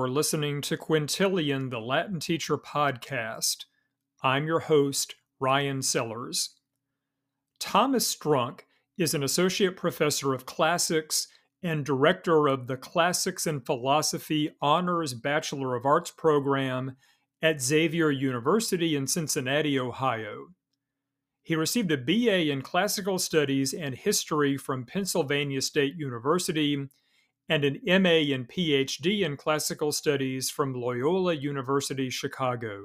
You're 0.00 0.08
listening 0.08 0.62
to 0.62 0.78
Quintilian, 0.78 1.68
the 1.68 1.78
Latin 1.78 2.20
Teacher 2.20 2.56
podcast. 2.56 3.66
I'm 4.22 4.46
your 4.46 4.60
host, 4.60 5.14
Ryan 5.38 5.82
Sellers. 5.82 6.54
Thomas 7.58 8.16
Strunk 8.16 8.60
is 8.96 9.12
an 9.12 9.22
associate 9.22 9.76
professor 9.76 10.32
of 10.32 10.46
classics 10.46 11.28
and 11.62 11.84
director 11.84 12.48
of 12.48 12.66
the 12.66 12.78
Classics 12.78 13.46
and 13.46 13.64
Philosophy 13.66 14.48
Honors 14.62 15.12
Bachelor 15.12 15.76
of 15.76 15.84
Arts 15.84 16.10
program 16.10 16.96
at 17.42 17.60
Xavier 17.60 18.10
University 18.10 18.96
in 18.96 19.06
Cincinnati, 19.06 19.78
Ohio. 19.78 20.46
He 21.42 21.56
received 21.56 21.92
a 21.92 21.98
BA 21.98 22.50
in 22.50 22.62
Classical 22.62 23.18
Studies 23.18 23.74
and 23.74 23.94
History 23.94 24.56
from 24.56 24.86
Pennsylvania 24.86 25.60
State 25.60 25.96
University 25.96 26.88
and 27.50 27.64
an 27.64 27.80
MA 27.84 28.32
and 28.32 28.48
PhD 28.48 29.22
in 29.22 29.36
Classical 29.36 29.90
Studies 29.90 30.48
from 30.48 30.72
Loyola 30.72 31.34
University 31.34 32.08
Chicago. 32.08 32.84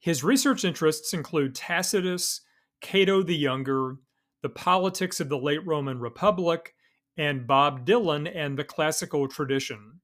His 0.00 0.24
research 0.24 0.64
interests 0.64 1.14
include 1.14 1.54
Tacitus, 1.54 2.40
Cato 2.80 3.22
the 3.22 3.36
Younger, 3.36 3.98
the 4.42 4.48
politics 4.48 5.20
of 5.20 5.28
the 5.28 5.38
late 5.38 5.64
Roman 5.64 6.00
Republic, 6.00 6.74
and 7.16 7.46
Bob 7.46 7.86
Dylan 7.86 8.28
and 8.34 8.58
the 8.58 8.64
classical 8.64 9.28
tradition. 9.28 10.00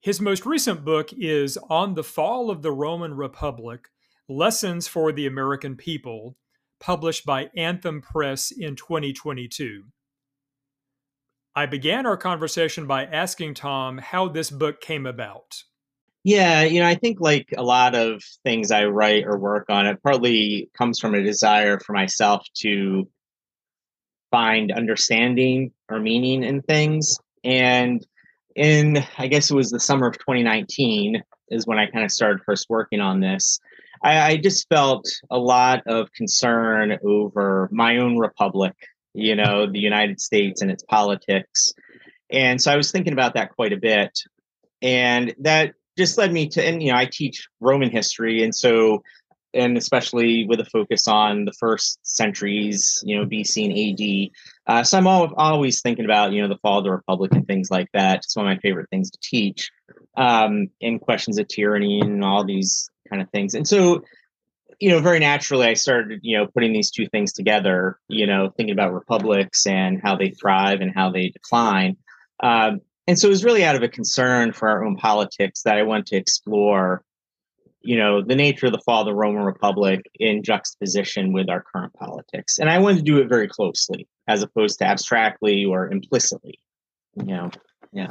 His 0.00 0.20
most 0.20 0.46
recent 0.46 0.84
book 0.84 1.10
is 1.12 1.58
On 1.68 1.94
the 1.94 2.04
Fall 2.04 2.52
of 2.52 2.62
the 2.62 2.72
Roman 2.72 3.14
Republic 3.14 3.88
Lessons 4.28 4.86
for 4.86 5.10
the 5.10 5.26
American 5.26 5.74
People, 5.74 6.36
published 6.78 7.26
by 7.26 7.50
Anthem 7.56 8.00
Press 8.00 8.52
in 8.52 8.76
2022. 8.76 9.86
I 11.54 11.66
began 11.66 12.06
our 12.06 12.16
conversation 12.16 12.86
by 12.86 13.04
asking 13.04 13.54
Tom 13.54 13.98
how 13.98 14.28
this 14.28 14.50
book 14.50 14.80
came 14.80 15.06
about. 15.06 15.62
Yeah, 16.22 16.62
you 16.62 16.80
know, 16.80 16.86
I 16.86 16.94
think 16.94 17.20
like 17.20 17.48
a 17.56 17.62
lot 17.62 17.94
of 17.94 18.22
things 18.44 18.70
I 18.70 18.84
write 18.84 19.24
or 19.24 19.38
work 19.38 19.66
on, 19.70 19.86
it 19.86 20.02
partly 20.02 20.70
comes 20.76 21.00
from 21.00 21.14
a 21.14 21.22
desire 21.22 21.80
for 21.80 21.92
myself 21.92 22.46
to 22.58 23.08
find 24.30 24.70
understanding 24.70 25.72
or 25.88 25.98
meaning 25.98 26.44
in 26.44 26.62
things. 26.62 27.18
And 27.42 28.06
in, 28.54 29.04
I 29.18 29.26
guess 29.26 29.50
it 29.50 29.54
was 29.54 29.70
the 29.70 29.80
summer 29.80 30.06
of 30.06 30.18
2019 30.18 31.22
is 31.48 31.66
when 31.66 31.78
I 31.78 31.86
kind 31.86 32.04
of 32.04 32.12
started 32.12 32.42
first 32.44 32.66
working 32.68 33.00
on 33.00 33.20
this. 33.20 33.58
I, 34.04 34.32
I 34.32 34.36
just 34.36 34.68
felt 34.68 35.08
a 35.30 35.38
lot 35.38 35.82
of 35.86 36.12
concern 36.12 36.98
over 37.02 37.68
my 37.72 37.96
own 37.96 38.18
republic 38.18 38.74
you 39.14 39.34
know, 39.34 39.70
the 39.70 39.78
United 39.78 40.20
States 40.20 40.62
and 40.62 40.70
its 40.70 40.82
politics. 40.82 41.72
And 42.30 42.60
so 42.60 42.72
I 42.72 42.76
was 42.76 42.92
thinking 42.92 43.12
about 43.12 43.34
that 43.34 43.54
quite 43.54 43.72
a 43.72 43.76
bit. 43.76 44.18
And 44.82 45.34
that 45.40 45.74
just 45.98 46.16
led 46.16 46.32
me 46.32 46.48
to, 46.48 46.64
and, 46.64 46.82
you 46.82 46.92
know, 46.92 46.98
I 46.98 47.08
teach 47.10 47.48
Roman 47.60 47.90
history. 47.90 48.42
And 48.42 48.54
so, 48.54 49.02
and 49.52 49.76
especially 49.76 50.46
with 50.46 50.60
a 50.60 50.64
focus 50.64 51.08
on 51.08 51.44
the 51.44 51.52
first 51.52 51.98
centuries, 52.02 53.02
you 53.04 53.16
know, 53.18 53.26
BC 53.26 53.64
and 53.64 54.30
AD. 54.68 54.74
Uh, 54.74 54.84
so 54.84 54.96
I'm 54.96 55.06
all, 55.06 55.34
always 55.36 55.82
thinking 55.82 56.04
about, 56.04 56.32
you 56.32 56.40
know, 56.40 56.48
the 56.48 56.58
fall 56.58 56.78
of 56.78 56.84
the 56.84 56.92
Republic 56.92 57.32
and 57.32 57.46
things 57.46 57.68
like 57.70 57.88
that. 57.92 58.18
It's 58.18 58.36
one 58.36 58.46
of 58.46 58.56
my 58.56 58.60
favorite 58.60 58.88
things 58.90 59.10
to 59.10 59.18
teach 59.22 59.70
um, 60.16 60.68
and 60.80 61.00
questions 61.00 61.38
of 61.38 61.48
tyranny 61.48 62.00
and 62.00 62.24
all 62.24 62.44
these 62.44 62.88
kind 63.08 63.20
of 63.20 63.28
things. 63.30 63.54
And 63.54 63.66
so 63.66 64.04
you 64.80 64.88
know, 64.88 64.98
very 64.98 65.18
naturally, 65.18 65.66
I 65.66 65.74
started, 65.74 66.20
you 66.22 66.38
know, 66.38 66.46
putting 66.46 66.72
these 66.72 66.90
two 66.90 67.06
things 67.06 67.34
together, 67.34 67.98
you 68.08 68.26
know, 68.26 68.50
thinking 68.56 68.72
about 68.72 68.94
republics 68.94 69.66
and 69.66 70.00
how 70.02 70.16
they 70.16 70.30
thrive 70.30 70.80
and 70.80 70.90
how 70.92 71.10
they 71.10 71.28
decline. 71.28 71.98
Um, 72.42 72.80
and 73.06 73.18
so 73.18 73.28
it 73.28 73.30
was 73.30 73.44
really 73.44 73.62
out 73.62 73.76
of 73.76 73.82
a 73.82 73.88
concern 73.88 74.52
for 74.52 74.68
our 74.68 74.82
own 74.82 74.96
politics 74.96 75.62
that 75.62 75.76
I 75.76 75.82
wanted 75.82 76.06
to 76.06 76.16
explore, 76.16 77.04
you 77.82 77.98
know, 77.98 78.22
the 78.22 78.34
nature 78.34 78.66
of 78.66 78.72
the 78.72 78.78
fall 78.78 79.02
of 79.02 79.06
the 79.06 79.14
Roman 79.14 79.42
Republic 79.42 80.00
in 80.18 80.42
juxtaposition 80.42 81.34
with 81.34 81.50
our 81.50 81.62
current 81.62 81.92
politics. 81.92 82.58
And 82.58 82.70
I 82.70 82.78
wanted 82.78 82.98
to 82.98 83.04
do 83.04 83.18
it 83.18 83.28
very 83.28 83.48
closely 83.48 84.08
as 84.26 84.42
opposed 84.42 84.78
to 84.78 84.86
abstractly 84.86 85.66
or 85.66 85.90
implicitly, 85.90 86.58
you 87.16 87.24
know, 87.24 87.50
yeah. 87.92 88.08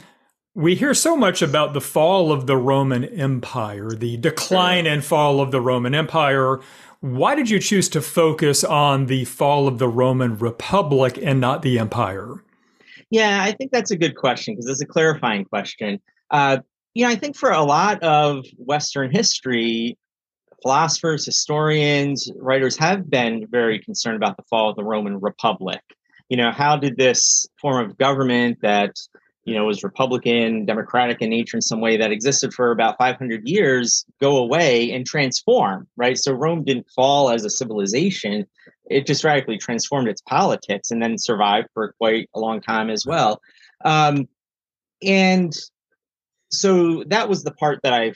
We 0.56 0.76
hear 0.76 0.96
so 0.96 1.16
much 1.16 1.44
about 1.44 1.74
the 1.74 1.82
fall 1.82 2.32
of 2.32 2.48
the 2.48 2.58
Roman 2.58 3.06
Empire, 3.06 3.92
the 3.92 4.18
decline 4.18 4.88
and 4.88 5.04
fall 5.04 5.42
of 5.42 5.52
the 5.52 5.62
Roman 5.62 5.94
Empire. 5.94 6.60
Why 7.02 7.36
did 7.36 7.52
you 7.52 7.60
choose 7.60 7.88
to 7.90 8.02
focus 8.02 8.64
on 8.64 9.06
the 9.06 9.26
fall 9.26 9.68
of 9.68 9.78
the 9.78 9.88
Roman 9.88 10.38
Republic 10.38 11.20
and 11.22 11.40
not 11.40 11.62
the 11.62 11.78
empire? 11.78 12.44
Yeah, 13.12 13.44
I 13.44 13.52
think 13.52 13.72
that's 13.72 13.92
a 13.92 13.98
good 13.98 14.16
question 14.16 14.56
because 14.56 14.68
it's 14.68 14.82
a 14.82 14.88
clarifying 14.88 15.46
question. 15.46 16.02
Uh, 16.32 16.58
you 16.96 17.06
know, 17.06 17.12
I 17.12 17.16
think 17.16 17.38
for 17.38 17.52
a 17.52 17.64
lot 17.64 18.02
of 18.02 18.44
Western 18.58 19.12
history, 19.12 19.98
philosophers, 20.64 21.26
historians, 21.26 22.30
writers 22.38 22.76
have 22.78 23.08
been 23.08 23.46
very 23.50 23.80
concerned 23.80 24.16
about 24.16 24.36
the 24.36 24.44
fall 24.50 24.72
of 24.72 24.76
the 24.76 24.84
Roman 24.84 25.20
Republic. 25.20 25.82
You 26.28 26.38
know, 26.38 26.52
how 26.52 26.76
did 26.76 26.98
this 26.98 27.46
form 27.62 27.86
of 27.86 27.98
government 28.00 28.58
that 28.64 28.96
you 29.50 29.56
know, 29.56 29.66
was 29.66 29.84
Republican, 29.84 30.64
Democratic 30.64 31.24
in 31.24 31.32
nature 31.32 31.58
in 31.58 31.62
some 31.62 31.82
way 31.82 31.98
that 31.98 32.12
existed 32.12 32.54
for 32.54 32.70
about 32.70 33.00
500 33.00 33.48
years 33.48 34.06
go 34.22 34.38
away 34.38 34.92
and 34.92 35.08
transform, 35.08 35.88
right? 35.98 36.20
So 36.20 36.34
Rome 36.34 36.64
didn't 36.64 36.86
fall 36.96 37.32
as 37.32 37.44
a 37.44 37.50
civilization. 37.50 38.46
It 38.92 39.08
just 39.08 39.24
radically 39.24 39.58
transformed 39.58 40.08
its 40.08 40.22
politics 40.22 40.92
and 40.92 41.02
then 41.02 41.18
survived 41.18 41.70
for 41.74 41.94
quite 41.98 42.30
a 42.36 42.40
long 42.40 42.62
time 42.62 42.92
as 42.92 43.08
well. 43.08 43.42
Um, 43.84 44.28
and 45.02 45.52
so 46.52 47.04
that 47.08 47.28
was 47.28 47.44
the 47.44 47.54
part 47.54 47.80
that 47.82 47.94
I 47.94 48.14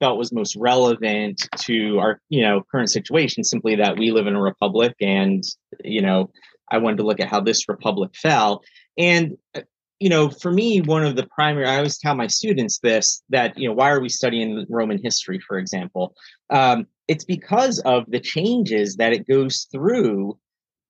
felt 0.00 0.18
was 0.18 0.34
most 0.34 0.54
relevant 0.54 1.48
to 1.60 1.98
our, 1.98 2.20
you 2.28 2.42
know, 2.42 2.62
current 2.70 2.90
situation, 2.90 3.42
simply 3.42 3.76
that 3.76 3.96
we 3.96 4.10
live 4.10 4.26
in 4.26 4.36
a 4.36 4.42
republic 4.42 4.94
and, 5.00 5.42
you 5.82 6.02
know, 6.02 6.30
I 6.70 6.76
wanted 6.76 6.98
to 6.98 7.04
look 7.04 7.20
at 7.20 7.28
how 7.28 7.40
this 7.40 7.70
republic 7.70 8.10
fell. 8.14 8.62
And 8.98 9.38
uh, 9.54 9.62
you 10.00 10.08
know, 10.08 10.28
for 10.28 10.50
me, 10.50 10.80
one 10.80 11.04
of 11.04 11.16
the 11.16 11.26
primary, 11.26 11.66
I 11.66 11.76
always 11.76 11.98
tell 11.98 12.14
my 12.14 12.26
students 12.26 12.78
this 12.80 13.22
that, 13.30 13.56
you 13.58 13.68
know, 13.68 13.74
why 13.74 13.90
are 13.90 14.00
we 14.00 14.08
studying 14.08 14.66
Roman 14.68 15.00
history, 15.02 15.38
for 15.38 15.58
example? 15.58 16.14
Um, 16.50 16.86
it's 17.06 17.24
because 17.24 17.78
of 17.80 18.04
the 18.08 18.20
changes 18.20 18.96
that 18.96 19.12
it 19.12 19.26
goes 19.28 19.68
through 19.70 20.38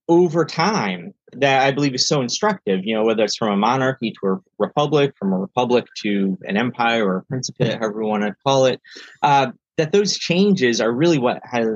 over 0.09 0.45
time 0.45 1.13
that 1.33 1.63
I 1.63 1.73
believe 1.73 1.95
is 1.95 2.07
so 2.07 2.21
instructive, 2.21 2.81
you 2.85 2.95
know, 2.95 3.05
whether 3.05 3.25
it's 3.25 3.37
from 3.37 3.53
a 3.53 3.57
monarchy 3.57 4.13
to 4.21 4.29
a 4.29 4.39
republic, 4.59 5.15
from 5.19 5.33
a 5.33 5.39
republic 5.39 5.87
to 6.03 6.39
an 6.43 6.57
empire 6.57 7.07
or 7.07 7.19
a 7.19 7.25
principate, 7.25 7.79
however 7.79 8.03
you 8.03 8.09
want 8.09 8.23
to 8.23 8.35
call 8.45 8.67
it, 8.67 8.81
uh, 9.23 9.51
that 9.77 9.93
those 9.93 10.17
changes 10.17 10.81
are 10.81 10.93
really 10.93 11.19
what 11.19 11.41
has 11.45 11.67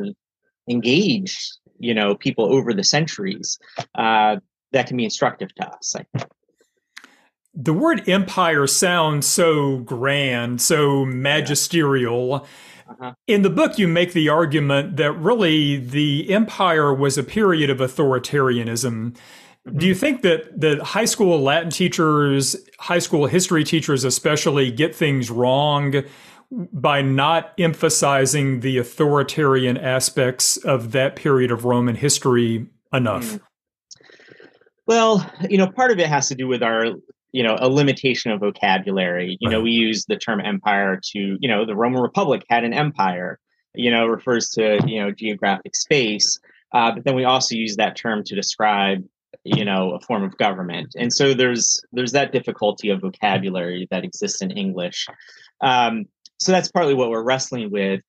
engaged, 0.68 1.58
you 1.78 1.94
know, 1.94 2.14
people 2.14 2.52
over 2.52 2.72
the 2.72 2.84
centuries 2.84 3.58
uh, 3.96 4.36
that 4.72 4.86
can 4.86 4.96
be 4.96 5.04
instructive 5.04 5.54
to 5.56 5.68
us, 5.68 5.94
I 5.96 6.04
think 6.12 6.30
the 7.60 7.72
word 7.72 8.08
empire 8.08 8.68
sounds 8.68 9.26
so 9.26 9.78
grand, 9.78 10.62
so 10.62 11.04
magisterial. 11.04 12.46
Uh-huh. 12.88 13.12
In 13.26 13.42
the 13.42 13.50
book, 13.50 13.78
you 13.78 13.88
make 13.88 14.12
the 14.12 14.28
argument 14.28 14.96
that 14.96 15.12
really 15.12 15.76
the 15.76 16.32
empire 16.32 16.94
was 16.94 17.18
a 17.18 17.24
period 17.24 17.68
of 17.68 17.78
authoritarianism. 17.78 19.10
Mm-hmm. 19.66 19.76
Do 19.76 19.86
you 19.86 19.94
think 19.94 20.22
that 20.22 20.60
that 20.60 20.78
high 20.80 21.04
school 21.04 21.42
Latin 21.42 21.70
teachers, 21.70 22.54
high 22.78 23.00
school 23.00 23.26
history 23.26 23.64
teachers 23.64 24.04
especially, 24.04 24.70
get 24.70 24.94
things 24.94 25.28
wrong 25.28 26.04
by 26.50 27.02
not 27.02 27.52
emphasizing 27.58 28.60
the 28.60 28.78
authoritarian 28.78 29.76
aspects 29.76 30.56
of 30.58 30.92
that 30.92 31.16
period 31.16 31.50
of 31.50 31.64
Roman 31.64 31.96
history 31.96 32.68
enough? 32.92 33.32
Mm. 33.32 33.40
Well, 34.86 35.30
you 35.50 35.58
know, 35.58 35.70
part 35.70 35.90
of 35.90 35.98
it 35.98 36.06
has 36.06 36.28
to 36.28 36.34
do 36.34 36.46
with 36.46 36.62
our 36.62 36.94
you 37.32 37.42
know 37.42 37.56
a 37.58 37.68
limitation 37.68 38.30
of 38.30 38.40
vocabulary. 38.40 39.36
You 39.40 39.48
right. 39.48 39.52
know 39.52 39.60
we 39.62 39.72
use 39.72 40.04
the 40.06 40.16
term 40.16 40.40
empire 40.40 41.00
to 41.12 41.36
you 41.40 41.48
know 41.48 41.64
the 41.64 41.76
roman 41.76 42.00
republic 42.00 42.44
had 42.48 42.64
an 42.64 42.72
empire 42.72 43.38
you 43.74 43.90
know 43.90 44.06
refers 44.06 44.50
to 44.50 44.80
you 44.86 45.02
know 45.02 45.10
geographic 45.10 45.76
space 45.76 46.38
uh, 46.72 46.92
but 46.92 47.04
then 47.04 47.14
we 47.14 47.24
also 47.24 47.54
use 47.54 47.76
that 47.76 47.96
term 47.96 48.22
to 48.24 48.34
describe 48.34 49.04
you 49.44 49.64
know 49.64 49.92
a 49.92 50.00
form 50.00 50.22
of 50.22 50.36
government. 50.36 50.94
And 50.96 51.12
so 51.12 51.34
there's 51.34 51.82
there's 51.92 52.12
that 52.12 52.32
difficulty 52.32 52.90
of 52.90 53.00
vocabulary 53.00 53.88
that 53.90 54.04
exists 54.04 54.42
in 54.42 54.50
english. 54.50 55.06
Um, 55.60 56.06
so 56.38 56.52
that's 56.52 56.70
partly 56.70 56.94
what 56.94 57.10
we're 57.10 57.22
wrestling 57.22 57.70
with 57.70 58.00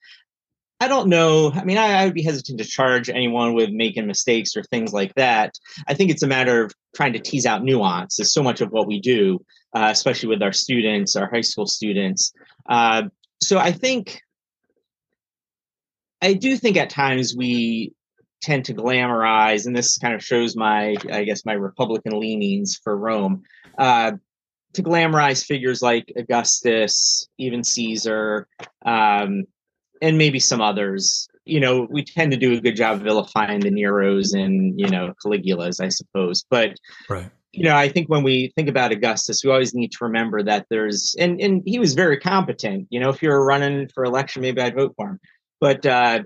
I 0.81 0.88
don't 0.88 1.10
know. 1.10 1.52
I 1.52 1.66
mean, 1.66 1.78
I, 1.78 2.02
I, 2.02 2.06
would 2.06 2.14
be 2.14 2.24
hesitant 2.24 2.58
to 2.60 2.66
charge 2.66 3.10
anyone 3.10 3.54
with 3.54 3.70
making 3.70 4.08
mistakes 4.08 4.56
or 4.56 4.64
things 4.64 4.94
like 4.94 5.14
that. 5.16 5.54
I 5.88 5.94
think 5.94 6.10
it's 6.10 6.24
a 6.24 6.28
matter 6.28 6.64
of 6.64 6.72
trying 6.96 7.14
to 7.14 7.20
tease 7.20 7.46
out 7.46 7.64
nuance. 7.64 8.20
Is 8.20 8.34
so 8.34 8.42
much 8.42 8.62
of 8.62 8.72
what 8.72 8.88
we 8.88 9.02
do, 9.02 9.40
uh, 9.76 9.90
especially 9.92 10.30
with 10.30 10.42
our 10.42 10.54
students, 10.54 11.18
our 11.18 11.30
high 11.30 11.42
school 11.42 11.66
students. 11.66 12.31
Uh, 12.70 13.04
so 13.42 13.58
I 13.58 13.74
think, 13.74 14.22
I 16.22 16.34
do 16.34 16.56
think 16.56 16.78
at 16.78 16.90
times 16.90 17.36
we 17.36 17.94
tend 18.42 18.66
to 18.66 18.74
glamorize, 18.74 19.66
and 19.66 19.76
this 19.76 19.98
kind 19.98 20.14
of 20.14 20.24
shows 20.24 20.56
my, 20.56 20.96
I 21.12 21.26
guess, 21.26 21.46
my 21.46 21.54
Republican 21.54 22.18
leanings 22.18 22.80
for 22.81 22.98
Rome. 22.98 23.44
Uh, 23.78 24.14
to 24.74 24.84
glamorize 24.84 25.44
figures 25.44 25.81
like 25.81 26.14
Augustus, 26.16 27.28
even 27.38 27.64
Caesar, 27.64 28.48
um, 28.86 29.46
and 30.01 30.18
maybe 30.18 30.40
some 30.40 30.62
others. 30.62 31.28
You 31.46 31.60
know, 31.60 31.88
we 31.90 32.04
tend 32.04 32.31
to 32.31 32.38
do 32.38 32.54
a 32.54 32.62
good 32.62 32.75
job 32.75 32.98
of 32.98 33.01
vilifying 33.01 33.62
the 33.62 33.72
Neros 33.72 34.34
and 34.34 34.80
you 34.80 34.88
know 34.88 35.13
Caligulas, 35.24 35.84
I 35.84 35.90
suppose. 35.90 36.46
But 36.50 36.78
right. 37.10 37.30
you 37.51 37.63
know, 37.63 37.75
I 37.75 37.90
think 37.90 38.07
when 38.07 38.24
we 38.24 38.51
think 38.56 38.69
about 38.69 38.92
Augustus, 38.92 39.42
we 39.44 39.51
always 39.51 39.74
need 39.74 39.92
to 39.94 40.06
remember 40.06 40.44
that 40.44 40.68
there's 40.69 41.16
and 41.18 41.40
and 41.42 41.63
he 41.66 41.80
was 41.80 41.94
very 41.94 42.19
competent. 42.19 42.88
You 42.90 43.00
know, 43.00 43.10
if 43.10 43.22
you're 43.22 43.44
running 43.44 43.88
for 43.90 44.04
election, 44.04 44.42
maybe 44.42 44.62
I'd 44.62 44.75
vote 44.75 44.94
for 44.96 45.10
him. 45.10 45.19
But 45.60 45.86
uh, 45.86 46.24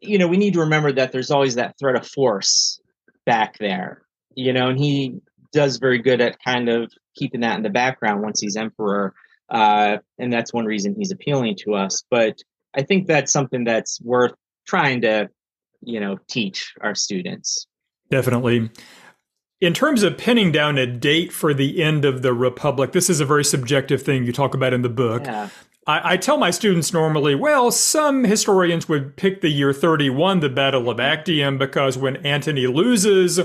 you 0.00 0.18
know, 0.18 0.28
we 0.28 0.36
need 0.36 0.54
to 0.54 0.60
remember 0.60 0.92
that 0.92 1.12
there's 1.12 1.30
always 1.30 1.56
that 1.56 1.76
threat 1.78 1.96
of 1.96 2.06
force 2.06 2.80
back 3.26 3.58
there. 3.58 4.02
You 4.36 4.52
know, 4.52 4.68
and 4.68 4.78
he 4.78 5.20
does 5.52 5.76
very 5.76 6.00
good 6.00 6.20
at 6.20 6.42
kind 6.42 6.68
of 6.68 6.92
keeping 7.16 7.40
that 7.40 7.56
in 7.56 7.62
the 7.62 7.70
background 7.70 8.22
once 8.22 8.40
he's 8.40 8.56
emperor. 8.56 9.14
Uh, 9.48 9.98
and 10.18 10.32
that's 10.32 10.52
one 10.52 10.64
reason 10.64 10.94
he's 10.96 11.12
appealing 11.12 11.56
to 11.64 11.74
us. 11.74 12.02
But 12.10 12.38
I 12.76 12.82
think 12.82 13.06
that's 13.06 13.32
something 13.32 13.64
that's 13.64 14.00
worth 14.00 14.32
trying 14.66 15.02
to, 15.02 15.28
you 15.82 16.00
know, 16.00 16.18
teach 16.28 16.72
our 16.80 16.94
students. 16.94 17.66
Definitely. 18.10 18.70
In 19.60 19.72
terms 19.72 20.02
of 20.02 20.18
pinning 20.18 20.52
down 20.52 20.76
a 20.76 20.86
date 20.86 21.32
for 21.32 21.54
the 21.54 21.82
end 21.82 22.04
of 22.04 22.22
the 22.22 22.34
Republic, 22.34 22.92
this 22.92 23.08
is 23.08 23.20
a 23.20 23.24
very 23.24 23.44
subjective 23.44 24.02
thing 24.02 24.24
you 24.24 24.32
talk 24.32 24.54
about 24.54 24.72
in 24.72 24.82
the 24.82 24.88
book. 24.88 25.24
Yeah. 25.24 25.48
I, 25.86 26.14
I, 26.14 26.16
tell 26.16 26.36
my 26.36 26.50
students 26.50 26.92
normally, 26.92 27.34
well, 27.34 27.70
some 27.70 28.24
historians 28.24 28.88
would 28.88 29.16
pick 29.16 29.40
the 29.40 29.50
year 29.50 29.72
31, 29.72 30.40
the 30.40 30.48
Battle 30.48 30.88
of 30.88 30.98
Actium, 30.98 31.58
because 31.58 31.98
when 31.98 32.16
Antony 32.16 32.66
loses, 32.66 33.40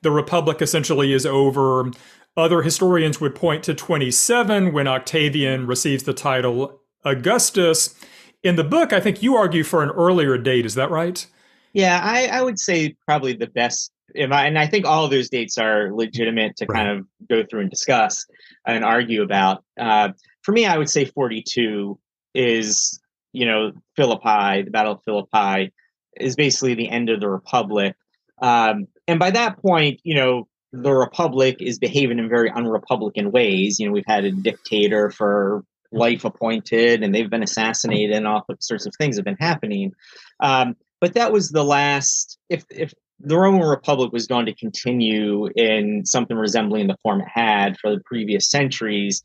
the 0.00 0.10
Republic 0.10 0.62
essentially 0.62 1.12
is 1.12 1.26
over. 1.26 1.90
Other 2.36 2.62
historians 2.62 3.20
would 3.20 3.34
point 3.34 3.62
to 3.64 3.74
27 3.74 4.72
when 4.72 4.88
Octavian 4.88 5.66
receives 5.66 6.04
the 6.04 6.14
title 6.14 6.80
Augustus. 7.04 7.94
In 8.42 8.56
the 8.56 8.64
book, 8.64 8.92
I 8.92 9.00
think 9.00 9.22
you 9.22 9.36
argue 9.36 9.62
for 9.62 9.82
an 9.82 9.90
earlier 9.90 10.36
date. 10.36 10.66
Is 10.66 10.74
that 10.74 10.90
right? 10.90 11.24
Yeah, 11.72 12.00
I, 12.02 12.26
I 12.26 12.42
would 12.42 12.58
say 12.58 12.96
probably 13.06 13.34
the 13.34 13.46
best. 13.46 13.92
I, 14.16 14.46
and 14.46 14.58
I 14.58 14.66
think 14.66 14.84
all 14.84 15.04
of 15.04 15.10
those 15.10 15.30
dates 15.30 15.56
are 15.58 15.90
legitimate 15.92 16.56
to 16.56 16.66
right. 16.66 16.76
kind 16.76 16.98
of 16.98 17.06
go 17.28 17.44
through 17.48 17.60
and 17.60 17.70
discuss 17.70 18.26
and 18.66 18.84
argue 18.84 19.22
about. 19.22 19.64
Uh, 19.80 20.10
for 20.42 20.52
me, 20.52 20.66
I 20.66 20.76
would 20.76 20.90
say 20.90 21.04
42 21.04 21.98
is, 22.34 23.00
you 23.32 23.46
know, 23.46 23.72
Philippi, 23.96 24.62
the 24.62 24.70
Battle 24.70 24.94
of 24.94 25.02
Philippi 25.04 25.72
is 26.20 26.36
basically 26.36 26.74
the 26.74 26.90
end 26.90 27.08
of 27.08 27.20
the 27.20 27.28
Republic. 27.28 27.94
Um, 28.40 28.88
and 29.06 29.18
by 29.18 29.30
that 29.30 29.62
point, 29.62 30.00
you 30.02 30.14
know, 30.14 30.48
the 30.72 30.92
republic 30.92 31.56
is 31.60 31.78
behaving 31.78 32.18
in 32.18 32.28
very 32.28 32.50
unrepublican 32.50 33.30
ways. 33.30 33.78
You 33.78 33.86
know, 33.86 33.92
we've 33.92 34.04
had 34.06 34.24
a 34.24 34.32
dictator 34.32 35.10
for 35.10 35.64
life 35.92 36.24
appointed, 36.24 37.02
and 37.02 37.14
they've 37.14 37.30
been 37.30 37.42
assassinated, 37.42 38.16
and 38.16 38.26
all 38.26 38.44
sorts 38.60 38.86
of 38.86 38.94
things 38.96 39.16
have 39.16 39.24
been 39.24 39.36
happening. 39.38 39.92
Um, 40.40 40.76
but 41.00 41.14
that 41.14 41.32
was 41.32 41.50
the 41.50 41.64
last. 41.64 42.38
If 42.48 42.64
if 42.70 42.92
the 43.20 43.38
Roman 43.38 43.62
Republic 43.62 44.12
was 44.12 44.26
going 44.26 44.46
to 44.46 44.54
continue 44.54 45.48
in 45.54 46.04
something 46.04 46.36
resembling 46.36 46.88
the 46.88 46.96
form 47.02 47.20
it 47.20 47.28
had 47.32 47.78
for 47.78 47.94
the 47.94 48.02
previous 48.04 48.50
centuries, 48.50 49.22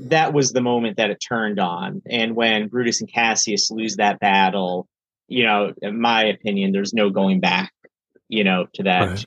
that 0.00 0.32
was 0.34 0.52
the 0.52 0.60
moment 0.60 0.98
that 0.98 1.10
it 1.10 1.16
turned 1.26 1.58
on. 1.58 2.02
And 2.10 2.36
when 2.36 2.68
Brutus 2.68 3.00
and 3.00 3.10
Cassius 3.10 3.70
lose 3.70 3.96
that 3.96 4.20
battle, 4.20 4.86
you 5.28 5.44
know, 5.44 5.72
in 5.80 6.00
my 6.00 6.24
opinion, 6.24 6.72
there's 6.72 6.92
no 6.92 7.08
going 7.08 7.40
back 7.40 7.72
you 8.28 8.44
know, 8.44 8.66
to 8.74 8.82
that 8.84 9.08
right. 9.08 9.26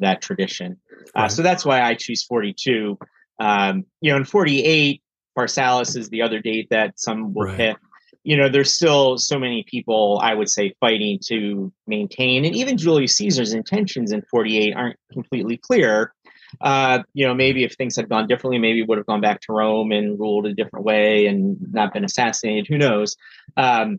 that 0.00 0.22
tradition. 0.22 0.78
Uh, 0.90 0.96
right. 1.16 1.24
Uh, 1.24 1.28
so 1.28 1.42
that's 1.42 1.64
why 1.64 1.80
I 1.80 1.94
choose 1.94 2.24
42. 2.24 2.98
Um, 3.40 3.84
you 4.00 4.10
know, 4.10 4.16
in 4.16 4.24
48, 4.24 5.02
Pharsalus 5.36 5.96
is 5.96 6.08
the 6.08 6.22
other 6.22 6.40
date 6.40 6.68
that 6.70 6.98
some 6.98 7.34
will 7.34 7.46
right. 7.46 7.56
pick. 7.56 7.76
You 8.22 8.36
know, 8.36 8.48
there's 8.48 8.72
still 8.72 9.18
so 9.18 9.38
many 9.38 9.64
people, 9.68 10.20
I 10.22 10.34
would 10.34 10.48
say, 10.48 10.74
fighting 10.80 11.18
to 11.26 11.72
maintain, 11.86 12.44
and 12.44 12.56
even 12.56 12.78
Julius 12.78 13.16
Caesar's 13.16 13.52
intentions 13.52 14.12
in 14.12 14.22
48 14.30 14.74
aren't 14.74 14.96
completely 15.12 15.58
clear. 15.58 16.14
Uh, 16.60 17.00
you 17.12 17.26
know, 17.26 17.34
maybe 17.34 17.64
if 17.64 17.74
things 17.74 17.96
had 17.96 18.08
gone 18.08 18.26
differently, 18.26 18.58
maybe 18.58 18.82
would 18.82 18.96
have 18.96 19.06
gone 19.06 19.20
back 19.20 19.40
to 19.42 19.52
Rome 19.52 19.92
and 19.92 20.18
ruled 20.18 20.46
a 20.46 20.54
different 20.54 20.84
way 20.86 21.26
and 21.26 21.56
not 21.72 21.92
been 21.92 22.04
assassinated. 22.04 22.66
Who 22.68 22.78
knows? 22.78 23.16
Um, 23.56 23.98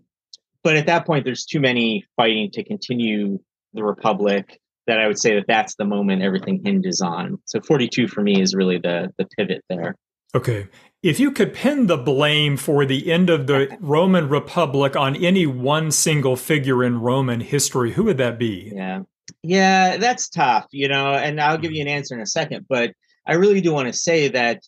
but 0.64 0.76
at 0.76 0.88
that 0.88 1.06
point, 1.06 1.26
there's 1.26 1.46
too 1.46 1.60
many 1.60 2.06
fighting 2.16 2.50
to 2.52 2.64
continue 2.64 3.40
the 3.74 3.84
Republic, 3.84 4.60
that 4.88 5.00
I 5.00 5.08
would 5.08 5.20
say 5.20 5.36
that 5.36 5.46
that's 5.48 5.76
the 5.76 5.86
moment 5.86 6.22
everything 6.22 6.62
hinges 6.64 7.02
on. 7.02 7.40
So 7.46 7.60
42 7.62 8.08
for 8.08 8.22
me 8.22 8.42
is 8.42 8.56
really 8.56 8.78
the 8.78 9.14
the 9.18 9.26
pivot 9.38 9.64
there. 9.70 9.96
Okay. 10.36 10.68
If 11.02 11.20
you 11.20 11.32
could 11.32 11.54
pin 11.54 11.88
the 11.88 11.98
blame 11.98 12.58
for 12.58 12.86
the 12.86 13.12
end 13.12 13.30
of 13.30 13.48
the 13.48 13.78
Roman 13.80 14.28
Republic 14.28 14.96
on 14.96 15.16
any 15.16 15.46
one 15.46 15.92
single 15.92 16.36
figure 16.36 16.84
in 16.84 17.00
Roman 17.00 17.40
history, 17.40 17.94
who 17.94 18.04
would 18.06 18.18
that 18.18 18.38
be? 18.40 18.72
Yeah. 18.74 19.04
Yeah, 19.44 19.98
that's 19.98 20.30
tough, 20.30 20.68
you 20.72 20.88
know, 20.88 21.14
and 21.14 21.40
I'll 21.40 21.58
give 21.58 21.72
you 21.72 21.82
an 21.82 21.88
answer 21.88 22.16
in 22.16 22.22
a 22.22 22.28
second, 22.28 22.66
but 22.68 22.94
I 23.28 23.34
really 23.34 23.62
do 23.62 23.72
want 23.72 23.88
to 23.88 23.94
say 23.94 24.28
that 24.30 24.62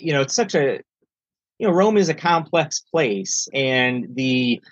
you 0.00 0.12
know, 0.12 0.22
it's 0.22 0.34
such 0.34 0.54
a 0.54 0.80
you 1.58 1.66
know, 1.66 1.72
Rome 1.72 1.98
is 1.98 2.08
a 2.08 2.14
complex 2.14 2.80
place 2.80 3.46
and 3.52 4.06
the 4.14 4.62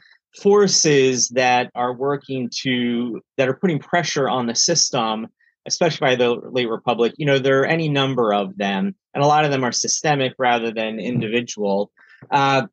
forces 0.41 1.29
that 1.31 1.71
are 1.75 1.93
working 1.93 2.49
to 2.63 3.21
that 3.37 3.49
are 3.49 3.55
putting 3.55 3.79
pressure 3.79 4.29
on 4.29 4.47
the 4.47 4.55
system 4.55 5.29
especially 5.69 6.05
by 6.05 6.17
the 6.17 6.31
late 6.51 6.69
republic 6.69 7.13
you 7.17 7.27
know 7.27 7.39
there 7.39 7.61
are 7.61 7.67
any 7.67 7.89
number 7.89 8.33
of 8.33 8.57
them 8.57 8.95
and 9.15 9.23
a 9.23 9.27
lot 9.27 9.45
of 9.45 9.51
them 9.51 9.65
are 9.65 9.73
systemic 9.73 10.35
rather 10.39 10.73
than 10.73 10.99
individual 10.99 11.91
uh, 12.31 12.67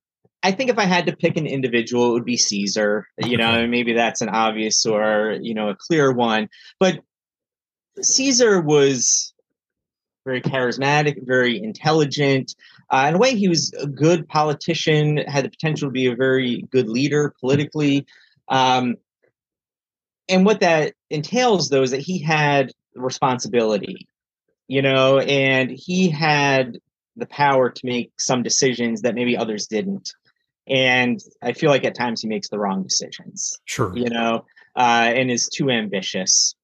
i 0.44 0.52
think 0.52 0.70
if 0.70 0.80
i 0.80 0.86
had 0.86 1.06
to 1.06 1.16
pick 1.16 1.38
an 1.38 1.46
individual 1.46 2.10
it 2.10 2.14
would 2.14 2.26
be 2.26 2.38
caesar 2.38 3.08
you 3.20 3.38
know 3.38 3.68
maybe 3.68 3.94
that's 3.94 4.22
an 4.22 4.30
obvious 4.30 4.86
or 4.86 5.38
you 5.42 5.54
know 5.54 5.70
a 5.70 5.76
clear 5.76 6.12
one 6.12 6.50
but 6.80 7.00
caesar 8.02 8.62
was 8.62 9.34
very 10.26 10.42
charismatic 10.42 11.16
very 11.26 11.62
intelligent 11.62 12.56
uh, 12.90 13.06
in 13.10 13.16
a 13.16 13.18
way, 13.18 13.36
he 13.36 13.48
was 13.48 13.74
a 13.80 13.88
good 13.88 14.28
politician, 14.28 15.18
had 15.18 15.46
the 15.46 15.50
potential 15.50 15.88
to 15.88 15.92
be 15.92 16.06
a 16.08 16.16
very 16.16 16.64
good 16.72 16.88
leader 16.88 17.34
politically. 17.40 18.06
Um, 18.48 18.96
and 20.30 20.46
what 20.46 20.60
that 20.60 20.94
entails, 21.10 21.70
though, 21.70 21.84
is 21.84 21.92
that 21.92 22.02
he 22.02 22.20
had 22.20 22.72
responsibility, 22.96 24.08
you 24.68 24.82
know, 24.82 25.20
and 25.20 25.70
he 25.72 26.10
had 26.10 26.80
the 27.16 27.28
power 27.28 27.70
to 27.70 27.86
make 27.86 28.12
some 28.18 28.44
decisions 28.44 29.02
that 29.02 29.16
maybe 29.16 29.38
others 29.38 29.68
didn't. 29.68 30.12
And 30.68 31.20
I 31.42 31.54
feel 31.54 31.70
like 31.70 31.86
at 31.86 31.96
times 31.96 32.22
he 32.22 32.28
makes 32.28 32.50
the 32.50 32.60
wrong 32.60 32.84
decisions. 32.84 33.60
Sure. 33.66 33.96
You 33.96 34.10
know, 34.10 34.46
uh, 34.76 35.12
and 35.16 35.30
is 35.30 35.48
too 35.48 35.70
ambitious. 35.70 36.56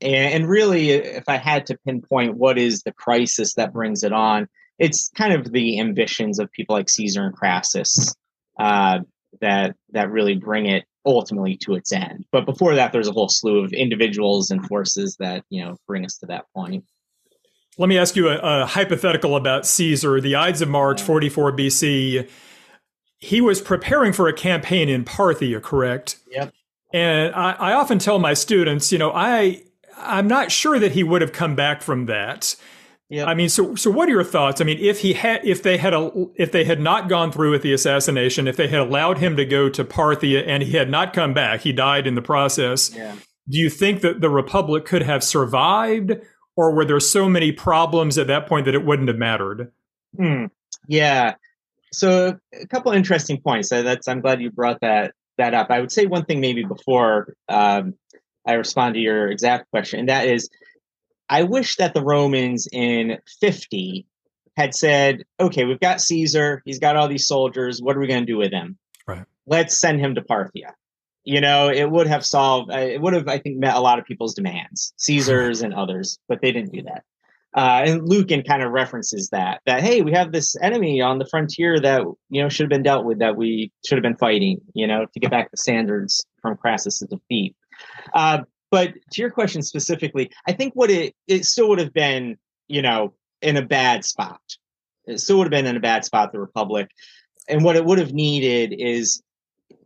And, 0.00 0.14
and 0.34 0.48
really, 0.48 0.90
if 0.90 1.28
I 1.28 1.36
had 1.36 1.66
to 1.66 1.78
pinpoint 1.84 2.36
what 2.36 2.58
is 2.58 2.82
the 2.82 2.92
crisis 2.92 3.54
that 3.54 3.72
brings 3.72 4.02
it 4.02 4.12
on, 4.12 4.48
it's 4.78 5.10
kind 5.14 5.34
of 5.34 5.52
the 5.52 5.78
ambitions 5.78 6.38
of 6.38 6.50
people 6.52 6.74
like 6.74 6.88
Caesar 6.88 7.22
and 7.22 7.34
Crassus 7.34 8.14
uh, 8.58 9.00
that 9.40 9.76
that 9.90 10.10
really 10.10 10.36
bring 10.36 10.66
it 10.66 10.84
ultimately 11.04 11.56
to 11.56 11.74
its 11.74 11.92
end. 11.92 12.24
But 12.32 12.44
before 12.46 12.74
that, 12.74 12.92
there's 12.92 13.08
a 13.08 13.12
whole 13.12 13.28
slew 13.28 13.64
of 13.64 13.72
individuals 13.72 14.50
and 14.50 14.66
forces 14.66 15.16
that 15.18 15.44
you 15.50 15.64
know 15.64 15.76
bring 15.86 16.04
us 16.04 16.16
to 16.18 16.26
that 16.26 16.46
point. 16.54 16.84
Let 17.78 17.88
me 17.88 17.96
ask 17.96 18.16
you 18.16 18.28
a, 18.28 18.36
a 18.36 18.66
hypothetical 18.66 19.36
about 19.36 19.66
Caesar. 19.66 20.20
The 20.20 20.36
Ides 20.36 20.60
of 20.60 20.68
March, 20.68 21.00
44 21.00 21.52
BC. 21.52 22.28
He 23.18 23.40
was 23.40 23.60
preparing 23.60 24.12
for 24.12 24.28
a 24.28 24.32
campaign 24.32 24.88
in 24.88 25.04
Parthia, 25.04 25.62
correct? 25.62 26.16
Yep. 26.30 26.52
And 26.92 27.34
I, 27.34 27.52
I 27.52 27.72
often 27.74 27.98
tell 27.98 28.18
my 28.18 28.34
students, 28.34 28.90
you 28.92 28.98
know, 28.98 29.12
I 29.14 29.62
I'm 29.96 30.26
not 30.26 30.50
sure 30.50 30.78
that 30.78 30.92
he 30.92 31.04
would 31.04 31.22
have 31.22 31.32
come 31.32 31.54
back 31.54 31.82
from 31.82 32.06
that. 32.06 32.56
Yep. 33.10 33.26
I 33.26 33.34
mean, 33.34 33.48
so 33.48 33.74
so 33.74 33.90
what 33.90 34.08
are 34.08 34.12
your 34.12 34.24
thoughts? 34.24 34.60
I 34.60 34.64
mean, 34.64 34.78
if 34.78 35.00
he 35.00 35.14
had, 35.14 35.44
if 35.44 35.64
they 35.64 35.78
had, 35.78 35.92
a, 35.92 36.12
if 36.36 36.52
they 36.52 36.62
had 36.62 36.80
not 36.80 37.08
gone 37.08 37.32
through 37.32 37.50
with 37.50 37.62
the 37.62 37.72
assassination, 37.72 38.46
if 38.46 38.56
they 38.56 38.68
had 38.68 38.78
allowed 38.78 39.18
him 39.18 39.36
to 39.36 39.44
go 39.44 39.68
to 39.68 39.84
Parthia 39.84 40.46
and 40.46 40.62
he 40.62 40.76
had 40.76 40.88
not 40.88 41.12
come 41.12 41.34
back, 41.34 41.60
he 41.60 41.72
died 41.72 42.06
in 42.06 42.14
the 42.14 42.22
process. 42.22 42.94
Yeah. 42.94 43.16
Do 43.48 43.58
you 43.58 43.68
think 43.68 44.02
that 44.02 44.20
the 44.20 44.30
Republic 44.30 44.84
could 44.84 45.02
have 45.02 45.24
survived, 45.24 46.12
or 46.54 46.72
were 46.72 46.84
there 46.84 47.00
so 47.00 47.28
many 47.28 47.50
problems 47.50 48.16
at 48.16 48.28
that 48.28 48.46
point 48.46 48.64
that 48.66 48.76
it 48.76 48.84
wouldn't 48.84 49.08
have 49.08 49.18
mattered? 49.18 49.72
Hmm. 50.16 50.44
Yeah. 50.86 51.34
So 51.92 52.38
a 52.54 52.66
couple 52.68 52.92
interesting 52.92 53.40
points. 53.40 53.70
So 53.70 53.82
That's 53.82 54.06
I'm 54.06 54.20
glad 54.20 54.40
you 54.40 54.52
brought 54.52 54.80
that 54.82 55.14
that 55.36 55.52
up. 55.52 55.68
I 55.70 55.80
would 55.80 55.90
say 55.90 56.06
one 56.06 56.26
thing 56.26 56.40
maybe 56.40 56.62
before 56.62 57.34
um, 57.48 57.94
I 58.46 58.52
respond 58.52 58.94
to 58.94 59.00
your 59.00 59.28
exact 59.28 59.68
question, 59.70 59.98
and 59.98 60.08
that 60.08 60.28
is 60.28 60.48
I 61.30 61.44
wish 61.44 61.76
that 61.76 61.94
the 61.94 62.02
Romans 62.02 62.66
in 62.72 63.18
50 63.40 64.04
had 64.56 64.74
said, 64.74 65.22
okay, 65.38 65.64
we've 65.64 65.80
got 65.80 66.00
Caesar, 66.00 66.60
he's 66.64 66.80
got 66.80 66.96
all 66.96 67.08
these 67.08 67.26
soldiers. 67.26 67.80
What 67.80 67.96
are 67.96 68.00
we 68.00 68.08
going 68.08 68.20
to 68.20 68.26
do 68.26 68.36
with 68.36 68.50
him? 68.50 68.76
Right. 69.06 69.24
Let's 69.46 69.80
send 69.80 70.00
him 70.00 70.16
to 70.16 70.22
Parthia. 70.22 70.72
You 71.22 71.40
know, 71.40 71.70
it 71.70 71.88
would 71.88 72.08
have 72.08 72.26
solved, 72.26 72.72
uh, 72.72 72.78
it 72.78 73.00
would 73.00 73.14
have, 73.14 73.28
I 73.28 73.38
think, 73.38 73.58
met 73.58 73.76
a 73.76 73.80
lot 73.80 74.00
of 74.00 74.04
people's 74.04 74.34
demands, 74.34 74.92
Caesar's 74.98 75.62
and 75.62 75.72
others, 75.72 76.18
but 76.28 76.42
they 76.42 76.50
didn't 76.50 76.72
do 76.72 76.82
that. 76.82 77.04
Uh, 77.56 77.82
and 77.86 78.08
Lucan 78.08 78.42
kind 78.42 78.62
of 78.62 78.70
references 78.70 79.30
that 79.30 79.60
that 79.66 79.82
hey, 79.82 80.02
we 80.02 80.12
have 80.12 80.30
this 80.30 80.54
enemy 80.62 81.00
on 81.00 81.18
the 81.18 81.26
frontier 81.26 81.80
that 81.80 82.02
you 82.28 82.40
know 82.40 82.48
should 82.48 82.62
have 82.62 82.70
been 82.70 82.84
dealt 82.84 83.04
with, 83.04 83.18
that 83.18 83.36
we 83.36 83.72
should 83.84 83.98
have 83.98 84.04
been 84.04 84.16
fighting, 84.16 84.60
you 84.72 84.86
know, 84.86 85.04
to 85.12 85.18
get 85.18 85.32
back 85.32 85.50
the 85.50 85.56
standards 85.56 86.24
from 86.40 86.56
Crassus' 86.56 87.02
defeat. 87.10 87.56
Uh, 88.14 88.42
but 88.70 88.94
to 89.12 89.20
your 89.20 89.30
question 89.30 89.62
specifically, 89.62 90.30
I 90.46 90.52
think 90.52 90.74
what 90.74 90.90
it 90.90 91.14
it 91.26 91.44
still 91.44 91.68
would 91.68 91.78
have 91.78 91.92
been, 91.92 92.36
you 92.68 92.82
know, 92.82 93.14
in 93.42 93.56
a 93.56 93.62
bad 93.62 94.04
spot. 94.04 94.40
It 95.06 95.20
still 95.20 95.38
would 95.38 95.44
have 95.44 95.50
been 95.50 95.66
in 95.66 95.76
a 95.76 95.80
bad 95.80 96.04
spot, 96.04 96.32
the 96.32 96.40
Republic. 96.40 96.88
And 97.48 97.64
what 97.64 97.76
it 97.76 97.84
would 97.84 97.98
have 97.98 98.12
needed 98.12 98.72
is 98.78 99.22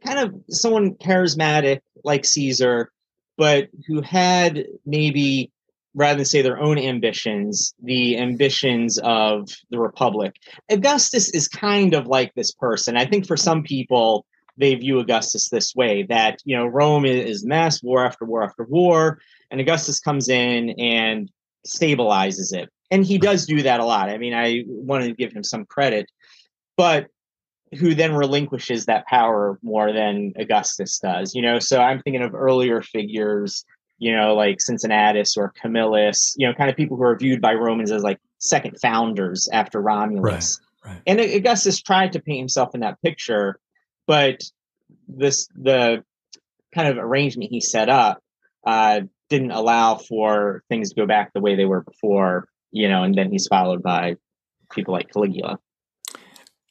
kind 0.05 0.19
of 0.19 0.35
someone 0.51 0.95
charismatic 0.95 1.81
like 2.03 2.25
Caesar, 2.25 2.91
but 3.39 3.69
who 3.87 4.03
had 4.03 4.67
maybe 4.85 5.51
rather 5.95 6.17
than 6.17 6.25
say 6.25 6.43
their 6.43 6.61
own 6.61 6.77
ambitions, 6.77 7.73
the 7.83 8.19
ambitions 8.19 8.99
of 8.99 9.49
the 9.71 9.79
Republic. 9.79 10.35
Augustus 10.69 11.31
is 11.31 11.47
kind 11.47 11.95
of 11.95 12.07
like 12.07 12.35
this 12.35 12.53
person. 12.53 12.97
I 12.97 13.07
think 13.07 13.27
for 13.27 13.37
some 13.37 13.63
people, 13.63 14.27
they 14.57 14.75
view 14.75 14.99
Augustus 14.99 15.49
this 15.49 15.75
way 15.75 16.05
that, 16.05 16.41
you 16.45 16.57
know, 16.57 16.67
Rome 16.67 17.05
is 17.05 17.45
mass 17.45 17.83
war 17.83 18.05
after 18.05 18.25
war 18.25 18.43
after 18.43 18.65
war, 18.65 19.19
and 19.51 19.61
Augustus 19.61 20.01
comes 20.01 20.29
in 20.29 20.71
and 20.79 21.31
stabilizes 21.67 22.55
it. 22.55 22.71
And 22.91 23.05
he 23.05 23.19
does 23.19 23.47
do 23.47 23.63
that 23.63 23.81
a 23.81 23.85
lot. 23.85 24.11
I 24.11 24.19
mean, 24.19 24.35
I 24.35 24.65
wanted 24.67 25.09
to 25.09 25.15
give 25.15 25.33
him 25.33 25.43
some 25.43 25.65
credit, 25.65 26.11
but 26.77 27.07
who 27.79 27.95
then 27.95 28.15
relinquishes 28.15 28.87
that 28.87 29.07
power 29.07 29.59
more 29.63 29.93
than 29.93 30.33
Augustus 30.39 30.99
does, 30.99 31.35
you 31.35 31.43
know? 31.43 31.59
So 31.59 31.81
I'm 31.81 32.01
thinking 32.03 32.23
of 32.23 32.35
earlier 32.35 32.83
figures 32.83 33.65
you 33.99 34.15
know, 34.15 34.35
like 34.35 34.61
Cincinnatus 34.61 35.37
or 35.37 35.53
Camillus, 35.61 36.35
you 36.37 36.47
know, 36.47 36.55
kind 36.55 36.71
of 36.71 36.77
people 36.77 36.97
who 36.97 37.05
are 37.05 37.17
viewed 37.17 37.41
by 37.41 37.55
Romans 37.55 37.91
as 37.91 38.03
like 38.03 38.19
second 38.39 38.79
founders 38.81 39.49
after 39.53 39.81
Romulus. 39.81 40.61
Right, 40.85 40.93
right. 40.93 41.03
And 41.07 41.21
Augustus 41.21 41.81
tried 41.81 42.13
to 42.13 42.21
paint 42.21 42.39
himself 42.39 42.75
in 42.75 42.81
that 42.81 43.01
picture, 43.03 43.59
but 44.07 44.43
this 45.09 45.49
the 45.55 46.05
kind 46.75 46.89
of 46.89 46.99
arrangement 46.99 47.51
he 47.51 47.61
set 47.61 47.89
up 47.89 48.21
uh, 48.67 49.01
didn't 49.29 49.53
allow 49.53 49.97
for 49.97 50.63
things 50.69 50.91
to 50.91 50.97
go 50.97 51.07
back 51.07 51.33
the 51.33 51.41
way 51.41 51.55
they 51.55 51.65
were 51.65 51.83
before, 51.83 52.49
you 52.73 52.89
know, 52.89 53.03
and 53.03 53.15
then 53.15 53.31
he's 53.31 53.47
followed 53.47 53.83
by 53.83 54.17
people 54.73 54.93
like 54.95 55.13
Caligula. 55.13 55.59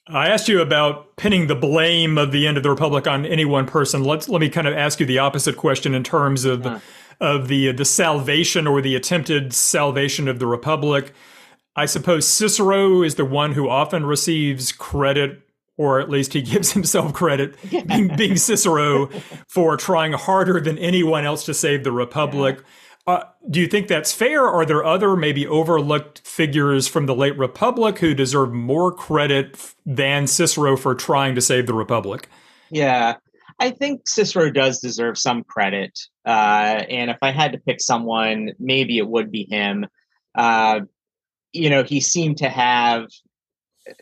I 0.07 0.27
asked 0.27 0.49
you 0.49 0.61
about 0.61 1.15
pinning 1.15 1.47
the 1.47 1.55
blame 1.55 2.17
of 2.17 2.33
the 2.33 2.45
end 2.45 2.57
of 2.57 2.63
the 2.63 2.69
republic 2.69 3.07
on 3.07 3.25
any 3.25 3.45
one 3.45 3.65
person. 3.65 4.03
Let's 4.03 4.27
let 4.27 4.41
me 4.41 4.49
kind 4.49 4.67
of 4.67 4.73
ask 4.73 4.99
you 4.99 5.05
the 5.05 5.19
opposite 5.19 5.55
question 5.55 5.93
in 5.95 6.03
terms 6.03 6.43
of 6.43 6.65
yeah 6.65 6.79
of 7.19 7.47
the 7.47 7.71
the 7.71 7.85
salvation 7.85 8.67
or 8.67 8.81
the 8.81 8.95
attempted 8.95 9.53
salvation 9.53 10.27
of 10.27 10.39
the 10.39 10.47
republic. 10.47 11.13
I 11.75 11.85
suppose 11.85 12.27
Cicero 12.27 13.01
is 13.01 13.15
the 13.15 13.25
one 13.25 13.53
who 13.53 13.67
often 13.67 14.05
receives 14.05 14.71
credit, 14.71 15.41
or 15.77 15.99
at 15.99 16.09
least 16.09 16.33
he 16.33 16.41
gives 16.41 16.71
himself 16.73 17.13
credit, 17.13 17.55
being, 17.87 18.15
being 18.15 18.37
Cicero, 18.37 19.07
for 19.47 19.77
trying 19.77 20.13
harder 20.13 20.59
than 20.59 20.77
anyone 20.77 21.25
else 21.25 21.45
to 21.45 21.53
save 21.53 21.83
the 21.83 21.91
republic. 21.91 22.57
Yeah. 22.59 22.63
Uh, 23.05 23.23
do 23.49 23.59
you 23.59 23.67
think 23.67 23.89
that's 23.89 24.13
fair? 24.13 24.47
Are 24.47 24.65
there 24.65 24.85
other 24.85 25.17
maybe 25.17 25.45
overlooked 25.45 26.21
figures 26.25 26.87
from 26.87 27.05
the 27.05 27.13
late 27.13 27.37
republic 27.37 27.99
who 27.99 28.13
deserve 28.13 28.53
more 28.53 28.93
credit 28.93 29.73
than 29.85 30.25
Cicero 30.25 30.77
for 30.77 30.95
trying 30.95 31.35
to 31.35 31.41
save 31.41 31.67
the 31.67 31.73
republic? 31.73 32.29
Yeah, 32.71 33.15
I 33.59 33.71
think 33.71 34.07
Cicero 34.07 34.49
does 34.49 34.79
deserve 34.79 35.17
some 35.17 35.43
credit. 35.43 35.99
Uh, 36.25 36.83
and 36.89 37.11
if 37.11 37.17
I 37.21 37.31
had 37.31 37.51
to 37.51 37.57
pick 37.57 37.81
someone, 37.81 38.51
maybe 38.57 38.97
it 38.97 39.07
would 39.07 39.31
be 39.31 39.47
him. 39.49 39.85
Uh, 40.33 40.81
you 41.51 41.69
know, 41.69 41.83
he 41.83 42.01
seemed 42.01 42.37
to 42.37 42.49
have, 42.49 43.07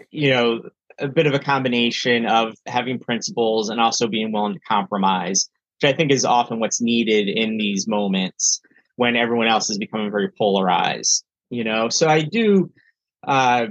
you 0.10 0.30
know, 0.30 0.62
a 1.01 1.08
bit 1.08 1.27
of 1.27 1.34
a 1.34 1.39
combination 1.39 2.25
of 2.25 2.53
having 2.65 3.00
principles 3.00 3.70
and 3.70 3.81
also 3.81 4.08
being 4.08 4.31
willing 4.31 4.53
to 4.53 4.60
compromise, 4.62 5.50
which 5.81 5.93
I 5.93 5.96
think 5.96 6.12
is 6.12 6.25
often 6.25 6.60
what's 6.60 6.81
needed 6.81 7.27
in 7.27 7.58
these 7.58 7.88
moments 7.88 8.62
when 8.96 9.15
everyone 9.15 9.48
else 9.48 9.70
is 9.70 9.77
becoming 9.77 10.12
very 10.12 10.29
polarized. 10.38 11.24
You 11.50 11.63
know, 11.63 11.89
so 11.89 12.08
I 12.08 12.22
do 12.22 12.72
uh, 13.27 13.67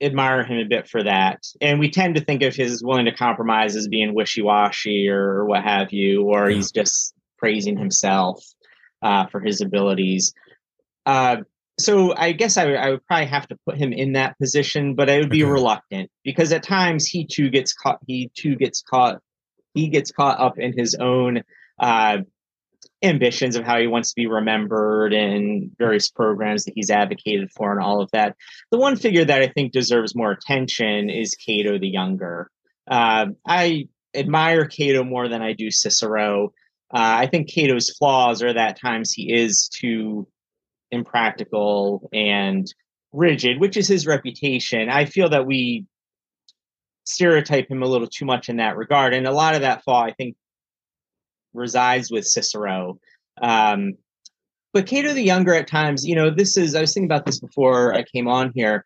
admire 0.00 0.44
him 0.44 0.58
a 0.58 0.64
bit 0.64 0.88
for 0.88 1.02
that. 1.02 1.42
And 1.60 1.78
we 1.78 1.90
tend 1.90 2.16
to 2.16 2.24
think 2.24 2.42
of 2.42 2.54
his 2.54 2.82
willing 2.82 3.06
to 3.06 3.14
compromise 3.14 3.76
as 3.76 3.88
being 3.88 4.14
wishy 4.14 4.42
washy 4.42 5.08
or 5.08 5.44
what 5.44 5.62
have 5.62 5.92
you, 5.92 6.22
or 6.22 6.48
yeah. 6.48 6.56
he's 6.56 6.70
just 6.70 7.14
praising 7.38 7.76
himself 7.76 8.42
uh, 9.02 9.26
for 9.26 9.40
his 9.40 9.60
abilities. 9.60 10.32
Uh, 11.04 11.38
so 11.78 12.14
I 12.16 12.32
guess 12.32 12.56
I, 12.56 12.72
I, 12.74 12.90
would 12.90 13.06
probably 13.06 13.26
have 13.26 13.48
to 13.48 13.58
put 13.66 13.76
him 13.76 13.92
in 13.92 14.12
that 14.12 14.38
position, 14.38 14.94
but 14.94 15.10
I 15.10 15.18
would 15.18 15.30
be 15.30 15.42
okay. 15.42 15.50
reluctant 15.50 16.10
because 16.22 16.52
at 16.52 16.62
times 16.62 17.06
he 17.06 17.26
too 17.26 17.50
gets 17.50 17.72
caught. 17.72 17.98
He 18.06 18.30
too 18.36 18.56
gets 18.56 18.82
caught. 18.82 19.20
He 19.74 19.88
gets 19.88 20.12
caught 20.12 20.38
up 20.38 20.58
in 20.58 20.72
his 20.76 20.94
own 20.94 21.42
uh, 21.80 22.18
ambitions 23.02 23.56
of 23.56 23.64
how 23.64 23.78
he 23.78 23.86
wants 23.86 24.10
to 24.10 24.14
be 24.16 24.26
remembered 24.26 25.12
and 25.12 25.70
various 25.78 26.08
programs 26.08 26.64
that 26.64 26.74
he's 26.76 26.90
advocated 26.90 27.50
for 27.50 27.72
and 27.72 27.80
all 27.80 28.00
of 28.00 28.10
that. 28.12 28.36
The 28.70 28.78
one 28.78 28.96
figure 28.96 29.24
that 29.24 29.42
I 29.42 29.48
think 29.48 29.72
deserves 29.72 30.14
more 30.14 30.30
attention 30.30 31.10
is 31.10 31.34
Cato 31.34 31.78
the 31.78 31.88
Younger. 31.88 32.50
Uh, 32.88 33.26
I 33.46 33.88
admire 34.14 34.66
Cato 34.66 35.02
more 35.02 35.28
than 35.28 35.42
I 35.42 35.52
do 35.54 35.70
Cicero. 35.70 36.52
Uh, 36.92 37.18
I 37.18 37.26
think 37.26 37.48
Cato's 37.48 37.90
flaws 37.90 38.42
are 38.42 38.52
that 38.52 38.80
times 38.80 39.12
he 39.12 39.32
is 39.32 39.68
too 39.68 40.28
impractical 40.94 42.08
and 42.12 42.66
rigid, 43.12 43.60
which 43.60 43.76
is 43.76 43.86
his 43.86 44.06
reputation. 44.06 44.88
I 44.88 45.04
feel 45.04 45.28
that 45.30 45.46
we 45.46 45.86
stereotype 47.04 47.70
him 47.70 47.82
a 47.82 47.86
little 47.86 48.08
too 48.08 48.24
much 48.24 48.48
in 48.48 48.56
that 48.56 48.76
regard. 48.76 49.14
And 49.14 49.26
a 49.26 49.32
lot 49.32 49.54
of 49.54 49.60
that 49.60 49.84
flaw, 49.84 50.02
I 50.02 50.12
think, 50.12 50.36
resides 51.52 52.10
with 52.10 52.24
Cicero. 52.24 52.98
Um, 53.40 53.94
but 54.72 54.86
Cato 54.86 55.12
the 55.12 55.22
Younger, 55.22 55.54
at 55.54 55.68
times, 55.68 56.04
you 56.04 56.16
know, 56.16 56.30
this 56.30 56.56
is, 56.56 56.74
I 56.74 56.80
was 56.80 56.92
thinking 56.92 57.08
about 57.08 57.26
this 57.26 57.38
before 57.38 57.94
I 57.94 58.02
came 58.02 58.26
on 58.26 58.52
here. 58.54 58.84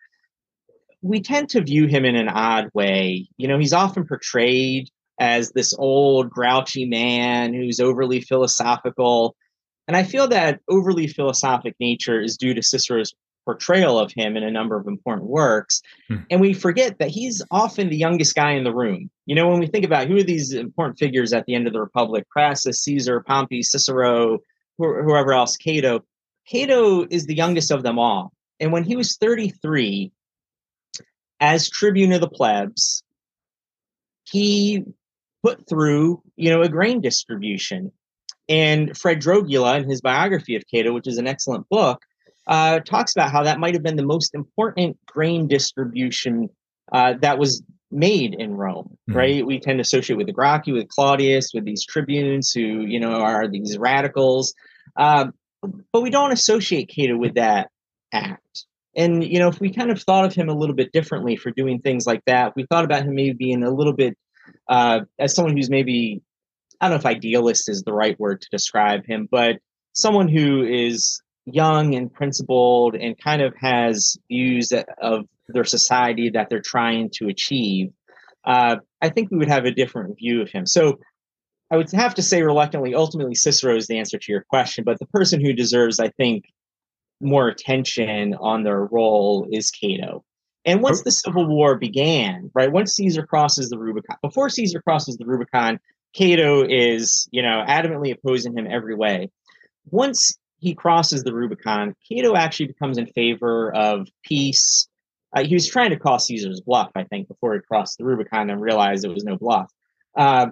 We 1.00 1.20
tend 1.20 1.48
to 1.50 1.62
view 1.62 1.86
him 1.86 2.04
in 2.04 2.16
an 2.16 2.28
odd 2.28 2.68
way. 2.74 3.28
You 3.36 3.48
know, 3.48 3.58
he's 3.58 3.72
often 3.72 4.06
portrayed 4.06 4.88
as 5.20 5.50
this 5.52 5.74
old, 5.78 6.30
grouchy 6.30 6.84
man 6.84 7.54
who's 7.54 7.80
overly 7.80 8.20
philosophical. 8.20 9.36
And 9.88 9.97
I 9.97 10.04
feel 10.04 10.28
that 10.28 10.61
overly 10.68 11.09
philosophic 11.09 11.75
nature 11.80 12.21
is 12.21 12.37
due 12.37 12.54
to 12.54 12.62
Cicero's 12.62 13.14
portrayal 13.47 13.99
of 13.99 14.12
him 14.12 14.37
in 14.37 14.42
a 14.42 14.50
number 14.50 14.76
of 14.76 14.87
important 14.87 15.26
works. 15.26 15.80
Hmm. 16.09 16.16
And 16.30 16.40
we 16.42 16.52
forget 16.52 16.99
that 16.99 17.09
he's 17.09 17.42
often 17.50 17.88
the 17.88 17.97
youngest 17.97 18.35
guy 18.35 18.52
in 18.52 18.64
the 18.64 18.75
room. 18.75 19.11
You 19.25 19.35
know, 19.35 19.49
when 19.49 19.59
we 19.59 19.66
think 19.66 19.87
about 19.87 20.07
who 20.07 20.18
are 20.18 20.23
these 20.23 20.52
important 20.52 20.99
figures 20.99 21.33
at 21.33 21.47
the 21.47 21.54
end 21.54 21.66
of 21.66 21.73
the 21.73 21.80
Republic 21.80 22.28
Crassus, 22.28 22.83
Caesar, 22.83 23.25
Pompey, 23.26 23.62
Cicero, 23.62 24.40
whoever 24.76 25.33
else, 25.33 25.57
Cato. 25.57 26.04
Cato 26.47 27.07
is 27.11 27.25
the 27.25 27.35
youngest 27.35 27.71
of 27.71 27.83
them 27.83 27.99
all. 27.99 28.33
And 28.61 28.71
when 28.71 28.85
he 28.85 28.97
was 28.97 29.16
33, 29.16 30.12
as 31.40 31.71
tribune 31.71 32.12
of 32.12 32.21
the 32.21 32.28
plebs, 32.28 33.02
he 34.25 34.85
put 35.42 35.66
through, 35.68 36.23
you 36.37 36.50
know, 36.50 36.61
a 36.61 36.68
grain 36.68 37.00
distribution. 37.00 37.92
And 38.49 38.97
Fred 38.97 39.21
Drogula, 39.21 39.78
in 39.78 39.88
his 39.88 40.00
biography 40.00 40.57
of 40.57 40.64
Cato, 40.73 40.93
which 40.93 41.07
is 41.07 41.19
an 41.19 41.26
excellent 41.26 41.69
book, 41.69 42.02
uh, 42.47 42.81
talks 42.81 43.14
about 43.14 43.31
how 43.31 43.43
that 43.43 43.61
might 43.61 43.75
have 43.75 43.83
been 43.83 43.97
the 43.97 44.07
most 44.07 44.35
important 44.35 44.97
grain 45.07 45.49
distribution 45.49 46.49
uh, 46.93 47.14
that 47.21 47.38
was 47.38 47.62
made 47.90 48.35
in 48.35 48.55
Rome, 48.55 48.97
mm-hmm. 49.09 49.19
right? 49.19 49.47
We 49.47 49.61
tend 49.61 49.78
to 49.78 49.83
associate 49.83 50.17
with 50.17 50.26
the 50.26 50.33
Gracchi, 50.33 50.73
with 50.73 50.88
Clodius, 50.88 51.52
with 51.52 51.64
these 51.64 51.85
tribunes 51.85 52.52
who, 52.52 52.61
you 52.61 53.00
know, 53.00 53.12
are 53.12 53.49
these 53.49 53.76
radicals. 53.78 54.55
Uh, 54.97 55.26
but 55.93 56.02
we 56.02 56.11
don't 56.11 56.33
associate 56.33 56.90
Cato 56.95 57.17
with 57.17 57.35
that 57.35 57.69
act. 58.12 58.64
And, 58.97 59.23
you 59.25 59.38
know, 59.38 59.49
if 59.49 59.61
we 59.61 59.73
kind 59.73 59.90
of 59.90 60.02
thought 60.02 60.25
of 60.25 60.35
him 60.35 60.49
a 60.49 60.55
little 60.55 60.75
bit 60.75 60.93
differently 60.93 61.37
for 61.37 61.50
doing 61.50 61.81
things 61.81 62.07
like 62.07 62.23
that, 62.26 62.57
we 62.57 62.64
thought 62.64 62.85
about 62.85 63.02
him 63.02 63.14
maybe 63.14 63.35
being 63.35 63.62
a 63.62 63.71
little 63.71 63.93
bit 63.93 64.17
uh, 64.69 65.00
as 65.19 65.35
someone 65.35 65.57
who's 65.57 65.71
maybe, 65.71 66.23
I 66.80 66.88
don't 66.88 66.90
know 66.92 66.99
if 66.99 67.06
idealist 67.06 67.68
is 67.68 67.82
the 67.82 67.92
right 67.92 68.18
word 68.20 68.40
to 68.40 68.49
describe 68.50 69.04
him, 69.06 69.28
but 69.30 69.56
someone 69.92 70.28
who 70.28 70.62
is 70.62 71.20
young 71.44 71.94
and 71.94 72.12
principled 72.12 72.94
and 72.94 73.18
kind 73.18 73.42
of 73.42 73.54
has 73.61 74.16
views 74.28 74.73
of 75.00 75.25
their 75.49 75.64
society 75.64 76.30
that 76.30 76.49
they're 76.50 76.61
trying 76.61 77.11
to 77.14 77.28
achieve, 77.28 77.90
uh, 78.44 78.76
I 79.00 79.08
think 79.08 79.30
we 79.30 79.38
would 79.38 79.49
have 79.49 79.64
a 79.64 79.70
different 79.70 80.16
view 80.18 80.42
of 80.42 80.50
him. 80.50 80.66
So 80.66 80.99
I 81.70 81.76
would 81.76 81.90
have 81.92 82.14
to 82.14 82.23
say 82.23 82.42
reluctantly, 82.42 82.94
ultimately, 82.94 83.35
Cicero 83.35 83.76
is 83.76 83.87
the 83.87 83.99
answer 83.99 84.18
to 84.18 84.32
your 84.32 84.44
question. 84.49 84.85
But 84.85 84.99
the 84.99 85.06
person 85.06 85.44
who 85.44 85.52
deserves, 85.52 86.00
I 86.00 86.08
think, 86.11 86.44
more 87.20 87.49
attention 87.49 88.35
on 88.35 88.62
their 88.62 88.85
role 88.85 89.47
is 89.50 89.70
Cato. 89.70 90.25
And 90.64 90.82
once 90.82 91.02
the 91.02 91.11
Civil 91.11 91.47
War 91.47 91.76
began, 91.76 92.50
right, 92.54 92.70
once 92.70 92.94
Caesar 92.94 93.26
crosses 93.26 93.70
the 93.70 93.78
Rubicon, 93.78 94.16
before 94.23 94.49
Caesar 94.50 94.80
crosses 94.82 95.16
the 95.16 95.25
Rubicon, 95.25 95.78
Cato 96.14 96.64
is, 96.68 97.28
you 97.30 97.42
know, 97.42 97.64
adamantly 97.66 98.12
opposing 98.14 98.56
him 98.56 98.66
every 98.68 98.94
way. 98.94 99.30
Once 99.90 100.36
he 100.58 100.74
crosses 100.74 101.22
the 101.22 101.34
Rubicon, 101.34 101.94
Cato 102.08 102.34
actually 102.34 102.66
becomes 102.66 102.98
in 102.98 103.06
favor 103.06 103.74
of 103.74 104.08
peace. 104.24 104.88
Uh, 105.34 105.44
he 105.44 105.54
was 105.54 105.68
trying 105.68 105.90
to 105.90 105.98
call 105.98 106.18
Caesar's 106.18 106.60
bluff, 106.60 106.90
I 106.94 107.04
think, 107.04 107.28
before 107.28 107.54
he 107.54 107.60
crossed 107.60 107.98
the 107.98 108.04
Rubicon 108.04 108.50
and 108.50 108.60
realized 108.60 109.04
it 109.04 109.12
was 109.12 109.24
no 109.24 109.36
bluff. 109.36 109.70
Uh, 110.16 110.48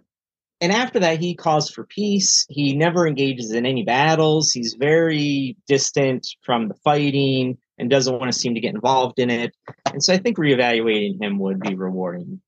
and 0.60 0.72
after 0.72 1.00
that, 1.00 1.20
he 1.20 1.34
calls 1.34 1.70
for 1.70 1.84
peace. 1.84 2.46
He 2.48 2.74
never 2.74 3.06
engages 3.06 3.52
in 3.52 3.66
any 3.66 3.82
battles. 3.82 4.52
He's 4.52 4.74
very 4.74 5.56
distant 5.68 6.26
from 6.42 6.68
the 6.68 6.74
fighting 6.82 7.58
and 7.78 7.90
doesn't 7.90 8.18
want 8.18 8.32
to 8.32 8.38
seem 8.38 8.54
to 8.54 8.60
get 8.60 8.74
involved 8.74 9.18
in 9.18 9.28
it. 9.28 9.54
And 9.92 10.02
so 10.02 10.14
I 10.14 10.18
think 10.18 10.38
reevaluating 10.38 11.22
him 11.22 11.38
would 11.40 11.60
be 11.60 11.74
rewarding. 11.74 12.40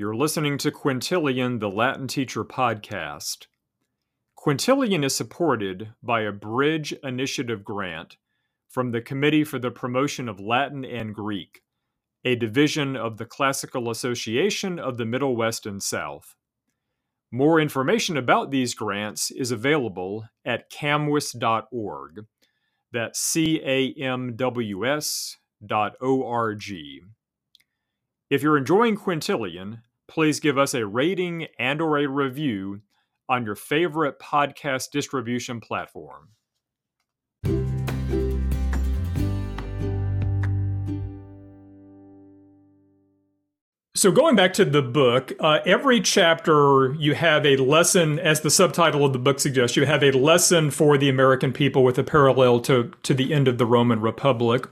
You're 0.00 0.14
listening 0.14 0.58
to 0.58 0.70
Quintilian, 0.70 1.58
the 1.58 1.68
Latin 1.68 2.06
Teacher 2.06 2.44
podcast. 2.44 3.48
Quintilian 4.36 5.02
is 5.02 5.16
supported 5.16 5.88
by 6.00 6.20
a 6.20 6.30
Bridge 6.30 6.92
Initiative 7.02 7.64
grant 7.64 8.16
from 8.68 8.92
the 8.92 9.00
Committee 9.00 9.42
for 9.42 9.58
the 9.58 9.72
Promotion 9.72 10.28
of 10.28 10.38
Latin 10.38 10.84
and 10.84 11.12
Greek, 11.12 11.62
a 12.24 12.36
division 12.36 12.94
of 12.94 13.16
the 13.16 13.24
Classical 13.24 13.90
Association 13.90 14.78
of 14.78 14.98
the 14.98 15.04
Middle 15.04 15.34
West 15.34 15.66
and 15.66 15.82
South. 15.82 16.36
More 17.32 17.58
information 17.58 18.16
about 18.16 18.52
these 18.52 18.74
grants 18.74 19.32
is 19.32 19.50
available 19.50 20.28
at 20.44 20.70
camws.org. 20.70 22.24
That's 22.92 23.18
C 23.18 23.60
A 23.64 24.00
M 24.00 24.36
W 24.36 24.86
S 24.86 25.38
dot 25.66 25.94
O 26.00 26.24
R 26.24 26.54
G. 26.54 27.00
If 28.30 28.44
you're 28.44 28.58
enjoying 28.58 28.96
Quintilian, 28.96 29.82
please 30.08 30.40
give 30.40 30.58
us 30.58 30.74
a 30.74 30.86
rating 30.86 31.46
and 31.58 31.80
or 31.80 31.98
a 31.98 32.08
review 32.08 32.80
on 33.28 33.44
your 33.44 33.54
favorite 33.54 34.18
podcast 34.18 34.90
distribution 34.90 35.60
platform. 35.60 36.30
So, 43.98 44.12
going 44.12 44.36
back 44.36 44.52
to 44.52 44.64
the 44.64 44.80
book, 44.80 45.32
uh, 45.40 45.58
every 45.66 46.00
chapter 46.00 46.94
you 47.00 47.16
have 47.16 47.44
a 47.44 47.56
lesson, 47.56 48.20
as 48.20 48.42
the 48.42 48.50
subtitle 48.50 49.04
of 49.04 49.12
the 49.12 49.18
book 49.18 49.40
suggests, 49.40 49.76
you 49.76 49.86
have 49.86 50.04
a 50.04 50.12
lesson 50.12 50.70
for 50.70 50.96
the 50.96 51.08
American 51.08 51.52
people 51.52 51.82
with 51.82 51.98
a 51.98 52.04
parallel 52.04 52.60
to, 52.60 52.92
to 53.02 53.12
the 53.12 53.34
end 53.34 53.48
of 53.48 53.58
the 53.58 53.66
Roman 53.66 54.00
Republic. 54.00 54.68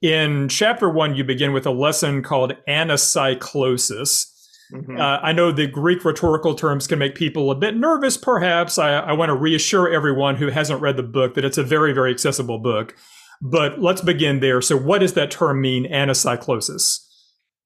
In 0.00 0.48
chapter 0.48 0.88
one, 0.88 1.14
you 1.14 1.24
begin 1.24 1.52
with 1.52 1.66
a 1.66 1.70
lesson 1.72 2.22
called 2.22 2.56
anacyclosis. 2.66 4.33
Mm-hmm. 4.72 4.98
Uh, 4.98 5.18
I 5.18 5.32
know 5.32 5.52
the 5.52 5.66
Greek 5.66 6.04
rhetorical 6.04 6.54
terms 6.54 6.86
can 6.86 6.98
make 6.98 7.14
people 7.14 7.50
a 7.50 7.54
bit 7.54 7.76
nervous, 7.76 8.16
perhaps. 8.16 8.78
I, 8.78 8.94
I 8.94 9.12
want 9.12 9.28
to 9.30 9.34
reassure 9.34 9.92
everyone 9.92 10.36
who 10.36 10.48
hasn't 10.48 10.80
read 10.80 10.96
the 10.96 11.02
book 11.02 11.34
that 11.34 11.44
it's 11.44 11.58
a 11.58 11.62
very, 11.62 11.92
very 11.92 12.10
accessible 12.10 12.58
book. 12.58 12.96
But 13.42 13.80
let's 13.80 14.00
begin 14.00 14.40
there. 14.40 14.60
So, 14.62 14.76
what 14.76 15.00
does 15.00 15.14
that 15.14 15.30
term 15.30 15.60
mean, 15.60 15.90
anacyclosis? 15.90 17.00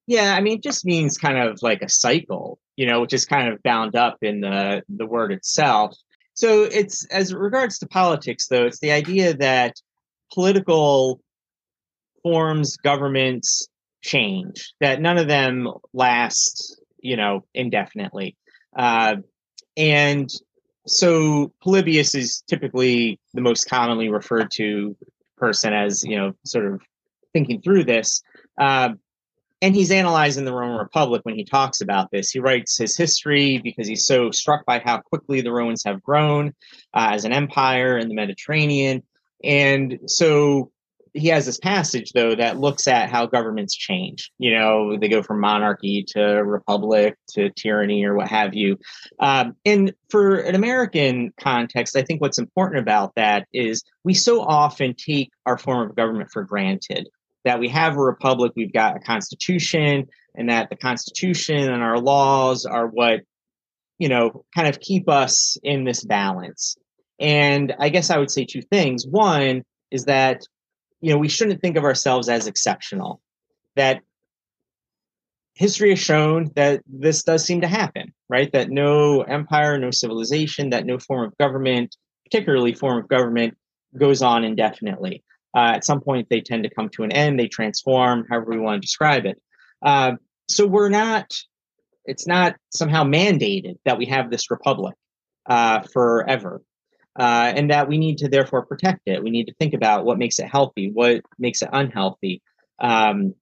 Yeah, 0.06 0.34
I 0.34 0.40
mean, 0.40 0.56
it 0.56 0.62
just 0.62 0.84
means 0.84 1.18
kind 1.18 1.38
of 1.38 1.62
like 1.62 1.82
a 1.82 1.88
cycle, 1.88 2.58
you 2.76 2.86
know, 2.86 3.02
which 3.02 3.12
is 3.12 3.26
kind 3.26 3.52
of 3.52 3.62
bound 3.62 3.94
up 3.94 4.16
in 4.22 4.40
the 4.40 4.82
the 4.88 5.06
word 5.06 5.32
itself. 5.32 5.94
So 6.38 6.62
it's 6.62 7.04
as 7.06 7.34
regards 7.34 7.80
to 7.80 7.88
politics, 7.88 8.46
though, 8.46 8.64
it's 8.64 8.78
the 8.78 8.92
idea 8.92 9.34
that 9.34 9.74
political 10.32 11.20
forms, 12.22 12.76
governments 12.76 13.66
change, 14.02 14.72
that 14.80 15.00
none 15.00 15.18
of 15.18 15.26
them 15.26 15.68
last, 15.92 16.80
you 17.00 17.16
know, 17.16 17.44
indefinitely. 17.54 18.36
Uh, 18.76 19.16
and 19.76 20.30
so 20.86 21.52
Polybius 21.62 22.14
is 22.14 22.42
typically 22.48 23.20
the 23.34 23.40
most 23.40 23.68
commonly 23.68 24.08
referred 24.08 24.50
to 24.52 24.96
person 25.36 25.72
as, 25.72 26.02
you 26.04 26.16
know, 26.16 26.32
sort 26.44 26.66
of 26.66 26.80
thinking 27.32 27.60
through 27.60 27.84
this. 27.84 28.22
Uh, 28.60 28.90
and 29.60 29.74
he's 29.74 29.90
analyzing 29.90 30.44
the 30.44 30.52
Roman 30.52 30.78
Republic 30.78 31.22
when 31.24 31.34
he 31.34 31.44
talks 31.44 31.80
about 31.80 32.10
this. 32.10 32.30
He 32.30 32.38
writes 32.38 32.78
his 32.78 32.96
history 32.96 33.58
because 33.58 33.88
he's 33.88 34.06
so 34.06 34.30
struck 34.30 34.64
by 34.64 34.78
how 34.78 35.00
quickly 35.00 35.40
the 35.40 35.52
Romans 35.52 35.82
have 35.84 36.02
grown 36.02 36.54
uh, 36.94 37.10
as 37.12 37.24
an 37.24 37.32
empire 37.32 37.98
in 37.98 38.08
the 38.08 38.14
Mediterranean. 38.14 39.02
And 39.42 39.98
so 40.06 40.70
he 41.14 41.28
has 41.28 41.46
this 41.46 41.58
passage, 41.58 42.12
though, 42.12 42.34
that 42.34 42.58
looks 42.58 42.88
at 42.88 43.10
how 43.10 43.26
governments 43.26 43.74
change. 43.74 44.30
You 44.38 44.52
know, 44.52 44.96
they 44.98 45.08
go 45.08 45.22
from 45.22 45.40
monarchy 45.40 46.04
to 46.08 46.22
republic 46.22 47.16
to 47.30 47.50
tyranny 47.50 48.04
or 48.04 48.14
what 48.14 48.28
have 48.28 48.54
you. 48.54 48.78
Um, 49.20 49.54
and 49.64 49.92
for 50.10 50.36
an 50.36 50.54
American 50.54 51.32
context, 51.40 51.96
I 51.96 52.02
think 52.02 52.20
what's 52.20 52.38
important 52.38 52.80
about 52.80 53.14
that 53.16 53.46
is 53.52 53.82
we 54.04 54.14
so 54.14 54.42
often 54.42 54.94
take 54.94 55.30
our 55.46 55.58
form 55.58 55.88
of 55.88 55.96
government 55.96 56.30
for 56.32 56.44
granted 56.44 57.08
that 57.44 57.60
we 57.60 57.68
have 57.68 57.96
a 57.96 58.00
republic, 58.00 58.52
we've 58.56 58.72
got 58.72 58.96
a 58.96 59.00
constitution, 59.00 60.06
and 60.34 60.48
that 60.50 60.70
the 60.70 60.76
constitution 60.76 61.56
and 61.56 61.82
our 61.82 61.98
laws 61.98 62.66
are 62.66 62.86
what, 62.86 63.20
you 63.98 64.08
know, 64.08 64.44
kind 64.54 64.68
of 64.68 64.80
keep 64.80 65.08
us 65.08 65.56
in 65.62 65.84
this 65.84 66.04
balance. 66.04 66.76
And 67.18 67.74
I 67.78 67.88
guess 67.88 68.10
I 68.10 68.18
would 68.18 68.30
say 68.30 68.44
two 68.44 68.62
things. 68.62 69.06
One 69.06 69.62
is 69.90 70.04
that, 70.04 70.42
you 71.00 71.12
know, 71.12 71.18
we 71.18 71.28
shouldn't 71.28 71.60
think 71.60 71.76
of 71.76 71.84
ourselves 71.84 72.28
as 72.28 72.46
exceptional, 72.46 73.20
that 73.76 74.02
history 75.54 75.90
has 75.90 75.98
shown 75.98 76.50
that 76.54 76.82
this 76.86 77.22
does 77.22 77.44
seem 77.44 77.60
to 77.60 77.66
happen, 77.66 78.12
right? 78.28 78.50
That 78.52 78.70
no 78.70 79.22
empire, 79.22 79.78
no 79.78 79.90
civilization, 79.90 80.70
that 80.70 80.86
no 80.86 80.98
form 80.98 81.26
of 81.26 81.36
government, 81.38 81.96
particularly 82.24 82.74
form 82.74 82.98
of 82.98 83.08
government, 83.08 83.56
goes 83.96 84.22
on 84.22 84.44
indefinitely. 84.44 85.24
Uh, 85.56 85.72
at 85.74 85.84
some 85.84 86.00
point, 86.00 86.28
they 86.30 86.40
tend 86.40 86.62
to 86.64 86.70
come 86.70 86.88
to 86.90 87.02
an 87.02 87.12
end. 87.12 87.38
They 87.38 87.48
transform, 87.48 88.26
however 88.30 88.50
we 88.50 88.60
want 88.60 88.80
to 88.80 88.86
describe 88.86 89.26
it. 89.26 89.40
Uh, 89.84 90.12
so 90.48 90.66
we're 90.66 90.90
not. 90.90 91.32
It's 92.04 92.26
not 92.26 92.56
somehow 92.70 93.04
mandated 93.04 93.76
that 93.84 93.98
we 93.98 94.06
have 94.06 94.30
this 94.30 94.50
republic 94.50 94.94
uh, 95.46 95.82
forever, 95.92 96.62
uh, 97.18 97.52
and 97.54 97.70
that 97.70 97.88
we 97.88 97.98
need 97.98 98.18
to 98.18 98.28
therefore 98.28 98.64
protect 98.64 99.02
it. 99.06 99.22
We 99.22 99.30
need 99.30 99.46
to 99.46 99.54
think 99.54 99.74
about 99.74 100.04
what 100.04 100.18
makes 100.18 100.38
it 100.38 100.46
healthy, 100.46 100.90
what 100.92 101.22
makes 101.38 101.62
it 101.62 101.68
unhealthy. 101.72 102.42
Um, 102.78 103.34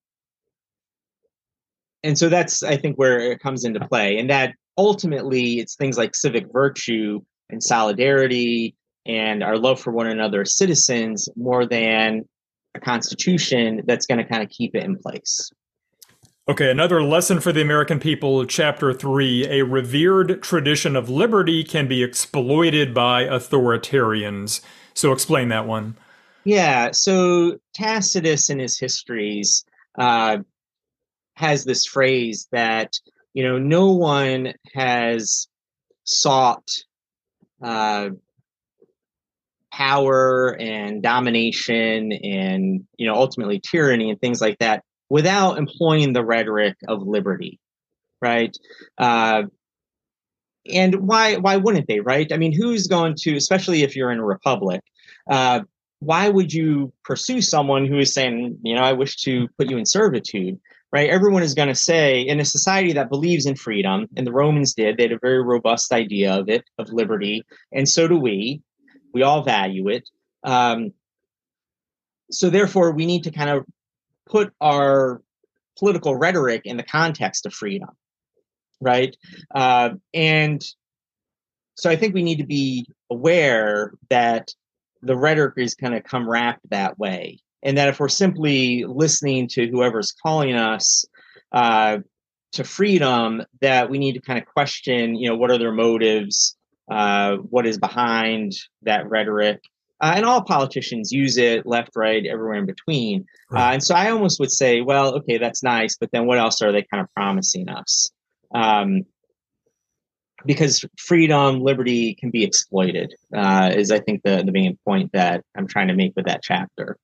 and 2.03 2.17
so 2.19 2.29
that's, 2.29 2.62
I 2.62 2.77
think, 2.77 2.97
where 2.97 3.19
it 3.19 3.41
comes 3.41 3.65
into 3.65 3.87
play, 3.87 4.19
and 4.19 4.31
that 4.31 4.55
ultimately 4.79 5.59
it's 5.59 5.77
things 5.77 5.99
like 5.99 6.15
civic 6.15 6.53
virtue 6.53 7.21
and 7.51 7.62
solidarity 7.62 8.77
and 9.07 9.43
our 9.43 9.57
love 9.57 9.81
for 9.81 9.93
one 9.93 10.07
another 10.07 10.43
as 10.43 10.57
citizens 10.57 11.29
more 11.37 11.67
than 11.67 12.23
a 12.75 12.81
constitution 12.81 13.83
that's 13.87 14.07
going 14.07 14.19
to 14.19 14.25
kind 14.25 14.43
of 14.43 14.49
keep 14.51 14.75
it 14.75 14.85
in 14.85 14.99
place. 14.99 15.51
Okay, 16.49 16.71
another 16.71 17.03
lesson 17.03 17.41
for 17.41 17.51
the 17.51 17.61
American 17.61 17.99
people, 17.99 18.45
chapter 18.47 18.93
three. 18.93 19.45
A 19.49 19.65
revered 19.65 20.41
tradition 20.45 20.95
of 20.95 21.11
liberty 21.11 21.65
can 21.65 21.89
be 21.89 22.05
exploited 22.05 22.95
by 22.95 23.25
authoritarians. 23.25 24.61
So, 24.95 25.11
explain 25.11 25.49
that 25.49 25.67
one. 25.67 25.97
Yeah, 26.45 26.93
so 26.93 27.59
Tacitus 27.75 28.49
in 28.49 28.61
his 28.61 28.79
histories 28.79 29.65
uh, 29.99 30.39
has 31.35 31.65
this 31.65 31.85
phrase 31.85 32.47
that, 32.53 32.93
you 33.35 33.43
know, 33.43 33.59
no 33.59 33.91
one 33.91 34.55
has 34.73 35.49
sought 36.05 36.71
uh, 37.61 38.11
power 39.73 40.57
and 40.61 41.03
domination 41.03 42.13
and 42.13 42.87
you 42.97 43.07
know 43.07 43.15
ultimately 43.15 43.61
tyranny 43.61 44.09
and 44.09 44.19
things 44.21 44.41
like 44.41 44.59
that 44.59 44.83
without 45.09 45.59
employing 45.59 46.12
the 46.12 46.25
rhetoric 46.25 46.77
of 46.88 47.03
liberty 47.03 47.61
right? 48.23 48.57
Uh, 48.99 49.42
and 50.73 50.95
why 51.07 51.37
why 51.37 51.57
wouldn't 51.57 51.87
they 51.87 52.01
right? 52.01 52.33
I 52.33 52.37
mean 52.38 52.53
who's 52.53 52.87
going 52.87 53.14
to 53.21 53.37
especially 53.37 53.83
if 53.83 53.95
you're 53.95 54.11
in 54.11 54.19
a 54.19 54.25
republic 54.25 54.83
uh, 55.31 55.61
why 56.01 56.29
would 56.29 56.53
you 56.53 56.92
pursue 57.05 57.40
someone 57.40 57.87
who 57.87 57.99
is 57.99 58.12
saying 58.12 58.59
you 58.62 58.75
know 58.75 58.83
i 58.83 58.92
wish 58.92 59.16
to 59.16 59.49
put 59.59 59.71
you 59.71 59.77
in 59.79 59.87
servitude 59.87 60.59
right? 60.92 61.11
Everyone 61.11 61.42
is 61.42 61.55
going 61.55 61.69
to 61.69 61.75
say 61.75 62.21
in 62.23 62.38
a 62.40 62.45
society 62.45 62.92
that 62.92 63.11
believes 63.11 63.45
in 63.45 63.57
freedom 63.57 64.07
and 64.16 64.27
the 64.27 64.33
romans 64.33 64.75
did 64.75 64.97
they 64.97 65.05
had 65.05 65.12
a 65.12 65.19
very 65.21 65.42
robust 65.42 65.92
idea 65.92 66.35
of 66.35 66.49
it 66.49 66.64
of 66.79 66.92
liberty 66.92 67.45
and 67.73 67.88
so 67.88 68.09
do 68.09 68.19
we. 68.19 68.62
We 69.12 69.23
all 69.23 69.42
value 69.42 69.88
it. 69.88 70.09
Um, 70.45 70.92
so 72.31 72.51
therefore, 72.51 72.92
we 72.92 73.07
need 73.07 73.25
to 73.25 73.31
kind 73.31 73.51
of 73.51 73.64
put 74.27 74.53
our 74.61 75.23
political 75.79 76.17
rhetoric 76.17 76.62
in 76.65 76.77
the 76.77 76.83
context 76.83 77.47
of 77.47 77.55
freedom, 77.55 77.91
right? 78.81 79.17
Uh, 79.55 79.91
and 80.15 80.65
so 81.75 81.91
I 81.91 81.97
think 81.97 82.15
we 82.15 82.23
need 82.23 82.39
to 82.39 82.47
be 82.47 82.87
aware 83.11 83.93
that 84.09 84.55
the 85.03 85.17
rhetoric 85.17 85.55
is 85.59 85.75
going 85.75 85.93
to 85.93 86.01
come 86.01 86.29
wrapped 86.29 86.69
that 86.71 86.99
way, 86.99 87.39
and 87.62 87.77
that 87.79 87.89
if 87.89 88.01
we're 88.01 88.09
simply 88.09 88.85
listening 88.87 89.49
to 89.49 89.69
whoever's 89.69 90.12
calling 90.12 90.55
us 90.55 91.05
uh, 91.53 91.99
to 92.53 92.65
freedom 92.65 93.43
that 93.61 93.91
we 93.91 93.99
need 93.99 94.15
to 94.15 94.21
kind 94.21 94.39
of 94.39 94.47
question, 94.47 95.15
you 95.15 95.29
know, 95.29 95.37
what 95.37 95.51
are 95.51 95.59
their 95.59 95.73
motives? 95.73 96.57
Uh, 96.91 97.37
what 97.37 97.67
is 97.67 97.79
behind 97.79 98.53
that 98.83 99.09
rhetoric? 99.09 99.61
Uh, 100.01 100.13
and 100.17 100.27
all 100.27 100.43
politicians 100.43 101.11
use 101.11 101.39
it 101.39 101.65
left, 101.67 101.91
right, 101.97 102.27
everywhere 102.27 102.59
in 102.59 102.67
between. 102.67 103.25
Uh, 103.51 103.55
right. 103.55 103.69
Uh, 103.69 103.73
and 103.73 103.83
so 103.83 103.95
I 103.95 104.11
almost 104.11 104.39
would 104.41 104.51
say, 104.51 104.83
well, 104.83 105.15
okay, 105.17 105.39
that's 105.39 105.63
nice, 105.63 105.97
but 105.97 106.11
then 106.13 106.27
what 106.27 106.39
else 106.39 106.61
are 106.63 106.73
they 106.73 106.87
kind 106.91 107.03
of 107.03 107.13
promising 107.15 107.69
us? 107.69 108.11
Um, 108.55 109.07
because 110.45 110.85
freedom, 110.99 111.61
liberty 111.61 112.15
can 112.15 112.31
be 112.31 112.45
exploited, 112.45 113.15
uh, 113.35 113.73
is 113.75 113.91
I 113.91 114.01
think 114.01 114.23
the, 114.23 114.43
the 114.45 114.53
main 114.53 114.79
point 114.85 115.13
that 115.13 115.43
I'm 115.57 115.67
trying 115.67 115.89
to 115.89 115.95
make 115.95 116.15
with 116.15 116.27
that 116.27 116.43
chapter. 116.43 116.99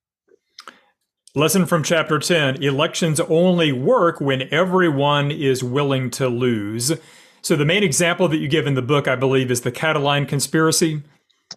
Lesson 1.35 1.65
from 1.65 1.81
chapter 1.83 2.19
10 2.19 2.61
elections 2.61 3.19
only 3.21 3.71
work 3.71 4.21
when 4.21 4.43
everyone 4.53 5.31
is 5.31 5.63
willing 5.63 6.11
to 6.11 6.29
lose. 6.29 6.93
So, 7.41 7.55
the 7.55 7.65
main 7.65 7.83
example 7.83 8.27
that 8.27 8.37
you 8.37 8.47
give 8.47 8.67
in 8.67 8.75
the 8.75 8.83
book, 8.83 9.07
I 9.07 9.15
believe, 9.15 9.49
is 9.49 9.61
the 9.61 9.71
Catiline 9.71 10.27
conspiracy. 10.27 11.01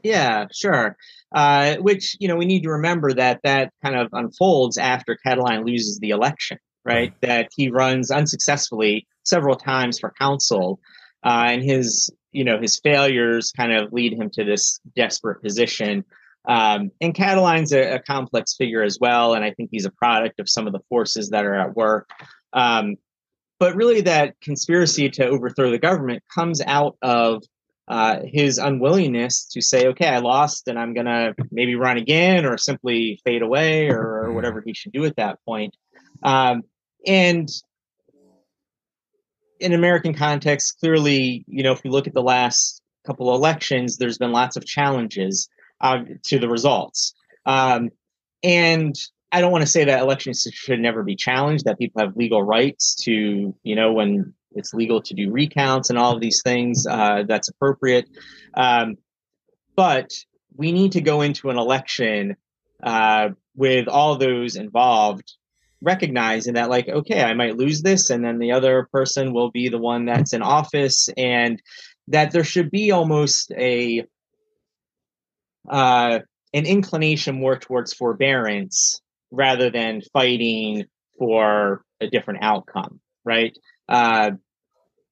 Yeah, 0.02 0.46
sure. 0.52 0.96
Uh, 1.34 1.76
which, 1.76 2.16
you 2.20 2.28
know, 2.28 2.36
we 2.36 2.46
need 2.46 2.62
to 2.62 2.70
remember 2.70 3.12
that 3.12 3.40
that 3.42 3.72
kind 3.82 3.96
of 3.96 4.08
unfolds 4.12 4.78
after 4.78 5.18
Catiline 5.26 5.66
loses 5.66 5.98
the 5.98 6.10
election, 6.10 6.58
right? 6.84 6.94
right. 6.94 7.20
That 7.20 7.48
he 7.54 7.68
runs 7.68 8.10
unsuccessfully 8.10 9.06
several 9.24 9.56
times 9.56 9.98
for 9.98 10.14
consul. 10.16 10.78
Uh, 11.24 11.46
and 11.48 11.62
his, 11.62 12.10
you 12.30 12.44
know, 12.44 12.60
his 12.60 12.78
failures 12.78 13.52
kind 13.56 13.72
of 13.72 13.92
lead 13.92 14.12
him 14.12 14.30
to 14.34 14.44
this 14.44 14.78
desperate 14.94 15.42
position 15.42 16.04
um, 16.46 16.92
and 17.00 17.14
Catiline's 17.14 17.72
a, 17.72 17.96
a, 17.96 17.98
complex 17.98 18.54
figure 18.54 18.82
as 18.82 18.98
well, 19.00 19.34
and 19.34 19.44
I 19.44 19.50
think 19.52 19.70
he's 19.72 19.84
a 19.84 19.90
product 19.90 20.38
of 20.38 20.48
some 20.48 20.66
of 20.66 20.72
the 20.72 20.80
forces 20.88 21.30
that 21.30 21.44
are 21.44 21.56
at 21.56 21.74
work. 21.74 22.08
Um, 22.52 22.96
but 23.58 23.74
really, 23.74 24.02
that 24.02 24.34
conspiracy 24.40 25.08
to 25.10 25.26
overthrow 25.26 25.70
the 25.70 25.78
government 25.78 26.22
comes 26.32 26.60
out 26.64 26.96
of 27.02 27.42
uh, 27.88 28.20
his 28.24 28.58
unwillingness 28.58 29.46
to 29.52 29.60
say, 29.60 29.86
"Okay, 29.88 30.08
I 30.08 30.18
lost, 30.18 30.68
and 30.68 30.78
I'm 30.78 30.94
going 30.94 31.06
to 31.06 31.34
maybe 31.50 31.74
run 31.74 31.96
again, 31.96 32.44
or 32.44 32.58
simply 32.58 33.20
fade 33.24 33.42
away, 33.42 33.88
or, 33.88 34.00
or 34.00 34.24
mm-hmm. 34.24 34.34
whatever 34.34 34.62
he 34.64 34.74
should 34.74 34.92
do 34.92 35.04
at 35.04 35.16
that 35.16 35.38
point." 35.44 35.76
Um, 36.22 36.62
and 37.06 37.48
in 39.60 39.72
American 39.72 40.14
context, 40.14 40.78
clearly, 40.80 41.44
you 41.46 41.62
know, 41.62 41.72
if 41.72 41.82
we 41.84 41.90
look 41.90 42.06
at 42.06 42.14
the 42.14 42.22
last 42.22 42.82
couple 43.06 43.28
of 43.30 43.38
elections, 43.38 43.96
there's 43.96 44.18
been 44.18 44.32
lots 44.32 44.56
of 44.56 44.66
challenges 44.66 45.48
uh, 45.80 46.00
to 46.24 46.38
the 46.38 46.48
results. 46.48 47.14
Um, 47.46 47.90
and 48.42 48.94
I 49.32 49.40
don't 49.40 49.52
want 49.52 49.62
to 49.62 49.70
say 49.70 49.84
that 49.84 50.00
elections 50.00 50.46
should 50.52 50.80
never 50.80 51.02
be 51.02 51.16
challenged, 51.16 51.64
that 51.64 51.78
people 51.78 52.00
have 52.02 52.16
legal 52.16 52.42
rights 52.42 52.94
to, 53.02 53.54
you 53.62 53.74
know, 53.74 53.92
when 53.92 54.34
it's 54.56 54.74
legal 54.74 55.00
to 55.02 55.14
do 55.14 55.30
recounts 55.30 55.90
and 55.90 55.98
all 55.98 56.14
of 56.14 56.20
these 56.20 56.40
things, 56.42 56.86
uh, 56.86 57.22
that's 57.28 57.48
appropriate. 57.48 58.08
Um, 58.54 58.96
but 59.76 60.10
we 60.56 60.72
need 60.72 60.92
to 60.92 61.00
go 61.00 61.20
into 61.20 61.50
an 61.50 61.58
election 61.58 62.36
uh, 62.82 63.30
with 63.54 63.88
all 63.88 64.16
those 64.16 64.56
involved 64.56 65.34
recognizing 65.82 66.54
that 66.54 66.70
like 66.70 66.88
okay 66.88 67.22
i 67.22 67.34
might 67.34 67.58
lose 67.58 67.82
this 67.82 68.08
and 68.08 68.24
then 68.24 68.38
the 68.38 68.50
other 68.50 68.88
person 68.90 69.34
will 69.34 69.50
be 69.50 69.68
the 69.68 69.78
one 69.78 70.06
that's 70.06 70.32
in 70.32 70.40
office 70.40 71.10
and 71.18 71.62
that 72.08 72.30
there 72.30 72.44
should 72.44 72.70
be 72.70 72.92
almost 72.92 73.52
a 73.52 74.02
uh, 75.68 76.20
an 76.54 76.66
inclination 76.66 77.38
more 77.38 77.58
towards 77.58 77.92
forbearance 77.92 79.00
rather 79.30 79.70
than 79.70 80.00
fighting 80.12 80.84
for 81.18 81.84
a 82.00 82.08
different 82.08 82.42
outcome, 82.42 83.00
right? 83.24 83.56
Uh, 83.88 84.32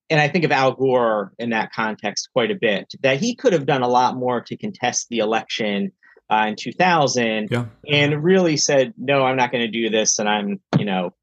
and 0.09 0.19
I 0.19 0.27
think 0.27 0.45
of 0.45 0.51
Al 0.51 0.73
Gore 0.73 1.33
in 1.39 1.49
that 1.49 1.71
context 1.73 2.29
quite 2.33 2.51
a 2.51 2.55
bit, 2.55 2.93
that 3.01 3.19
he 3.19 3.35
could 3.35 3.53
have 3.53 3.65
done 3.65 3.81
a 3.81 3.87
lot 3.87 4.15
more 4.15 4.41
to 4.41 4.57
contest 4.57 5.07
the 5.09 5.19
election 5.19 5.91
uh, 6.29 6.45
in 6.47 6.55
2000 6.55 7.49
yeah. 7.51 7.65
and 7.87 8.23
really 8.23 8.57
said, 8.57 8.93
no, 8.97 9.23
I'm 9.23 9.35
not 9.35 9.51
going 9.51 9.63
to 9.63 9.71
do 9.71 9.89
this. 9.89 10.19
And 10.19 10.27
I'm, 10.29 10.59
you 10.77 10.85
know, 10.85 11.13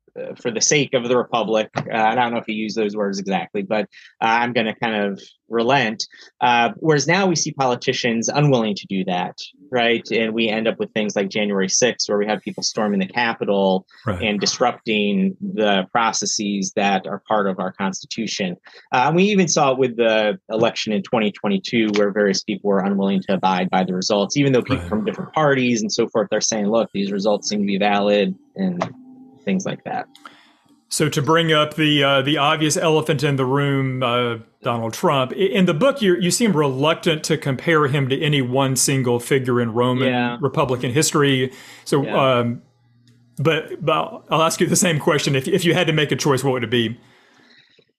for 0.41 0.51
the 0.51 0.61
sake 0.61 0.95
of 0.95 1.09
the 1.09 1.17
republic. 1.17 1.71
Uh, 1.77 1.97
I 1.97 2.15
don't 2.15 2.33
know 2.33 2.39
if 2.39 2.49
you 2.49 2.55
use 2.55 2.75
those 2.75 2.97
words 2.97 3.19
exactly, 3.19 3.63
but 3.63 3.85
uh, 4.21 4.27
I'm 4.27 4.53
going 4.53 4.67
to 4.67 4.75
kind 4.75 4.95
of 4.95 5.21
relent. 5.49 6.05
Uh, 6.41 6.71
whereas 6.77 7.07
now 7.07 7.27
we 7.27 7.37
see 7.37 7.53
politicians 7.53 8.29
unwilling 8.29 8.75
to 8.75 8.87
do 8.89 9.05
that, 9.05 9.37
right? 9.71 10.07
And 10.11 10.33
we 10.35 10.49
end 10.49 10.67
up 10.67 10.79
with 10.79 10.93
things 10.93 11.15
like 11.15 11.29
January 11.29 11.69
6th, 11.69 12.09
where 12.09 12.19
we 12.19 12.27
have 12.27 12.41
people 12.41 12.63
storming 12.63 13.01
the 13.01 13.07
Capitol 13.07 13.87
right. 14.07 14.23
and 14.23 14.41
disrupting 14.41 15.37
the 15.41 15.87
processes 15.93 16.73
that 16.77 17.07
are 17.07 17.23
part 17.29 17.47
of 17.47 17.59
our 17.59 17.73
Constitution. 17.73 18.57
Uh, 18.93 19.05
and 19.07 19.17
we 19.17 19.25
even 19.25 19.49
saw 19.49 19.73
it 19.73 19.79
with 19.79 19.97
the 19.97 20.39
election 20.51 20.93
in 20.93 21.03
2022, 21.03 21.91
where 21.97 22.13
various 22.13 22.43
people 22.43 22.69
were 22.69 22.81
unwilling 22.81 23.23
to 23.23 23.35
abide 23.35 23.71
by 23.71 23.85
the 23.85 23.95
results, 23.95 24.37
even 24.37 24.53
though 24.53 24.63
people 24.63 24.77
right. 24.79 24.89
from 24.89 25.05
different 25.05 25.33
parties 25.33 25.83
and 25.83 25.93
so 25.93 26.09
forth 26.09 26.29
are 26.33 26.41
saying, 26.41 26.67
look, 26.67 26.91
these 26.93 27.13
results 27.13 27.49
seem 27.49 27.61
to 27.61 27.67
be 27.67 27.79
valid 27.79 28.35
and 28.57 28.83
things 29.43 29.67
like 29.67 29.85
that. 29.85 30.09
So 30.89 31.09
to 31.09 31.23
bring 31.23 31.53
up 31.53 31.75
the 31.75 32.05
uh, 32.05 32.23
the 32.23 32.37
obvious 32.37 32.77
elephant 32.77 33.23
in 33.23 33.37
the 33.37 33.47
room, 33.47 34.03
uh, 34.03 34.39
Donald 34.63 34.95
Trump. 34.95 35.33
In 35.33 35.67
the 35.67 35.75
book, 35.75 36.01
you 36.01 36.17
you 36.17 36.31
seem 36.31 36.57
reluctant 36.57 37.25
to 37.25 37.37
compare 37.37 37.87
him 37.89 38.09
to 38.09 38.21
any 38.21 38.43
one 38.43 38.77
single 38.77 39.19
figure 39.19 39.61
in 39.61 39.73
Roman 39.73 40.09
yeah. 40.09 40.39
Republican 40.41 40.93
history. 40.93 41.53
So, 41.85 42.05
yeah. 42.05 42.39
um, 42.39 42.63
but, 43.39 43.85
but 43.85 44.25
I'll 44.31 44.43
ask 44.43 44.61
you 44.61 44.67
the 44.67 44.77
same 44.77 45.01
question: 45.01 45.35
if 45.35 45.49
if 45.49 45.65
you 45.65 45.75
had 45.75 45.87
to 45.89 45.93
make 45.93 46.13
a 46.13 46.17
choice, 46.17 46.45
what 46.45 46.53
would 46.53 46.65
it 46.65 46.71
be? 46.71 46.99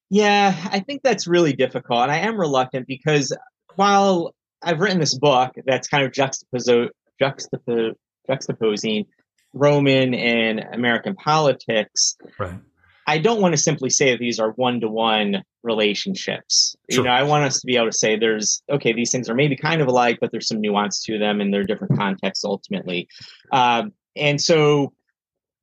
Yeah, 0.10 0.56
I 0.71 0.79
think 0.79 1.01
that's 1.03 1.27
really 1.27 1.53
difficult, 1.53 2.03
and 2.03 2.12
I 2.12 2.17
am 2.19 2.39
reluctant 2.39 2.88
because 2.88 3.36
while 3.75 4.34
I've 4.62 4.79
written 4.79 4.99
this 4.99 5.17
book 5.17 5.53
that's 5.65 5.88
kind 5.88 6.03
of 6.06 6.12
juxtaposo- 6.12 6.89
juxtapo- 7.21 7.95
juxtaposing 8.29 9.08
Roman 9.54 10.13
and 10.13 10.60
American 10.74 11.16
politics, 11.16 12.18
right. 12.39 12.60
I 13.06 13.18
don't 13.18 13.42
want 13.42 13.54
to 13.54 13.58
simply 13.58 13.89
say 13.89 14.12
that 14.12 14.20
these 14.20 14.39
are 14.39 14.52
one 14.52 14.80
to 14.82 14.88
one 14.88 15.44
relationships. 15.62 16.76
Sure. 16.89 17.04
You 17.04 17.10
know, 17.10 17.13
I 17.13 17.24
want 17.24 17.46
us 17.46 17.60
to 17.60 17.68
be 17.68 17.76
able 17.76 17.92
to 17.92 17.98
say 17.98 18.18
there's 18.18 18.63
okay, 18.70 18.94
these 18.94 19.12
things 19.12 19.30
are 19.30 19.36
maybe 19.36 19.56
kind 19.56 19.82
of 19.82 19.88
alike, 19.88 20.20
but 20.22 20.32
there's 20.32 20.48
some 20.48 20.62
nuance 20.62 21.04
to 21.04 21.18
them 21.18 21.42
and 21.42 21.54
they're 21.54 21.63
different 21.63 21.98
contexts 21.98 22.46
ultimately. 22.46 23.08
Um, 23.52 23.94
and 24.16 24.42
so, 24.42 24.94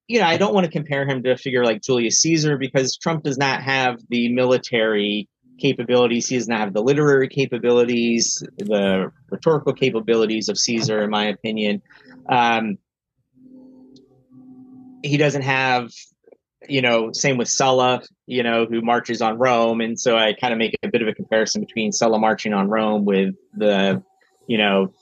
you 0.09 0.21
know, 0.21 0.27
I 0.27 0.37
don't 0.37 0.55
want 0.55 0.67
to 0.67 0.73
compare 0.73 1.07
him 1.07 1.23
to 1.23 1.33
a 1.33 1.37
figure 1.37 1.65
like 1.65 1.83
Julius 1.83 2.21
Caesar 2.21 2.59
because 2.59 2.97
Trump 2.97 3.23
does 3.23 3.39
not 3.39 3.63
have 3.63 3.99
the 4.09 4.33
military 4.33 5.29
capabilities. 5.61 6.27
He 6.27 6.37
does 6.37 6.49
not 6.49 6.61
have 6.61 6.73
the 6.73 6.83
literary 6.83 7.29
capabilities, 7.29 8.43
the 8.59 9.13
rhetorical 9.31 9.73
capabilities 9.73 10.49
of 10.49 10.59
Caesar, 10.59 11.03
in 11.03 11.11
my 11.11 11.27
opinion. 11.27 11.83
Um, 12.29 12.79
he 15.03 15.17
doesn't 15.17 15.43
have 15.43 15.91
you 16.69 16.83
know 16.83 17.13
same 17.13 17.37
with 17.37 17.49
sulla 17.49 18.03
you 18.27 18.43
know 18.43 18.67
who 18.67 18.81
marches 18.81 19.23
on 19.23 19.39
rome. 19.39 19.81
And 19.81 19.99
so 19.99 20.17
i 20.17 20.33
kind 20.33 20.53
of 20.53 20.59
make 20.59 20.77
a 20.83 20.89
bit 20.89 21.03
of 21.03 21.09
a 21.09 21.15
comparison 21.15 21.61
between 21.61 21.93
sulla 21.93 22.19
marching 22.19 22.53
on 22.53 22.69
rome 22.69 23.05
with 23.05 23.35
the 23.55 24.03
you 24.47 24.59
know 24.59 24.93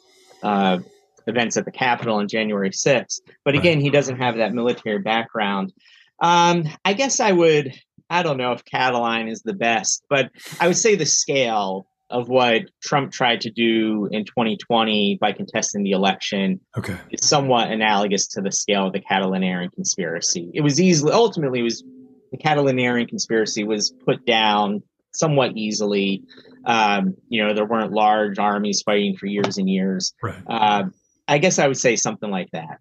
uh, 0.42 0.78
events 1.26 1.56
at 1.56 1.64
the 1.64 1.72
capitol 1.72 2.16
on 2.16 2.28
january 2.28 2.70
6th 2.70 3.20
but 3.44 3.54
again 3.54 3.80
he 3.80 3.90
doesn't 3.90 4.16
have 4.16 4.37
that 4.37 4.52
military 4.52 4.98
background. 4.98 5.72
Um, 6.20 6.64
i 6.84 6.92
guess 6.94 7.20
i 7.20 7.32
would 7.32 7.74
i 8.08 8.22
don't 8.22 8.38
know 8.38 8.52
if 8.52 8.64
Catiline 8.64 9.30
is 9.30 9.42
the 9.42 9.52
best 9.52 10.04
but 10.08 10.30
i 10.61 10.66
would 10.66 10.76
say 10.76 10.94
the 10.94 11.06
scale 11.06 11.87
of 12.10 12.28
what 12.28 12.62
Trump 12.82 13.12
tried 13.12 13.42
to 13.42 13.50
do 13.50 14.08
in 14.10 14.24
2020 14.24 15.18
by 15.20 15.32
contesting 15.32 15.82
the 15.82 15.90
election 15.90 16.60
okay. 16.76 16.96
is 17.10 17.28
somewhat 17.28 17.70
analogous 17.70 18.26
to 18.28 18.40
the 18.40 18.50
scale 18.50 18.86
of 18.86 18.92
the 18.92 19.00
Catilinarian 19.00 19.72
conspiracy. 19.72 20.50
It 20.54 20.62
was 20.62 20.80
easily, 20.80 21.12
ultimately, 21.12 21.60
it 21.60 21.64
was 21.64 21.84
the 22.30 22.38
Catilinarian 22.38 23.08
conspiracy 23.08 23.64
was 23.64 23.90
put 24.04 24.24
down 24.24 24.82
somewhat 25.12 25.56
easily. 25.56 26.22
Um, 26.64 27.16
you 27.28 27.44
know, 27.44 27.54
there 27.54 27.66
weren't 27.66 27.92
large 27.92 28.38
armies 28.38 28.82
fighting 28.82 29.16
for 29.16 29.26
years 29.26 29.58
and 29.58 29.68
years. 29.68 30.14
Right. 30.22 30.42
Uh, 30.46 30.84
I 31.26 31.38
guess 31.38 31.58
I 31.58 31.68
would 31.68 31.76
say 31.76 31.96
something 31.96 32.30
like 32.30 32.50
that. 32.52 32.80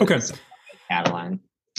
Okay. 0.00 0.20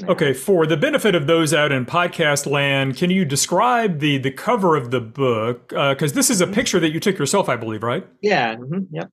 Okay, 0.04 0.34
for 0.34 0.66
the 0.66 0.76
benefit 0.76 1.16
of 1.16 1.26
those 1.26 1.54
out 1.54 1.72
in 1.72 1.86
podcast 1.86 2.46
land, 2.46 2.98
can 2.98 3.10
you 3.10 3.24
describe 3.24 4.00
the 4.00 4.18
the 4.18 4.32
cover 4.32 4.76
of 4.76 4.92
the 4.92 5.00
book? 5.00 5.70
Because 5.70 6.12
uh, 6.12 6.16
this 6.16 6.30
is 6.30 6.42
a 6.42 6.48
picture 6.48 6.80
that 6.82 6.92
you 6.92 7.00
took 7.00 7.18
yourself, 7.18 7.48
I 7.48 7.56
believe, 7.56 7.82
right? 7.82 8.06
Yeah. 8.22 8.56
Mm-hmm, 8.56 8.94
yep. 8.94 9.10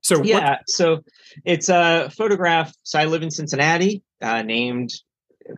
So 0.00 0.22
yeah, 0.22 0.50
what? 0.50 0.60
so 0.66 1.00
it's 1.44 1.68
a 1.68 2.10
photograph. 2.16 2.72
So 2.84 2.98
I 2.98 3.04
live 3.04 3.22
in 3.22 3.30
Cincinnati, 3.30 4.02
uh, 4.22 4.42
named 4.42 4.90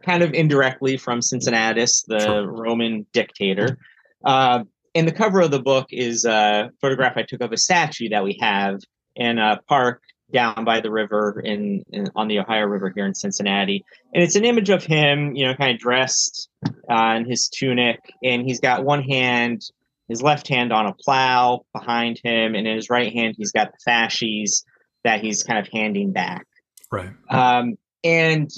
kind 0.04 0.22
of 0.22 0.32
indirectly 0.32 0.96
from 0.96 1.22
Cincinnatus, 1.22 2.04
the 2.08 2.20
sure. 2.20 2.46
Roman 2.46 3.06
dictator. 3.12 3.78
Uh, 4.24 4.64
and 4.94 5.06
the 5.06 5.12
cover 5.12 5.40
of 5.40 5.50
the 5.50 5.62
book 5.62 5.86
is 5.90 6.24
a 6.24 6.70
photograph 6.80 7.16
I 7.16 7.22
took 7.22 7.40
of 7.40 7.52
a 7.52 7.56
statue 7.56 8.08
that 8.10 8.24
we 8.24 8.38
have 8.40 8.80
in 9.16 9.38
a 9.38 9.60
park 9.68 10.02
down 10.34 10.64
by 10.64 10.80
the 10.80 10.90
river 10.90 11.40
in, 11.42 11.84
in, 11.90 12.08
on 12.14 12.28
the 12.28 12.40
Ohio 12.40 12.64
River 12.64 12.92
here 12.94 13.06
in 13.06 13.14
Cincinnati, 13.14 13.84
and 14.12 14.22
it's 14.22 14.36
an 14.36 14.44
image 14.44 14.68
of 14.68 14.84
him, 14.84 15.34
you 15.34 15.46
know, 15.46 15.54
kind 15.54 15.72
of 15.72 15.78
dressed 15.78 16.50
uh, 16.90 17.14
in 17.16 17.24
his 17.24 17.48
tunic, 17.48 18.00
and 18.22 18.42
he's 18.42 18.60
got 18.60 18.84
one 18.84 19.02
hand, 19.02 19.62
his 20.08 20.20
left 20.20 20.48
hand 20.48 20.72
on 20.72 20.86
a 20.86 20.92
plow 20.92 21.64
behind 21.72 22.20
him, 22.22 22.54
and 22.54 22.66
in 22.66 22.76
his 22.76 22.90
right 22.90 23.12
hand 23.12 23.36
he's 23.38 23.52
got 23.52 23.70
the 23.72 23.78
fasces 23.84 24.64
that 25.04 25.20
he's 25.20 25.44
kind 25.44 25.58
of 25.58 25.72
handing 25.72 26.12
back. 26.12 26.46
Right. 26.90 27.10
Um, 27.30 27.76
and 28.02 28.50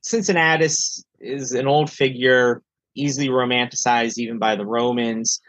Cincinnatus 0.00 1.04
is 1.20 1.52
an 1.52 1.66
old 1.66 1.90
figure, 1.90 2.62
easily 2.94 3.28
romanticized 3.28 4.18
even 4.18 4.38
by 4.38 4.56
the 4.56 4.64
Romans 4.64 5.40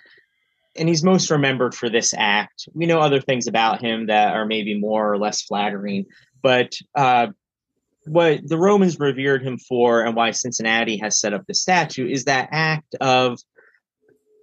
and 0.75 0.89
he's 0.89 1.03
most 1.03 1.31
remembered 1.31 1.73
for 1.73 1.89
this 1.89 2.13
act. 2.17 2.67
We 2.73 2.85
know 2.85 2.99
other 2.99 3.21
things 3.21 3.47
about 3.47 3.81
him 3.81 4.07
that 4.07 4.33
are 4.33 4.45
maybe 4.45 4.79
more 4.79 5.11
or 5.11 5.17
less 5.17 5.41
flattering, 5.41 6.05
but 6.41 6.73
uh, 6.95 7.27
what 8.05 8.47
the 8.47 8.57
Romans 8.57 8.99
revered 8.99 9.43
him 9.43 9.57
for, 9.57 10.03
and 10.03 10.15
why 10.15 10.31
Cincinnati 10.31 10.97
has 10.97 11.19
set 11.19 11.33
up 11.33 11.43
the 11.47 11.53
statue, 11.53 12.07
is 12.07 12.25
that 12.25 12.49
act 12.51 12.95
of 13.01 13.39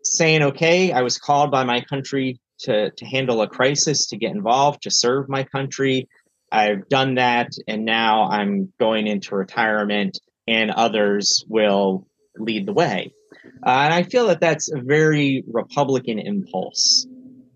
saying, 0.03 0.43
"Okay, 0.43 0.93
I 0.93 1.03
was 1.03 1.19
called 1.19 1.51
by 1.51 1.65
my 1.65 1.81
country 1.83 2.41
to 2.61 2.91
to 2.91 3.05
handle 3.05 3.43
a 3.43 3.49
crisis, 3.49 4.07
to 4.09 4.17
get 4.17 4.33
involved, 4.33 4.83
to 4.83 4.91
serve 4.91 5.29
my 5.29 5.45
country. 5.45 6.09
I've 6.51 6.89
done 6.89 7.15
that, 7.15 7.51
and 7.69 7.85
now 7.85 8.29
I'm 8.29 8.73
going 8.79 9.07
into 9.07 9.37
retirement, 9.37 10.19
and 10.47 10.71
others 10.71 11.45
will 11.49 12.07
lead 12.37 12.67
the 12.67 12.73
way." 12.73 13.13
Uh, 13.65 13.71
and 13.71 13.95
I 13.95 14.03
feel 14.03 14.27
that 14.27 14.41
that's 14.41 14.71
a 14.73 14.81
very 14.81 15.45
Republican 15.47 16.19
impulse, 16.19 17.07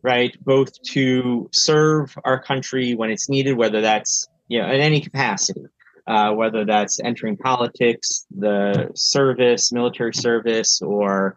right? 0.03 0.37
Both 0.45 0.81
to 0.93 1.49
serve 1.53 2.17
our 2.25 2.41
country 2.41 2.95
when 2.95 3.11
it's 3.11 3.29
needed, 3.29 3.57
whether 3.57 3.81
that's 3.81 4.29
you 4.49 4.61
know 4.61 4.69
in 4.69 4.81
any 4.81 5.01
capacity, 5.01 5.65
uh, 6.07 6.33
whether 6.33 6.65
that's 6.65 7.01
entering 7.01 7.37
politics, 7.37 8.27
the 8.31 8.91
service, 8.95 9.73
military 9.73 10.15
service, 10.15 10.81
or 10.81 11.37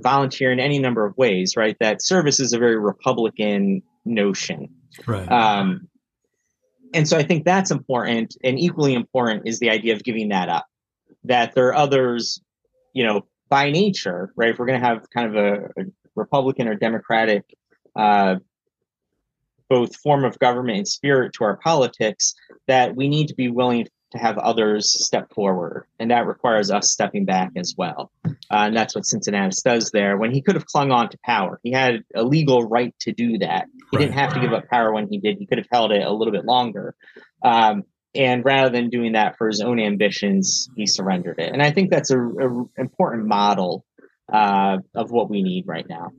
volunteer 0.00 0.52
in 0.52 0.60
any 0.60 0.78
number 0.78 1.04
of 1.04 1.16
ways, 1.16 1.54
right? 1.56 1.76
That 1.80 2.02
service 2.02 2.40
is 2.40 2.52
a 2.52 2.58
very 2.58 2.78
Republican 2.78 3.82
notion. 4.04 4.68
Right. 5.06 5.30
Um, 5.30 5.88
and 6.94 7.08
so 7.08 7.18
I 7.18 7.22
think 7.22 7.44
that's 7.44 7.70
important. 7.70 8.36
And 8.42 8.58
equally 8.58 8.94
important 8.94 9.42
is 9.46 9.58
the 9.58 9.70
idea 9.70 9.94
of 9.94 10.02
giving 10.02 10.28
that 10.28 10.48
up, 10.48 10.66
that 11.24 11.54
there 11.54 11.68
are 11.68 11.74
others, 11.74 12.40
you 12.92 13.04
know, 13.04 13.26
by 13.48 13.70
nature, 13.70 14.32
right? 14.36 14.50
If 14.50 14.58
we're 14.58 14.66
going 14.66 14.80
to 14.80 14.86
have 14.86 15.08
kind 15.10 15.28
of 15.28 15.36
a, 15.36 15.80
a 15.80 15.84
Republican 16.14 16.68
or 16.68 16.74
Democratic, 16.74 17.44
uh, 17.94 18.36
both 19.68 19.96
form 19.96 20.24
of 20.24 20.38
government 20.38 20.78
and 20.78 20.88
spirit 20.88 21.32
to 21.34 21.44
our 21.44 21.56
politics, 21.56 22.34
that 22.66 22.94
we 22.94 23.08
need 23.08 23.28
to 23.28 23.34
be 23.34 23.48
willing 23.48 23.86
to 24.12 24.18
have 24.18 24.38
others 24.38 25.04
step 25.04 25.32
forward, 25.32 25.86
and 25.98 26.10
that 26.10 26.26
requires 26.26 26.70
us 26.70 26.92
stepping 26.92 27.24
back 27.24 27.50
as 27.56 27.74
well. 27.76 28.12
Uh, 28.24 28.30
and 28.50 28.76
that's 28.76 28.94
what 28.94 29.04
Cincinnatus 29.04 29.62
does 29.62 29.90
there. 29.90 30.16
When 30.16 30.30
he 30.30 30.42
could 30.42 30.54
have 30.54 30.66
clung 30.66 30.92
on 30.92 31.08
to 31.08 31.18
power, 31.24 31.58
he 31.64 31.72
had 31.72 32.04
a 32.14 32.22
legal 32.22 32.62
right 32.68 32.94
to 33.00 33.12
do 33.12 33.38
that. 33.38 33.66
He 33.90 33.96
right. 33.96 34.04
didn't 34.04 34.18
have 34.18 34.34
to 34.34 34.40
give 34.40 34.52
up 34.52 34.68
power 34.68 34.92
when 34.92 35.08
he 35.10 35.18
did. 35.18 35.38
He 35.38 35.46
could 35.46 35.58
have 35.58 35.66
held 35.70 35.90
it 35.90 36.04
a 36.04 36.12
little 36.12 36.32
bit 36.32 36.44
longer. 36.44 36.94
Um, 37.42 37.82
and 38.16 38.44
rather 38.44 38.70
than 38.70 38.88
doing 38.90 39.12
that 39.12 39.36
for 39.36 39.46
his 39.46 39.60
own 39.60 39.78
ambitions, 39.78 40.68
he 40.76 40.86
surrendered 40.86 41.38
it. 41.38 41.52
And 41.52 41.62
I 41.62 41.70
think 41.70 41.90
that's 41.90 42.10
a, 42.10 42.18
a 42.18 42.64
important 42.76 43.26
model 43.26 43.84
uh, 44.32 44.78
of 44.94 45.10
what 45.10 45.30
we 45.30 45.42
need 45.42 45.66
right 45.66 45.88
now. 45.88 46.12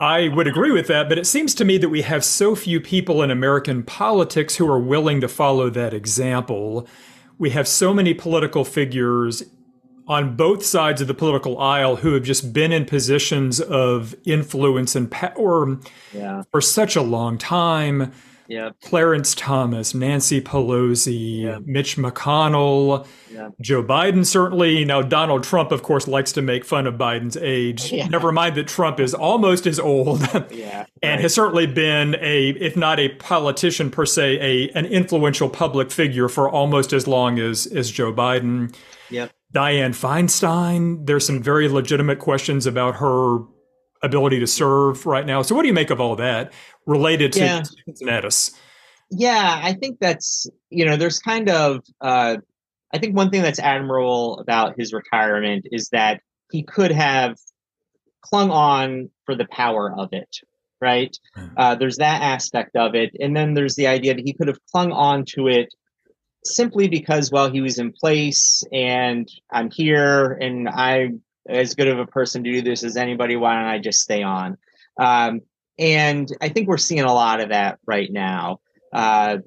I 0.00 0.28
would 0.28 0.46
agree 0.46 0.72
with 0.72 0.88
that, 0.88 1.08
but 1.08 1.18
it 1.18 1.26
seems 1.26 1.54
to 1.54 1.64
me 1.64 1.78
that 1.78 1.88
we 1.88 2.02
have 2.02 2.24
so 2.24 2.54
few 2.54 2.80
people 2.80 3.22
in 3.22 3.30
American 3.30 3.82
politics 3.82 4.56
who 4.56 4.70
are 4.70 4.78
willing 4.78 5.20
to 5.20 5.28
follow 5.28 5.70
that 5.70 5.94
example. 5.94 6.86
We 7.38 7.50
have 7.50 7.66
so 7.68 7.94
many 7.94 8.12
political 8.12 8.64
figures 8.64 9.44
on 10.06 10.36
both 10.36 10.64
sides 10.64 11.00
of 11.00 11.06
the 11.06 11.14
political 11.14 11.58
aisle 11.58 11.96
who 11.96 12.12
have 12.12 12.24
just 12.24 12.52
been 12.52 12.72
in 12.72 12.84
positions 12.84 13.60
of 13.60 14.14
influence 14.24 14.94
and 14.94 15.10
power 15.10 15.78
yeah. 16.12 16.42
for 16.50 16.60
such 16.60 16.96
a 16.96 17.02
long 17.02 17.38
time 17.38 18.12
yeah. 18.48 18.70
Clarence 18.82 19.34
Thomas, 19.34 19.94
Nancy 19.94 20.40
Pelosi, 20.40 21.42
yeah. 21.42 21.58
Mitch 21.64 21.96
McConnell, 21.96 23.06
yeah. 23.30 23.48
Joe 23.60 23.82
Biden, 23.82 24.24
certainly. 24.24 24.84
Now, 24.84 25.02
Donald 25.02 25.44
Trump, 25.44 25.72
of 25.72 25.82
course, 25.82 26.06
likes 26.06 26.32
to 26.32 26.42
make 26.42 26.64
fun 26.64 26.86
of 26.86 26.94
Biden's 26.94 27.36
age. 27.36 27.92
Yeah. 27.94 28.08
Never 28.08 28.32
mind 28.32 28.56
that 28.56 28.66
Trump 28.66 28.98
is 28.98 29.14
almost 29.14 29.68
as 29.68 29.78
old 29.78 30.20
yeah, 30.50 30.86
and 31.00 31.12
right. 31.12 31.20
has 31.20 31.32
certainly 31.32 31.66
been 31.66 32.16
a, 32.20 32.48
if 32.48 32.76
not 32.76 32.98
a 32.98 33.10
politician 33.10 33.88
per 33.88 34.04
se, 34.04 34.38
a 34.40 34.70
an 34.70 34.84
influential 34.86 35.48
public 35.48 35.92
figure 35.92 36.28
for 36.28 36.50
almost 36.50 36.92
as 36.92 37.06
long 37.06 37.38
as, 37.38 37.66
as 37.68 37.92
Joe 37.92 38.12
Biden. 38.12 38.74
Yep. 39.10 39.30
Dianne 39.54 39.94
Feinstein, 39.94 41.06
there's 41.06 41.24
some 41.24 41.40
very 41.40 41.68
legitimate 41.68 42.18
questions 42.18 42.66
about 42.66 42.96
her 42.96 43.38
ability 44.04 44.38
to 44.40 44.46
serve 44.46 45.06
right 45.06 45.26
now. 45.26 45.42
So, 45.42 45.54
what 45.54 45.62
do 45.62 45.68
you 45.68 45.74
make 45.74 45.90
of 45.90 46.00
all 46.00 46.16
that 46.16 46.52
related 46.86 47.32
to 47.34 47.40
yeah. 47.40 47.62
Cincinnatus? 47.86 48.52
Yeah, 49.10 49.60
I 49.62 49.72
think 49.72 49.98
that's 50.00 50.46
you 50.70 50.84
know, 50.84 50.96
there's 50.96 51.18
kind 51.18 51.50
of 51.50 51.80
uh, 52.00 52.36
I 52.92 52.98
think 52.98 53.16
one 53.16 53.30
thing 53.30 53.42
that's 53.42 53.58
admirable 53.58 54.38
about 54.38 54.74
his 54.78 54.92
retirement 54.92 55.66
is 55.72 55.88
that 55.90 56.20
he 56.52 56.62
could 56.62 56.92
have 56.92 57.36
clung 58.22 58.50
on 58.50 59.10
for 59.24 59.34
the 59.34 59.46
power 59.46 59.94
of 59.98 60.10
it, 60.12 60.36
right? 60.80 61.16
Hmm. 61.34 61.46
Uh, 61.56 61.74
there's 61.74 61.96
that 61.96 62.22
aspect 62.22 62.76
of 62.76 62.94
it, 62.94 63.10
and 63.20 63.36
then 63.36 63.54
there's 63.54 63.74
the 63.74 63.86
idea 63.86 64.14
that 64.14 64.24
he 64.24 64.32
could 64.32 64.48
have 64.48 64.58
clung 64.70 64.92
on 64.92 65.24
to 65.34 65.48
it 65.48 65.74
simply 66.46 66.88
because 66.88 67.32
well 67.32 67.50
he 67.50 67.62
was 67.62 67.78
in 67.78 67.90
place 67.90 68.62
and 68.70 69.28
i'm 69.50 69.70
here 69.70 70.32
and 70.32 70.68
i 70.68 71.08
as 71.48 71.74
good 71.74 71.88
of 71.88 71.98
a 71.98 72.06
person 72.06 72.42
to 72.44 72.52
do 72.52 72.62
this 72.62 72.84
as 72.84 72.96
anybody. 72.96 73.36
Why 73.36 73.54
don't 73.54 73.68
I 73.68 73.78
just 73.78 74.00
stay 74.00 74.22
on? 74.22 74.56
Um, 74.98 75.40
and 75.78 76.28
I 76.40 76.48
think 76.48 76.68
we're 76.68 76.76
seeing 76.78 77.02
a 77.02 77.12
lot 77.12 77.40
of 77.40 77.48
that 77.50 77.78
right 77.86 78.10
now. 78.10 78.60
Uh, 78.92 79.38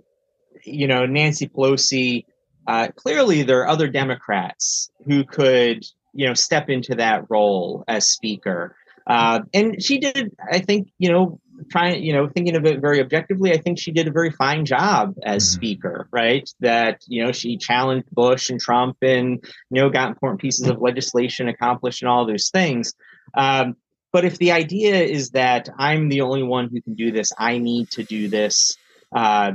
you 0.63 0.88
know, 0.88 1.05
Nancy 1.05 1.47
Pelosi. 1.47 2.25
Uh, 2.67 2.89
clearly, 2.95 3.43
there 3.43 3.62
are 3.62 3.67
other 3.67 3.88
Democrats 3.88 4.91
who 5.05 5.23
could, 5.23 5.86
you 6.13 6.27
know, 6.27 6.33
step 6.33 6.69
into 6.69 6.95
that 6.95 7.23
role 7.29 7.86
as 7.88 8.10
Speaker. 8.10 8.75
Uh, 9.05 9.39
and 9.53 9.81
she 9.81 9.99
did, 9.99 10.36
I 10.51 10.60
think, 10.60 10.89
you 10.97 11.10
know, 11.10 11.39
trying, 11.70 12.04
you 12.04 12.13
know, 12.13 12.28
thinking 12.28 12.56
of 12.56 12.65
it 12.65 12.80
very 12.80 13.02
objectively, 13.02 13.54
I 13.54 13.58
think 13.58 13.80
she 13.80 13.91
did 13.91 14.08
a 14.08 14.12
very 14.12 14.32
fine 14.32 14.65
job 14.65 15.15
as 15.24 15.43
mm-hmm. 15.43 15.56
speaker, 15.56 16.08
right? 16.12 16.50
That, 16.60 17.02
you 17.08 17.24
know, 17.24 17.32
she 17.32 17.58
challenged 17.58 18.10
Bush 18.12 18.50
and 18.50 18.60
Trump 18.60 18.98
and, 19.02 19.43
you 19.70 19.82
know, 19.82 19.89
got 19.89 20.10
important 20.10 20.41
pieces 20.41 20.67
of 20.67 20.82
legislation 20.82 21.48
accomplished 21.48 22.02
and 22.02 22.10
all 22.10 22.26
those 22.26 22.50
things. 22.50 22.93
Um, 23.36 23.76
but 24.13 24.26
if 24.26 24.38
the 24.38 24.52
idea 24.52 25.04
is 25.04 25.32
that 25.32 25.70
I'm 25.78 26.10
the 26.10 26.22
only 26.22 26.43
one 26.43 26.70
who 26.70 26.82
can 26.82 26.96
do 26.96 27.12
this, 27.12 27.32
I 27.38 27.58
need 27.58 27.91
to 27.91 28.04
do 28.04 28.30
this, 28.30 28.78
uh, 29.15 29.54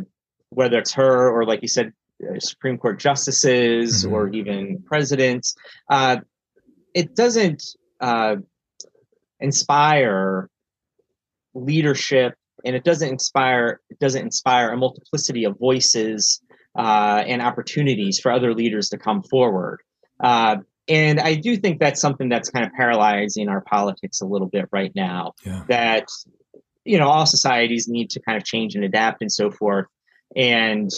whether 0.51 0.79
it's 0.79 0.93
her 0.95 1.31
or, 1.31 1.45
like 1.45 1.62
you 1.62 1.69
said, 1.69 1.93
uh, 2.23 2.38
Supreme 2.38 2.79
Court 2.79 3.01
justices 3.01 4.05
mm-hmm. 4.05 4.15
or 4.15 4.29
even 4.29 4.83
presidents, 4.83 5.57
uh, 5.88 6.19
it 6.95 7.17
doesn't 7.17 7.65
uh, 8.01 8.37
inspire 9.41 10.49
leadership 11.55 12.35
and 12.65 12.77
it 12.77 12.85
doesn't 12.85 13.09
inspire 13.09 13.81
it 13.91 13.99
doesn't 13.99 14.23
inspire 14.23 14.71
a 14.71 14.77
multiplicity 14.77 15.45
of 15.45 15.59
voices 15.59 16.41
uh, 16.77 17.23
and 17.27 17.43
opportunities 17.43 18.19
for 18.19 18.33
other 18.33 18.55
leaders 18.55 18.88
to 18.91 18.99
come 18.99 19.23
forward. 19.23 19.81
Uh, 20.23 20.57
and 20.88 21.21
i 21.21 21.35
do 21.35 21.57
think 21.57 21.79
that's 21.79 22.01
something 22.01 22.29
that's 22.29 22.51
kind 22.51 22.67
of 22.67 22.73
paralyzing 22.73 23.49
our 23.49 23.61
politics 23.61 24.21
a 24.21 24.27
little 24.27 24.49
bit 24.49 24.69
right 24.73 24.93
now. 24.95 25.33
Yeah. 25.45 25.62
that 25.69 26.09
you 26.85 26.99
know 26.99 27.09
all 27.09 27.27
societies 27.27 27.88
need 27.88 28.11
to 28.11 28.21
kind 28.21 28.37
of 28.37 28.45
change 28.45 28.75
and 28.75 28.85
adapt 28.85 29.23
and 29.23 29.31
so 29.31 29.51
forth. 29.51 29.87
And 30.35 30.91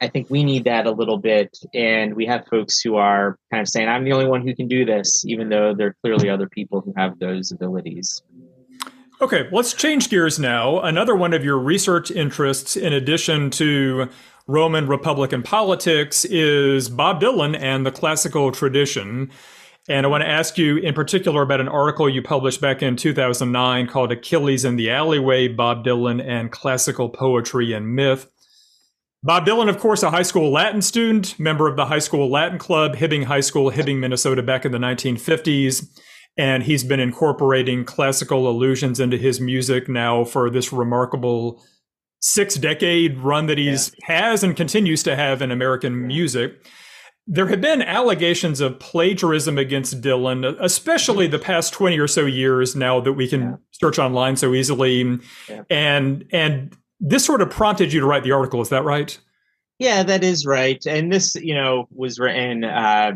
i 0.00 0.08
think 0.08 0.28
we 0.28 0.44
need 0.44 0.64
that 0.64 0.86
a 0.86 0.90
little 0.90 1.18
bit. 1.18 1.56
And 1.72 2.14
we 2.14 2.26
have 2.26 2.46
folks 2.48 2.80
who 2.80 2.96
are 2.96 3.38
kind 3.50 3.60
of 3.62 3.68
saying 3.68 3.88
i'm 3.88 4.04
the 4.04 4.12
only 4.12 4.26
one 4.26 4.46
who 4.46 4.54
can 4.54 4.68
do 4.68 4.84
this 4.84 5.24
even 5.26 5.48
though 5.48 5.74
there 5.74 5.88
are 5.88 5.96
clearly 6.02 6.28
other 6.28 6.48
people 6.48 6.80
who 6.80 6.92
have 6.96 7.18
those 7.18 7.52
abilities 7.52 8.22
Okay, 9.24 9.48
let's 9.50 9.72
change 9.72 10.10
gears 10.10 10.38
now. 10.38 10.80
Another 10.80 11.14
one 11.14 11.32
of 11.32 11.42
your 11.42 11.58
research 11.58 12.10
interests, 12.10 12.76
in 12.76 12.92
addition 12.92 13.48
to 13.52 14.10
Roman 14.46 14.86
Republican 14.86 15.42
politics, 15.42 16.26
is 16.26 16.90
Bob 16.90 17.22
Dylan 17.22 17.58
and 17.58 17.86
the 17.86 17.90
classical 17.90 18.52
tradition. 18.52 19.30
And 19.88 20.04
I 20.04 20.10
want 20.10 20.24
to 20.24 20.28
ask 20.28 20.58
you 20.58 20.76
in 20.76 20.92
particular 20.92 21.40
about 21.40 21.62
an 21.62 21.68
article 21.68 22.06
you 22.06 22.20
published 22.20 22.60
back 22.60 22.82
in 22.82 22.96
2009 22.96 23.86
called 23.86 24.12
Achilles 24.12 24.62
in 24.62 24.76
the 24.76 24.90
Alleyway 24.90 25.48
Bob 25.48 25.86
Dylan 25.86 26.22
and 26.22 26.52
Classical 26.52 27.08
Poetry 27.08 27.72
and 27.72 27.94
Myth. 27.94 28.28
Bob 29.22 29.46
Dylan, 29.46 29.70
of 29.70 29.78
course, 29.78 30.02
a 30.02 30.10
high 30.10 30.20
school 30.20 30.52
Latin 30.52 30.82
student, 30.82 31.40
member 31.40 31.66
of 31.66 31.76
the 31.76 31.86
High 31.86 31.98
School 31.98 32.30
Latin 32.30 32.58
Club, 32.58 32.96
Hibbing 32.96 33.24
High 33.24 33.40
School, 33.40 33.70
Hibbing, 33.70 34.00
Minnesota, 34.00 34.42
back 34.42 34.66
in 34.66 34.72
the 34.72 34.76
1950s 34.76 35.88
and 36.36 36.62
he's 36.64 36.84
been 36.84 37.00
incorporating 37.00 37.84
classical 37.84 38.48
allusions 38.48 38.98
into 38.98 39.16
his 39.16 39.40
music 39.40 39.88
now 39.88 40.24
for 40.24 40.50
this 40.50 40.72
remarkable 40.72 41.62
six 42.20 42.54
decade 42.56 43.18
run 43.18 43.46
that 43.46 43.58
he's 43.58 43.94
yeah. 44.00 44.16
has 44.16 44.42
and 44.42 44.56
continues 44.56 45.02
to 45.02 45.14
have 45.14 45.42
in 45.42 45.50
American 45.50 46.06
music. 46.06 46.66
There 47.26 47.46
have 47.46 47.60
been 47.60 47.82
allegations 47.82 48.60
of 48.60 48.78
plagiarism 48.80 49.56
against 49.58 50.00
Dylan, 50.00 50.56
especially 50.60 51.26
the 51.26 51.38
past 51.38 51.72
20 51.72 51.98
or 51.98 52.08
so 52.08 52.26
years 52.26 52.74
now 52.74 53.00
that 53.00 53.12
we 53.12 53.28
can 53.28 53.40
yeah. 53.40 53.56
search 53.70 53.98
online 53.98 54.36
so 54.36 54.54
easily. 54.54 55.20
Yeah. 55.48 55.62
And 55.70 56.24
and 56.32 56.76
this 57.00 57.24
sort 57.24 57.42
of 57.42 57.50
prompted 57.50 57.92
you 57.92 58.00
to 58.00 58.06
write 58.06 58.24
the 58.24 58.32
article, 58.32 58.60
is 58.60 58.70
that 58.70 58.84
right? 58.84 59.18
Yeah, 59.78 60.02
that 60.02 60.24
is 60.24 60.46
right. 60.46 60.84
And 60.86 61.12
this, 61.12 61.34
you 61.34 61.54
know, 61.54 61.86
was 61.90 62.18
written 62.18 62.64
uh 62.64 63.12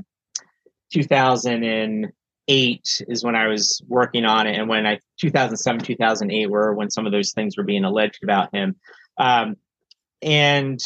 2008 2.49 3.03
is 3.09 3.25
when 3.25 3.37
I 3.37 3.47
was 3.49 3.83
working 3.87 4.25
on 4.25 4.47
it 4.47 4.59
and 4.59 4.69
when 4.69 4.87
I 4.87 5.01
2007 5.21 5.81
2008 5.81 6.51
were 6.51 6.75
when 6.75 6.91
some 6.91 7.07
of 7.07 7.13
those 7.13 7.33
things 7.33 7.57
were 7.57 7.65
being 7.65 7.85
alleged 7.85 8.23
about 8.23 8.55
him. 8.55 8.77
Um 9.19 9.57
and 10.23 10.81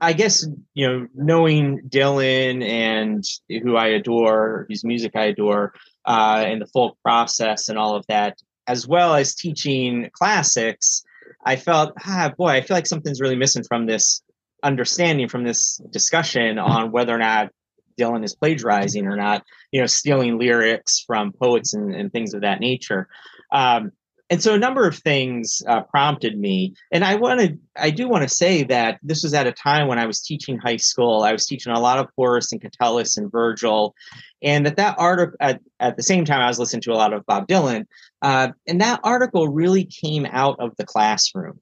I 0.00 0.12
guess 0.12 0.46
you 0.74 0.88
know, 0.88 1.06
knowing 1.14 1.80
Dylan 1.88 2.62
and 2.62 3.24
who 3.48 3.76
I 3.76 3.88
adore, 3.88 4.66
whose 4.68 4.84
music 4.84 5.12
I 5.16 5.26
adore, 5.26 5.74
uh, 6.04 6.44
and 6.46 6.62
the 6.62 6.66
folk 6.66 6.96
process 7.02 7.68
and 7.68 7.76
all 7.76 7.96
of 7.96 8.06
that, 8.06 8.38
as 8.68 8.86
well 8.86 9.14
as 9.14 9.34
teaching 9.34 10.08
classics, 10.12 11.02
I 11.44 11.56
felt, 11.56 11.94
ah, 12.06 12.32
boy, 12.36 12.50
I 12.50 12.60
feel 12.60 12.76
like 12.76 12.86
something's 12.86 13.20
really 13.20 13.36
missing 13.36 13.64
from 13.64 13.86
this 13.86 14.22
understanding, 14.62 15.28
from 15.28 15.44
this 15.44 15.80
discussion 15.90 16.58
on 16.58 16.92
whether 16.92 17.14
or 17.14 17.18
not 17.18 17.50
Dylan 17.98 18.24
is 18.24 18.34
plagiarizing 18.34 19.06
or 19.06 19.16
not, 19.16 19.44
you 19.72 19.80
know, 19.80 19.86
stealing 19.86 20.38
lyrics 20.38 21.02
from 21.06 21.32
poets 21.32 21.74
and, 21.74 21.94
and 21.94 22.12
things 22.12 22.34
of 22.34 22.42
that 22.42 22.60
nature. 22.60 23.08
Um, 23.52 23.92
and 24.30 24.42
so 24.42 24.54
a 24.54 24.58
number 24.58 24.86
of 24.86 24.96
things 24.98 25.62
uh, 25.66 25.82
prompted 25.82 26.38
me. 26.38 26.74
And 26.92 27.04
i 27.04 27.14
wanted 27.14 27.58
i 27.76 27.90
do 27.90 28.08
want 28.08 28.28
to 28.28 28.34
say 28.34 28.62
that 28.64 28.98
this 29.02 29.22
was 29.22 29.34
at 29.34 29.46
a 29.46 29.52
time 29.52 29.88
when 29.88 29.98
i 29.98 30.06
was 30.06 30.20
teaching 30.20 30.58
high 30.58 30.76
school. 30.76 31.22
I 31.22 31.32
was 31.32 31.46
teaching 31.46 31.72
a 31.72 31.80
lot 31.80 31.98
of 31.98 32.08
horace 32.16 32.52
and 32.52 32.60
catullus 32.60 33.16
and 33.16 33.30
virgil. 33.30 33.94
And 34.42 34.66
that 34.66 34.76
that 34.76 34.96
article 34.98 35.36
at, 35.40 35.60
at 35.80 35.96
the 35.96 36.02
same 36.02 36.24
time 36.24 36.40
i 36.40 36.48
was 36.48 36.58
listening 36.58 36.82
to 36.82 36.92
a 36.92 36.94
lot 36.94 37.12
of 37.12 37.24
bob 37.26 37.48
dylan. 37.48 37.86
Uh, 38.22 38.48
and 38.66 38.80
that 38.80 39.00
article 39.04 39.48
really 39.48 39.84
came 39.84 40.26
out 40.26 40.56
of 40.58 40.76
the 40.76 40.84
classroom. 40.84 41.60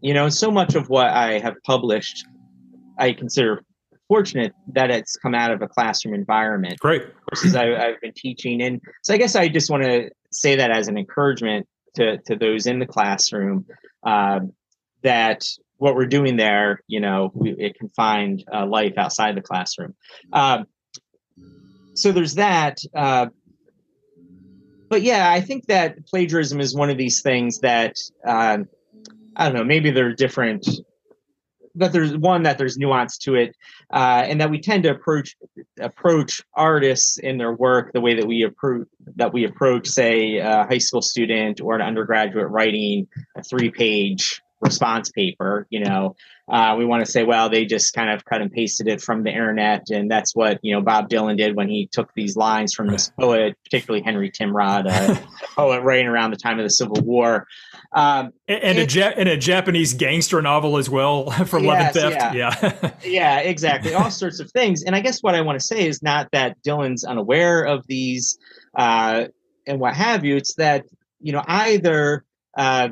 You 0.00 0.14
know 0.14 0.28
so 0.28 0.50
much 0.50 0.74
of 0.74 0.88
what 0.88 1.08
i 1.08 1.38
have 1.38 1.54
published 1.64 2.24
i 2.98 3.12
consider 3.12 3.62
fortunate 4.08 4.52
that 4.72 4.90
it's 4.90 5.16
come 5.16 5.34
out 5.34 5.50
of 5.50 5.62
a 5.62 5.68
classroom 5.68 6.14
environment 6.14 6.78
great 6.78 7.02
courses 7.28 7.54
I, 7.54 7.74
i've 7.74 8.00
been 8.00 8.12
teaching 8.14 8.62
and 8.62 8.80
so 9.02 9.14
i 9.14 9.16
guess 9.16 9.34
i 9.34 9.48
just 9.48 9.70
want 9.70 9.82
to 9.82 10.10
say 10.30 10.56
that 10.56 10.70
as 10.70 10.88
an 10.88 10.96
encouragement 10.96 11.66
to, 11.96 12.18
to 12.26 12.36
those 12.36 12.66
in 12.66 12.78
the 12.78 12.86
classroom 12.86 13.66
uh, 14.04 14.40
that 15.02 15.44
what 15.78 15.94
we're 15.94 16.06
doing 16.06 16.36
there, 16.36 16.80
you 16.86 17.00
know, 17.00 17.30
we, 17.34 17.50
it 17.52 17.78
can 17.78 17.88
find 17.90 18.44
uh, 18.52 18.66
life 18.66 18.94
outside 18.96 19.36
the 19.36 19.42
classroom. 19.42 19.94
Um, 20.32 20.66
so 21.94 22.12
there's 22.12 22.34
that. 22.34 22.78
Uh, 22.94 23.26
but 24.88 25.02
yeah, 25.02 25.30
I 25.30 25.40
think 25.40 25.66
that 25.66 26.06
plagiarism 26.06 26.60
is 26.60 26.74
one 26.74 26.90
of 26.90 26.96
these 26.96 27.20
things 27.20 27.60
that 27.60 27.96
um, 28.26 28.68
I 29.34 29.46
don't 29.46 29.54
know. 29.54 29.64
Maybe 29.64 29.90
there 29.90 30.06
are 30.06 30.14
different 30.14 30.66
that 31.76 31.92
there's 31.92 32.16
one 32.16 32.42
that 32.44 32.58
there's 32.58 32.76
nuance 32.76 33.18
to 33.18 33.34
it, 33.34 33.56
uh, 33.92 34.24
and 34.26 34.40
that 34.40 34.50
we 34.50 34.60
tend 34.60 34.82
to 34.84 34.90
approach 34.90 35.36
approach 35.78 36.42
artists 36.54 37.18
in 37.18 37.38
their 37.38 37.52
work 37.52 37.92
the 37.92 38.00
way 38.00 38.14
that 38.14 38.26
we 38.26 38.42
approach 38.42 38.86
that 39.16 39.32
we 39.32 39.44
approach, 39.44 39.86
say, 39.86 40.38
a 40.38 40.64
high 40.64 40.78
school 40.78 41.02
student 41.02 41.60
or 41.60 41.74
an 41.74 41.82
undergraduate 41.82 42.48
writing 42.48 43.06
a 43.36 43.42
three 43.42 43.70
page 43.70 44.42
response 44.66 45.10
paper. 45.10 45.66
You 45.70 45.80
know, 45.80 46.16
uh, 46.48 46.76
we 46.78 46.84
want 46.84 47.04
to 47.04 47.10
say, 47.10 47.24
well, 47.24 47.48
they 47.48 47.64
just 47.64 47.92
kind 47.94 48.10
of 48.10 48.24
cut 48.24 48.40
and 48.40 48.52
pasted 48.52 48.86
it 48.86 49.00
from 49.00 49.24
the 49.24 49.30
internet, 49.30 49.90
and 49.90 50.10
that's 50.10 50.34
what 50.34 50.60
you 50.62 50.74
know 50.74 50.80
Bob 50.80 51.08
Dylan 51.08 51.36
did 51.36 51.56
when 51.56 51.68
he 51.68 51.88
took 51.90 52.12
these 52.14 52.36
lines 52.36 52.74
from 52.74 52.88
this 52.88 53.10
poet, 53.18 53.56
particularly 53.64 54.04
Henry 54.04 54.30
Timrod, 54.30 54.86
a 54.86 55.26
poet 55.56 55.82
writing 55.82 56.06
around 56.06 56.30
the 56.30 56.36
time 56.36 56.58
of 56.58 56.64
the 56.64 56.70
Civil 56.70 57.02
War. 57.02 57.46
Um, 57.92 58.32
and, 58.46 58.62
and 58.62 58.78
a 58.78 58.84
ja- 58.84 59.12
and 59.16 59.28
a 59.28 59.36
Japanese 59.36 59.94
gangster 59.94 60.42
novel 60.42 60.76
as 60.76 60.90
well 60.90 61.30
for 61.46 61.58
yes, 61.58 61.66
love 61.66 61.78
and 61.78 61.94
theft. 61.94 62.34
Yeah, 62.34 62.54
yeah. 62.62 62.90
yeah, 63.04 63.38
exactly. 63.40 63.94
All 63.94 64.10
sorts 64.10 64.38
of 64.38 64.50
things. 64.52 64.82
And 64.82 64.94
I 64.94 65.00
guess 65.00 65.22
what 65.22 65.34
I 65.34 65.40
want 65.40 65.58
to 65.58 65.64
say 65.64 65.86
is 65.86 66.02
not 66.02 66.30
that 66.32 66.62
Dylan's 66.62 67.04
unaware 67.04 67.64
of 67.64 67.86
these 67.86 68.38
uh, 68.76 69.26
and 69.66 69.80
what 69.80 69.94
have 69.94 70.24
you. 70.24 70.36
It's 70.36 70.54
that 70.56 70.84
you 71.20 71.32
know 71.32 71.42
either. 71.46 72.24
Uh, 72.56 72.90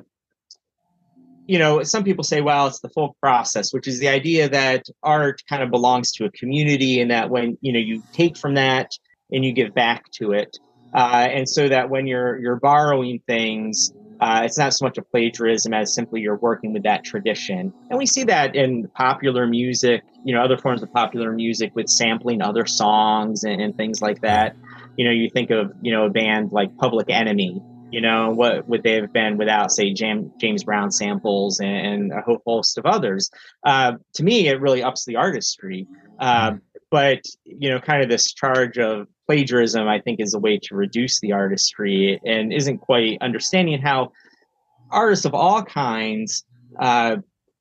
you 1.46 1.58
know, 1.58 1.82
some 1.82 2.04
people 2.04 2.24
say, 2.24 2.40
well, 2.40 2.66
it's 2.66 2.80
the 2.80 2.88
folk 2.88 3.16
process, 3.20 3.72
which 3.72 3.86
is 3.86 3.98
the 3.98 4.08
idea 4.08 4.48
that 4.48 4.86
art 5.02 5.42
kind 5.48 5.62
of 5.62 5.70
belongs 5.70 6.12
to 6.12 6.24
a 6.24 6.30
community 6.30 7.00
and 7.00 7.10
that 7.10 7.30
when, 7.30 7.58
you 7.60 7.72
know, 7.72 7.78
you 7.78 8.02
take 8.12 8.36
from 8.36 8.54
that 8.54 8.92
and 9.30 9.44
you 9.44 9.52
give 9.52 9.74
back 9.74 10.10
to 10.12 10.32
it. 10.32 10.56
Uh, 10.94 11.26
and 11.30 11.48
so 11.48 11.68
that 11.68 11.90
when 11.90 12.06
you're 12.06 12.38
you're 12.38 12.56
borrowing 12.56 13.20
things, 13.26 13.92
uh, 14.20 14.42
it's 14.44 14.56
not 14.56 14.72
so 14.72 14.86
much 14.86 14.96
a 14.96 15.02
plagiarism 15.02 15.74
as 15.74 15.92
simply 15.92 16.20
you're 16.20 16.36
working 16.36 16.72
with 16.72 16.84
that 16.84 17.04
tradition. 17.04 17.72
And 17.90 17.98
we 17.98 18.06
see 18.06 18.24
that 18.24 18.54
in 18.54 18.88
popular 18.94 19.46
music, 19.46 20.02
you 20.24 20.34
know, 20.34 20.42
other 20.42 20.56
forms 20.56 20.82
of 20.82 20.92
popular 20.92 21.32
music 21.32 21.74
with 21.74 21.88
sampling 21.88 22.42
other 22.42 22.64
songs 22.64 23.42
and, 23.42 23.60
and 23.60 23.76
things 23.76 24.00
like 24.00 24.20
that. 24.20 24.56
You 24.96 25.04
know, 25.04 25.10
you 25.10 25.28
think 25.30 25.50
of, 25.50 25.72
you 25.82 25.92
know, 25.92 26.06
a 26.06 26.10
band 26.10 26.52
like 26.52 26.76
Public 26.76 27.10
Enemy, 27.10 27.60
you 27.94 28.00
know, 28.00 28.32
what 28.32 28.68
would 28.68 28.82
they 28.82 28.94
have 28.94 29.12
been 29.12 29.36
without, 29.36 29.70
say, 29.70 29.92
Jam- 29.92 30.32
James 30.40 30.64
Brown 30.64 30.90
samples 30.90 31.60
and, 31.60 31.86
and, 31.86 32.12
a 32.12 32.22
whole 32.22 32.42
host 32.44 32.76
of 32.76 32.86
others? 32.86 33.30
Uh, 33.64 33.92
to 34.14 34.24
me, 34.24 34.48
it 34.48 34.60
really 34.60 34.82
ups 34.82 35.04
the 35.04 35.14
artistry. 35.14 35.86
Uh, 36.18 36.50
mm-hmm. 36.50 36.56
but, 36.90 37.20
you 37.44 37.70
know, 37.70 37.78
kind 37.78 38.02
of 38.02 38.08
this 38.08 38.32
charge 38.32 38.78
of 38.78 39.06
plagiarism, 39.28 39.86
I 39.86 40.00
think, 40.00 40.18
is 40.18 40.34
a 40.34 40.40
way 40.40 40.58
to 40.64 40.74
reduce 40.74 41.20
the 41.20 41.34
artistry 41.34 42.20
and 42.26 42.52
isn't 42.52 42.78
quite 42.78 43.18
understanding 43.20 43.80
how 43.80 44.10
artists 44.90 45.24
of 45.24 45.32
all 45.32 45.62
kinds, 45.62 46.44
uh, 46.80 47.18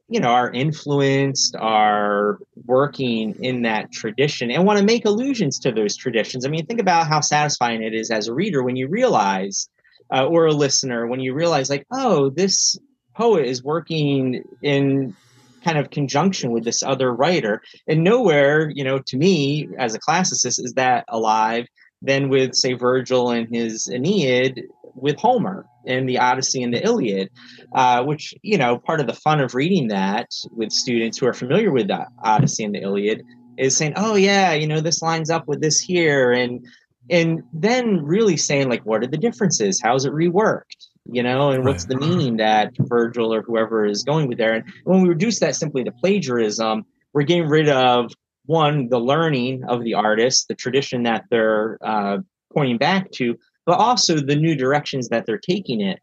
you 0.10 0.20
know, 0.20 0.30
are 0.30 0.52
influenced, 0.52 1.56
are 1.60 2.40
working 2.66 3.36
in 3.44 3.62
that 3.62 3.92
tradition 3.92 4.50
and 4.50 4.66
want 4.66 4.80
to 4.80 4.86
make 4.86 5.06
allusions 5.06 5.60
to 5.60 5.72
those 5.72 5.96
traditions. 5.96 6.44
I 6.44 6.50
mean, 6.50 6.66
think 6.66 6.82
about 6.82 7.06
how 7.06 7.22
satisfying 7.22 7.84
it 7.84 7.94
is 7.94 8.10
as 8.10 8.28
a 8.28 8.34
reader 8.34 8.64
when 8.64 8.76
you 8.76 8.88
realize 8.88 9.70
uh, 10.14 10.26
or 10.26 10.46
a 10.46 10.54
listener 10.54 11.08
when 11.08 11.20
you 11.20 11.34
realize 11.34 11.70
like 11.70 11.86
oh 11.92 12.30
this 12.30 12.78
poet 13.16 13.46
is 13.46 13.64
working 13.64 14.44
in 14.62 15.16
kind 15.64 15.78
of 15.78 15.90
conjunction 15.92 16.52
with 16.52 16.66
this 16.66 16.84
other 16.84 17.14
writer. 17.14 17.62
And 17.88 18.04
nowhere 18.04 18.70
you 18.70 18.84
know 18.84 19.00
to 19.00 19.18
me 19.18 19.68
as 19.78 19.96
a 19.96 20.00
classicist 20.00 20.64
is 20.64 20.74
that 20.76 21.06
alive 21.08 21.68
than 22.02 22.30
with 22.30 22.54
say 22.54 22.74
virgil 22.74 23.32
and 23.32 23.48
his 23.54 23.90
aeneid 23.90 24.64
with 24.96 25.18
homer 25.18 25.66
and 25.88 26.08
the 26.08 26.20
odyssey 26.20 26.62
and 26.62 26.74
the 26.74 26.84
iliad 26.84 27.30
uh, 27.74 28.04
which 28.04 28.36
you 28.44 28.58
know 28.58 28.78
part 28.78 29.00
of 29.00 29.08
the 29.08 29.14
fun 29.14 29.40
of 29.40 29.56
reading 29.56 29.88
that 29.88 30.28
with 30.52 30.72
students 30.72 31.18
who 31.18 31.26
are 31.26 31.34
familiar 31.34 31.72
with 31.72 31.88
the 31.88 32.06
odyssey 32.24 32.64
and 32.64 32.76
the 32.76 32.82
iliad 32.82 33.24
is 33.58 33.76
saying 33.76 33.94
oh 33.96 34.16
yeah 34.16 34.54
you 34.54 34.68
know 34.68 34.82
this 34.82 35.02
lines 35.02 35.30
up 35.30 35.48
with 35.48 35.62
this 35.62 35.80
here. 35.80 36.32
And 36.32 36.66
and 37.10 37.44
then 37.54 38.04
really 38.04 38.38
saying 38.38 38.70
like 38.70 38.86
what 38.86 39.04
are 39.04 39.08
the 39.08 39.18
differences? 39.18 39.82
How's 39.82 40.06
it 40.06 40.14
reworked? 40.14 40.88
You 41.06 41.22
know 41.22 41.52
and 41.52 41.66
what's 41.66 41.86
the 41.86 41.98
meaning 41.98 42.38
that 42.38 42.72
virgil 42.80 43.34
or 43.34 43.42
whoever 43.42 43.86
is 43.86 44.04
going 44.04 44.28
with 44.28 44.38
there? 44.38 44.54
And 44.54 44.64
when 44.86 45.02
we 45.02 45.10
reduce 45.10 45.40
that 45.40 45.56
simply 45.56 45.84
to 45.84 45.92
plagiarism 45.92 46.86
we're 47.14 47.24
getting 47.24 47.48
rid 47.48 47.70
of 47.70 48.12
one 48.46 48.90
the 48.90 49.00
learning 49.00 49.64
of 49.66 49.84
the 49.84 49.94
artist 49.94 50.48
the 50.48 50.56
tradition 50.56 51.04
that 51.04 51.26
they're 51.30 51.78
uh, 51.82 52.18
pointing 52.54 52.78
back 52.78 53.12
to 53.12 53.38
but 53.66 53.80
also 53.80 54.16
the 54.16 54.36
new 54.36 54.56
directions 54.56 55.10
that 55.10 55.26
they're 55.26 55.38
taking 55.38 55.82
it 55.82 56.00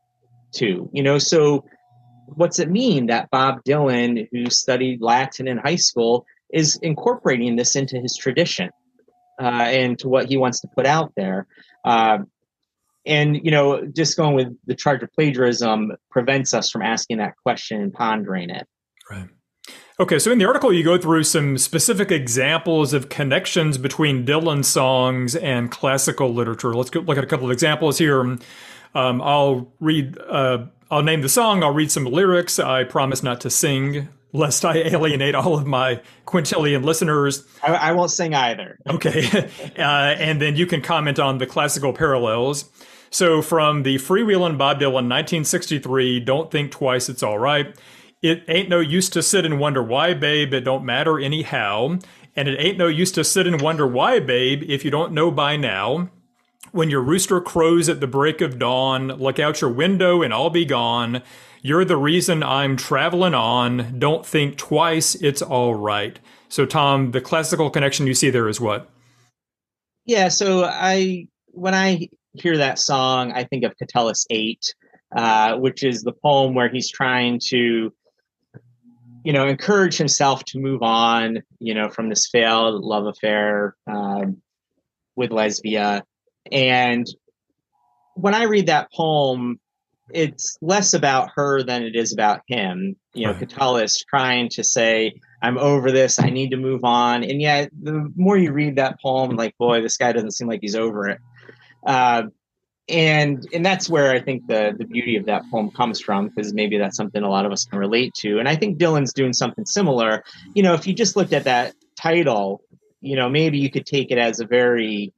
to 0.53 0.91
you 0.93 1.03
know? 1.03 1.19
So 1.19 1.65
what's 2.27 2.59
it 2.59 2.71
mean 2.71 3.07
that 3.07 3.31
bob 3.31 3.61
dylan 3.65 4.29
who 4.31 4.51
studied 4.51 5.01
latin 5.01 5.49
in 5.49 5.59
high 5.59 5.77
school 5.77 6.27
is 6.53 6.79
incorporating 6.83 7.57
this 7.57 7.75
into 7.75 7.99
his 7.99 8.17
tradition 8.17 8.71
uh, 9.41 9.65
and 9.67 9.99
to 9.99 10.09
what 10.09 10.27
he 10.27 10.37
wants 10.37 10.61
to 10.61 10.69
put 10.69 10.87
out 10.87 11.13
there. 11.17 11.47
Uh, 11.85 12.19
and 13.07 13.37
you 13.43 13.51
know, 13.51 13.87
just 13.87 14.17
going 14.17 14.35
with 14.35 14.55
the 14.67 14.75
charge 14.75 15.03
of 15.03 15.13
plagiarism 15.13 15.93
prevents 16.11 16.53
us 16.53 16.71
from 16.71 16.83
asking 16.83 17.19
that 17.19 17.35
question 17.43 17.81
and 17.81 17.93
pondering 17.93 18.51
it. 18.51 18.67
Right. 19.11 19.29
Okay, 19.99 20.19
so 20.19 20.31
in 20.31 20.39
the 20.39 20.47
article, 20.47 20.73
you 20.73 20.83
go 20.83 20.97
through 20.97 21.25
some 21.25 21.59
specific 21.59 22.11
examples 22.11 22.95
of 22.95 23.09
connections 23.09 23.77
between 23.77 24.25
Dylan 24.25 24.65
songs 24.65 25.37
and 25.37 25.71
classical 25.71 26.33
literature. 26.33 26.73
Let's 26.75 26.91
go 26.91 27.01
look 27.01 27.19
at 27.19 27.25
a 27.25 27.27
couple 27.27 27.47
of 27.47 27.53
examples 27.53 27.99
here. 27.99 28.21
Um, 28.95 29.23
I'll 29.23 29.73
read. 29.81 30.19
Uh, 30.19 30.67
I'll 30.91 31.03
name 31.03 31.21
the 31.21 31.29
song. 31.29 31.63
I'll 31.63 31.75
read 31.75 31.91
some 31.91 32.05
lyrics. 32.05 32.59
I 32.59 32.85
promise 32.85 33.23
not 33.23 33.41
to 33.43 33.51
sing 33.51 34.09
lest 34.33 34.65
I 34.65 34.77
alienate 34.79 35.35
all 35.35 35.59
of 35.59 35.67
my 35.67 36.01
Quintilian 36.27 36.83
listeners. 36.83 37.45
I, 37.63 37.75
I 37.75 37.93
won't 37.93 38.11
sing 38.11 38.35
either. 38.35 38.79
okay. 38.89 39.51
Uh, 39.79 40.15
and 40.19 40.43
then 40.43 40.57
you 40.57 40.67
can 40.67 40.83
comment 40.83 41.19
on 41.19 41.39
the 41.39 41.47
classical 41.47 41.93
parallels. 41.93 42.69
So 43.11 43.41
from 43.41 43.83
the 43.83 43.97
Freewheelin' 43.97 44.59
Bob 44.59 44.79
Dylan 44.79 45.09
1963, 45.09 46.21
Don't 46.21 46.51
Think 46.51 46.71
Twice, 46.71 47.09
It's 47.09 47.23
All 47.23 47.39
Right. 47.39 47.75
It 48.23 48.45
ain't 48.49 48.69
no 48.69 48.81
use 48.81 49.09
to 49.11 49.23
sit 49.23 49.47
and 49.47 49.59
wonder 49.59 49.83
why, 49.83 50.13
babe, 50.13 50.53
it 50.53 50.61
don't 50.61 50.85
matter 50.85 51.19
anyhow. 51.19 51.99
And 52.37 52.49
it 52.49 52.61
ain't 52.61 52.79
no 52.79 52.87
use 52.87 53.11
to 53.13 53.25
sit 53.25 53.47
and 53.47 53.61
wonder 53.61 53.87
why, 53.87 54.21
babe, 54.21 54.63
if 54.67 54.85
you 54.85 54.91
don't 54.91 55.13
know 55.13 55.31
by 55.31 55.57
now. 55.57 56.11
When 56.73 56.91
your 56.91 57.03
rooster 57.03 57.41
crows 57.41 57.89
at 57.89 58.01
the 58.01 58.07
break 58.07 58.41
of 58.41 58.59
dawn, 58.59 59.09
look 59.09 59.39
out 59.39 59.61
your 59.61 59.73
window 59.73 60.23
and 60.23 60.33
I'll 60.33 60.51
be 60.51 60.65
gone. 60.65 61.23
You're 61.63 61.85
the 61.85 61.97
reason 61.97 62.43
I'm 62.43 62.77
traveling 62.77 63.35
on. 63.35 63.99
Don't 63.99 64.25
think 64.25 64.57
twice, 64.57 65.15
it's 65.17 65.43
all 65.43 65.75
right. 65.75 66.19
So, 66.49 66.67
Tom, 66.67 67.11
the 67.13 67.21
classical 67.21 67.71
connection 67.71 68.07
you 68.07 68.15
see 68.15 68.31
there 68.31 68.49
is 68.49 68.61
what? 68.61 68.89
Yeah, 70.07 70.29
so 70.29 70.65
I 70.65 71.29
when 71.49 71.75
I 71.75 72.09
hear 72.33 72.57
that 72.57 72.79
song, 72.79 73.33
I 73.33 73.45
think 73.45 73.65
of 73.65 73.77
Catullus 73.77 74.27
8, 74.31 74.75
uh, 75.15 75.57
which 75.59 75.83
is 75.83 76.03
the 76.03 76.13
poem 76.13 76.55
where 76.55 76.69
he's 76.69 76.91
trying 76.91 77.41
to 77.49 77.93
you 79.25 79.33
know, 79.33 79.47
encourage 79.47 79.97
himself 79.97 80.45
to 80.47 80.59
move 80.59 80.83
on, 80.83 81.43
you 81.59 81.75
know, 81.75 81.91
from 81.91 82.09
this 82.09 82.29
failed 82.29 82.83
love 82.83 83.07
affair 83.07 83.77
um, 83.87 84.41
with 85.15 85.31
Lesbia. 85.31 86.05
And 86.51 87.07
when 88.15 88.35
I 88.35 88.45
read 88.45 88.67
that 88.67 88.91
poem, 88.93 89.61
it's 90.13 90.59
less 90.61 90.95
about 90.95 91.31
her 91.35 91.63
than 91.63 91.83
it 91.83 91.97
is 91.97 92.13
about 92.13 92.43
him. 92.47 92.97
You 93.15 93.27
know, 93.27 93.33
right. 93.33 93.41
Catullus 93.41 94.05
trying 94.09 94.49
to 94.51 94.65
say, 94.65 95.15
I'm 95.43 95.59
over 95.59 95.91
this, 95.91 96.19
I 96.19 96.31
need 96.31 96.51
to 96.51 96.57
move 96.57 96.85
on. 96.85 97.25
And 97.25 97.41
yet, 97.41 97.71
the 97.83 98.13
more 98.17 98.37
you 98.37 98.53
read 98.53 98.77
that 98.77 99.01
poem, 99.01 99.37
like, 99.37 99.57
boy, 99.59 99.81
this 99.81 99.97
guy 99.97 100.13
doesn't 100.13 100.33
seem 100.33 100.49
like 100.49 100.61
he's 100.61 100.77
over 100.77 101.09
it. 101.09 101.19
Uh, 101.87 102.25
and 102.89 103.47
and 103.55 103.65
that's 103.65 103.89
where 103.89 104.11
I 104.11 104.21
think 104.21 104.47
the 104.49 104.75
the 104.77 104.85
beauty 104.85 105.17
of 105.17 105.27
that 105.27 105.43
poem 105.51 105.71
comes 105.71 106.01
from 106.01 106.29
because 106.29 106.53
maybe 106.53 106.77
that's 106.77 106.97
something 106.97 107.23
a 107.23 107.31
lot 107.31 107.47
of 107.47 107.53
us 107.53 107.65
can 107.65 107.79
relate 107.79 108.13
to. 108.15 108.39
And 108.39 108.49
I 108.49 108.57
think 108.57 108.79
Dylan's 108.79 109.13
doing 109.13 109.33
something 109.33 109.65
similar. 109.65 110.25
You 110.55 110.63
know, 110.63 110.75
if 110.75 110.87
you 110.87 110.93
just 110.93 111.17
looked 111.17 111.33
at 111.33 111.45
that 111.45 111.75
title, 111.97 112.63
you 113.01 113.17
know, 113.17 113.29
maybe 113.29 113.59
you 113.59 113.71
could 113.71 113.87
take 113.87 114.11
it 114.11 114.19
as 114.19 114.41
a 114.41 114.47
very 114.47 115.13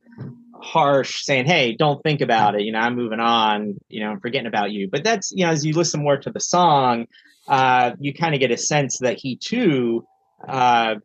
harsh 0.63 1.25
saying, 1.25 1.47
"Hey, 1.47 1.75
don't 1.75 2.03
think 2.03 2.21
about 2.21 2.55
it. 2.55 2.63
You 2.63 2.73
know, 2.73 2.79
I'm 2.79 2.95
moving 2.97 3.21
on. 3.21 3.79
You 3.89 4.01
know, 4.01 4.11
I'm 4.11 4.21
forgetting 4.21 4.47
about 4.47 4.71
you." 4.71 4.89
But 4.89 5.05
that's 5.05 5.33
you 5.33 5.45
know, 5.45 5.53
as 5.53 5.65
you 5.67 5.75
listen 5.75 6.03
more 6.03 6.17
to 6.17 6.31
the 6.31 6.41
song, 6.41 7.07
uh, 7.49 7.93
you 7.99 8.15
kind 8.15 8.35
of 8.35 8.41
get 8.41 8.51
a 8.51 8.57
sense 8.57 8.99
that 8.99 9.19
he 9.19 9.37
too 9.37 10.07
uh, 10.47 10.97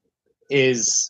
is 0.49 1.09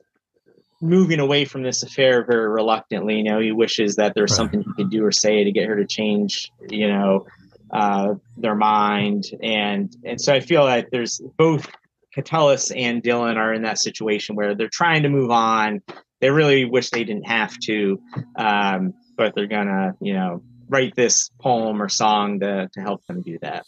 moving 0.82 1.20
away 1.20 1.46
from 1.46 1.64
this 1.64 1.84
affair 1.84 2.26
very 2.26 2.48
reluctantly. 2.48 3.18
You 3.18 3.24
know, 3.24 3.40
he 3.40 3.52
wishes 3.52 3.96
that 3.96 4.14
there's 4.16 4.32
right. 4.32 4.38
something 4.38 4.62
he 4.62 4.74
could 4.74 4.90
do 4.90 5.04
or 5.04 5.12
say 5.12 5.44
to 5.44 5.52
get 5.52 5.68
her 5.68 5.76
to 5.76 5.86
change. 5.86 6.52
You 6.70 6.88
know, 6.88 7.28
uh, 7.72 8.16
their 8.38 8.56
mind, 8.56 9.26
and 9.42 9.94
and 10.06 10.20
so 10.22 10.34
I 10.34 10.40
feel 10.40 10.64
like 10.64 10.90
there's 10.92 11.22
both 11.38 11.70
Catullus 12.14 12.72
and 12.72 13.04
Dylan 13.04 13.36
are 13.36 13.54
in 13.54 13.62
that 13.64 13.78
situation 13.78 14.36
where 14.36 14.56
they're 14.56 14.70
trying 14.70 15.04
to 15.04 15.10
move 15.10 15.30
on. 15.30 15.82
They 16.20 16.30
really 16.30 16.66
wish 16.66 16.90
they 16.90 17.04
didn't 17.04 17.28
have 17.28 17.58
to, 17.60 18.02
um, 18.36 18.94
but 19.16 19.36
they're 19.36 19.48
gonna, 19.48 19.96
you 20.02 20.14
know, 20.14 20.42
write 20.70 20.96
this 20.96 21.30
poem 21.40 21.82
or 21.82 21.90
song 21.90 22.40
to 22.40 22.70
to 22.74 22.82
help 22.82 23.06
them 23.06 23.22
do 23.22 23.38
that. 23.42 23.66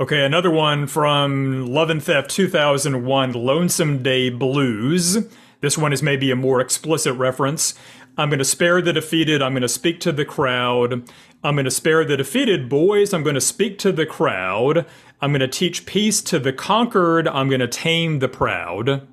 Okay, 0.00 0.24
another 0.24 0.50
one 0.50 0.88
from 0.88 1.66
Love 1.68 1.88
and 1.88 2.02
Theft 2.02 2.28
2001, 2.30 3.32
Lonesome 3.32 4.02
Day 4.02 4.28
Blues. 4.28 5.18
This 5.60 5.78
one 5.78 5.92
is 5.92 6.02
maybe 6.02 6.32
a 6.32 6.36
more 6.36 6.60
explicit 6.60 7.14
reference. 7.14 7.74
I'm 8.18 8.28
going 8.28 8.40
to 8.40 8.44
spare 8.44 8.82
the 8.82 8.92
defeated. 8.92 9.40
I'm 9.40 9.52
going 9.52 9.62
to 9.62 9.68
speak 9.68 10.00
to 10.00 10.10
the 10.10 10.24
crowd. 10.24 11.08
I'm 11.44 11.54
going 11.54 11.64
to 11.64 11.70
spare 11.70 12.04
the 12.04 12.16
defeated, 12.16 12.68
boys. 12.68 13.14
I'm 13.14 13.22
going 13.22 13.34
to 13.36 13.40
speak 13.40 13.78
to 13.78 13.92
the 13.92 14.04
crowd. 14.04 14.84
I'm 15.20 15.30
going 15.30 15.40
to 15.40 15.48
teach 15.48 15.86
peace 15.86 16.20
to 16.22 16.38
the 16.38 16.52
conquered. 16.52 17.28
I'm 17.28 17.48
going 17.48 17.60
to 17.60 17.68
tame 17.68 18.18
the 18.18 18.28
proud. 18.28 19.06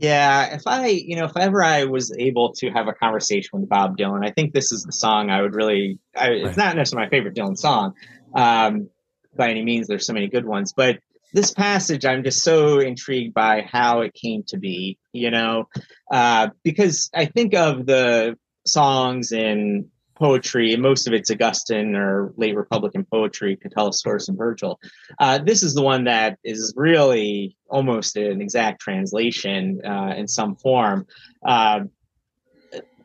Yeah, 0.00 0.54
if 0.54 0.62
I, 0.66 0.86
you 0.86 1.16
know, 1.16 1.26
if 1.26 1.36
ever 1.36 1.62
I 1.62 1.84
was 1.84 2.10
able 2.18 2.54
to 2.54 2.70
have 2.70 2.88
a 2.88 2.94
conversation 2.94 3.60
with 3.60 3.68
Bob 3.68 3.98
Dylan, 3.98 4.26
I 4.26 4.30
think 4.30 4.54
this 4.54 4.72
is 4.72 4.82
the 4.82 4.92
song 4.92 5.28
I 5.28 5.42
would 5.42 5.54
really. 5.54 5.98
I, 6.16 6.28
right. 6.28 6.46
It's 6.46 6.56
not 6.56 6.74
necessarily 6.74 7.06
my 7.06 7.10
favorite 7.10 7.34
Dylan 7.34 7.56
song 7.56 7.92
um, 8.34 8.88
by 9.36 9.50
any 9.50 9.62
means. 9.62 9.88
There's 9.88 10.06
so 10.06 10.14
many 10.14 10.28
good 10.28 10.46
ones, 10.46 10.72
but 10.72 11.00
this 11.32 11.52
passage 11.52 12.04
i'm 12.04 12.24
just 12.24 12.42
so 12.42 12.80
intrigued 12.80 13.32
by 13.32 13.62
how 13.62 14.00
it 14.00 14.12
came 14.14 14.42
to 14.42 14.58
be 14.58 14.98
you 15.12 15.30
know 15.30 15.68
uh, 16.10 16.48
because 16.64 17.08
i 17.14 17.24
think 17.24 17.54
of 17.54 17.86
the 17.86 18.36
songs 18.66 19.30
in 19.30 19.88
poetry 20.20 20.76
most 20.76 21.06
of 21.06 21.14
it's 21.14 21.30
augustan 21.30 21.96
or 21.96 22.32
late 22.36 22.54
republican 22.54 23.04
poetry 23.04 23.56
catullus 23.56 24.28
and 24.28 24.36
virgil. 24.36 24.78
Uh, 25.18 25.38
this 25.38 25.62
is 25.62 25.74
the 25.74 25.82
one 25.82 26.04
that 26.04 26.38
is 26.44 26.74
really 26.76 27.56
almost 27.68 28.16
an 28.16 28.40
exact 28.40 28.80
translation 28.80 29.80
uh, 29.84 30.14
in 30.16 30.28
some 30.28 30.54
form. 30.56 31.06
Uh, 31.44 31.80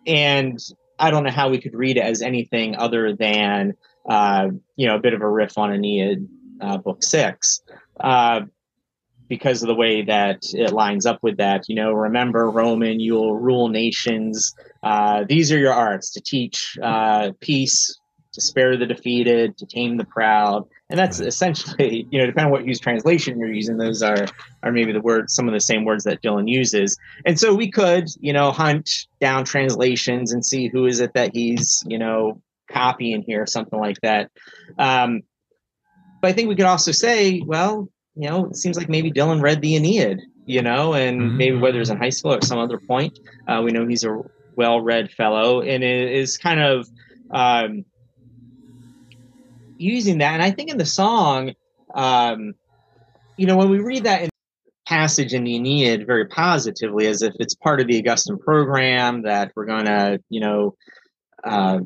and 0.05 0.59
i 0.99 1.09
don't 1.09 1.23
know 1.23 1.31
how 1.31 1.49
we 1.49 1.59
could 1.59 1.73
read 1.73 1.97
it 1.97 2.03
as 2.03 2.21
anything 2.21 2.75
other 2.75 3.15
than 3.15 3.73
uh, 4.09 4.49
you 4.75 4.85
know 4.85 4.95
a 4.95 4.99
bit 4.99 5.13
of 5.13 5.21
a 5.21 5.29
riff 5.29 5.57
on 5.57 5.71
aeneid 5.71 6.27
uh, 6.61 6.77
book 6.77 7.03
six. 7.03 7.61
Uh, 7.99 8.41
because 9.27 9.63
of 9.63 9.67
the 9.67 9.75
way 9.75 10.03
that 10.03 10.43
it 10.53 10.71
lines 10.71 11.05
up 11.05 11.19
with 11.21 11.37
that. 11.37 11.67
You 11.67 11.75
know, 11.75 11.91
remember, 11.91 12.49
Roman, 12.49 12.99
you'll 12.99 13.35
rule 13.35 13.69
nations. 13.69 14.55
Uh, 14.83 15.23
these 15.27 15.51
are 15.51 15.57
your 15.57 15.73
arts 15.73 16.11
to 16.11 16.21
teach 16.21 16.77
uh, 16.81 17.31
peace, 17.39 17.99
to 18.33 18.41
spare 18.41 18.77
the 18.77 18.85
defeated, 18.85 19.57
to 19.57 19.65
tame 19.65 19.97
the 19.97 20.05
proud. 20.05 20.67
And 20.89 20.99
that's 20.99 21.19
essentially, 21.19 22.07
you 22.11 22.19
know, 22.19 22.25
depending 22.27 22.45
on 22.45 22.51
what 22.51 22.67
use 22.67 22.79
translation 22.79 23.39
you're 23.39 23.51
using, 23.51 23.77
those 23.77 24.03
are 24.03 24.27
are 24.63 24.71
maybe 24.71 24.91
the 24.91 25.01
words, 25.01 25.33
some 25.33 25.47
of 25.47 25.53
the 25.53 25.59
same 25.59 25.85
words 25.85 26.03
that 26.03 26.21
Dylan 26.21 26.49
uses. 26.49 26.97
And 27.25 27.39
so 27.39 27.53
we 27.53 27.71
could, 27.71 28.07
you 28.19 28.33
know, 28.33 28.51
hunt 28.51 29.07
down 29.19 29.45
translations 29.45 30.31
and 30.31 30.45
see 30.45 30.67
who 30.67 30.85
is 30.85 30.99
it 30.99 31.13
that 31.13 31.31
he's, 31.33 31.83
you 31.87 31.97
know, 31.97 32.41
copying 32.69 33.23
here, 33.23 33.45
something 33.45 33.79
like 33.79 33.99
that. 34.01 34.31
Um, 34.77 35.23
but 36.21 36.29
I 36.29 36.33
think 36.33 36.49
we 36.49 36.55
could 36.55 36.65
also 36.65 36.91
say, 36.91 37.41
well, 37.45 37.89
you 38.15 38.29
know, 38.29 38.45
it 38.45 38.55
seems 38.55 38.77
like 38.77 38.89
maybe 38.89 39.11
Dylan 39.11 39.41
read 39.41 39.61
the 39.61 39.75
Aeneid, 39.75 40.21
you 40.45 40.61
know, 40.61 40.93
and 40.93 41.21
mm-hmm. 41.21 41.37
maybe 41.37 41.57
whether 41.57 41.81
it's 41.81 41.89
in 41.89 41.97
high 41.97 42.09
school 42.09 42.33
or 42.33 42.41
some 42.41 42.59
other 42.59 42.79
point, 42.79 43.19
uh, 43.47 43.61
we 43.63 43.71
know 43.71 43.85
he's 43.85 44.03
a 44.03 44.21
well-read 44.55 45.11
fellow, 45.11 45.61
and 45.61 45.83
it 45.83 46.11
is 46.13 46.37
kind 46.37 46.61
of 46.61 46.87
um, 47.31 47.83
using 49.77 50.19
that. 50.19 50.33
And 50.33 50.43
I 50.43 50.51
think 50.51 50.69
in 50.69 50.77
the 50.77 50.85
song, 50.85 51.53
um, 51.93 52.53
you 53.37 53.47
know, 53.47 53.57
when 53.57 53.69
we 53.69 53.79
read 53.79 54.05
that 54.05 54.21
in 54.21 54.29
passage 54.87 55.33
in 55.33 55.43
the 55.43 55.55
Aeneid 55.55 56.05
very 56.05 56.25
positively, 56.25 57.07
as 57.07 57.21
if 57.21 57.33
it's 57.39 57.55
part 57.55 57.81
of 57.81 57.87
the 57.87 57.97
Augustan 57.97 58.37
program 58.37 59.23
that 59.23 59.51
we're 59.55 59.65
going 59.65 59.85
to, 59.85 60.21
you 60.29 60.39
know, 60.39 60.75
uh, 61.43 61.79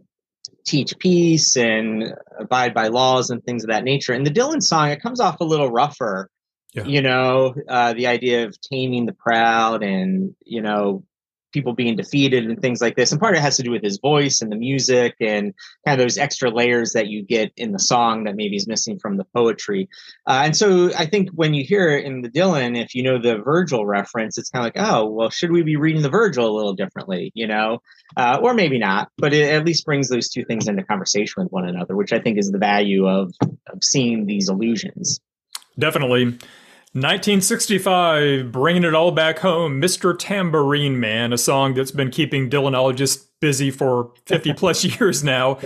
teach 0.66 0.98
peace 1.00 1.56
and 1.58 2.14
abide 2.40 2.74
by 2.74 2.88
laws 2.88 3.30
and 3.30 3.44
things 3.44 3.64
of 3.64 3.70
that 3.70 3.84
nature. 3.84 4.14
And 4.14 4.26
the 4.26 4.32
Dylan 4.32 4.62
song, 4.62 4.90
it 4.90 5.02
comes 5.02 5.20
off 5.20 5.40
a 5.40 5.46
little 5.46 5.70
rougher. 5.70 6.30
Yeah. 6.74 6.84
You 6.84 7.02
know, 7.02 7.56
uh, 7.68 7.94
the 7.94 8.08
idea 8.08 8.46
of 8.46 8.56
taming 8.62 9.08
the 9.08 9.14
proud 9.14 9.84
and, 9.84 10.36
you 10.46 10.62
know, 10.62 11.04
people 11.52 11.74
being 11.74 11.96
defeated 11.96 12.46
and 12.46 12.62
things 12.62 12.82
like 12.82 12.96
this. 12.96 13.12
And 13.12 13.20
part 13.20 13.34
of 13.34 13.40
it 13.40 13.42
has 13.42 13.58
to 13.58 13.64
do 13.64 13.72
with 13.72 13.84
his 13.84 14.00
voice 14.00 14.42
and 14.42 14.52
the 14.52 14.56
music 14.56 15.16
and 15.20 15.54
kind 15.86 16.00
of 16.00 16.04
those 16.04 16.18
extra 16.18 16.50
layers 16.50 16.94
that 16.94 17.08
you 17.08 17.24
get 17.24 17.52
in 17.58 17.72
the 17.72 17.80
song 17.80 18.24
that 18.24 18.36
maybe 18.36 18.56
is 18.56 18.68
missing 18.68 19.00
from 19.00 19.18
the 19.18 19.26
poetry. 19.36 19.90
Uh, 20.28 20.42
and 20.46 20.56
so 20.56 20.92
I 20.98 21.06
think 21.06 21.30
when 21.32 21.54
you 21.54 21.64
hear 21.64 21.90
it 21.90 22.06
in 22.06 22.22
the 22.22 22.30
Dylan, 22.30 22.82
if 22.82 22.94
you 22.94 23.04
know 23.04 23.20
the 23.20 23.38
Virgil 23.38 23.86
reference, 23.86 24.38
it's 24.38 24.50
kind 24.50 24.66
of 24.66 24.74
like, 24.76 24.90
oh, 24.90 25.06
well, 25.06 25.30
should 25.30 25.52
we 25.52 25.64
be 25.64 25.76
reading 25.76 26.02
the 26.02 26.10
Virgil 26.10 26.48
a 26.48 26.56
little 26.56 26.74
differently, 26.74 27.32
you 27.34 27.48
know? 27.48 27.82
Uh, 28.18 28.40
or 28.42 28.54
maybe 28.54 28.78
not, 28.78 29.10
but 29.18 29.34
it 29.34 29.54
at 29.54 29.66
least 29.66 29.86
brings 29.86 30.10
those 30.10 30.30
two 30.30 30.44
things 30.46 30.68
into 30.68 30.84
conversation 30.84 31.44
with 31.44 31.52
one 31.52 31.68
another, 31.68 31.96
which 31.96 32.12
I 32.12 32.20
think 32.20 32.38
is 32.38 32.52
the 32.52 32.58
value 32.58 33.08
of, 33.08 33.34
of 33.42 33.84
seeing 33.84 34.26
these 34.26 34.50
illusions. 34.50 35.20
Definitely. 35.78 36.38
1965, 36.94 38.52
bringing 38.52 38.84
it 38.84 38.96
all 38.96 39.12
back 39.12 39.38
home, 39.40 39.80
Mr. 39.80 40.18
Tambourine 40.18 41.00
Man, 41.00 41.32
a 41.32 41.38
song 41.38 41.76
that's 41.76 41.92
been 41.92 42.10
keeping 42.10 42.50
Dylanologists 42.50 43.28
busy 43.40 43.70
for 43.70 44.12
50 44.26 44.54
plus 44.54 44.84
years 45.00 45.24
now. 45.24 45.60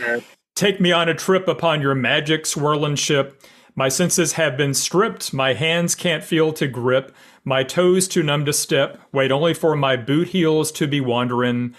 Take 0.53 0.82
me 0.82 0.91
on 0.91 1.07
a 1.07 1.13
trip 1.13 1.47
upon 1.47 1.80
your 1.80 1.95
magic 1.95 2.45
swirling 2.45 2.97
ship. 2.97 3.41
My 3.74 3.88
senses 3.88 4.34
have 4.34 4.57
been 4.57 4.74
stripped, 4.74 5.34
my 5.34 5.53
hands 5.53 5.95
can't 5.95 6.26
feel 6.26 6.51
to 6.53 6.67
grip, 6.67 7.15
my 7.45 7.63
toes 7.63 8.09
too 8.09 8.21
numb 8.21 8.43
to 8.43 8.51
step, 8.51 8.99
wait 9.13 9.32
only 9.32 9.53
for 9.53 9.78
my 9.78 9.95
boot 9.95 10.28
heels 10.28 10.74
to 10.74 10.88
be 10.88 10.99
wandering. 10.99 11.74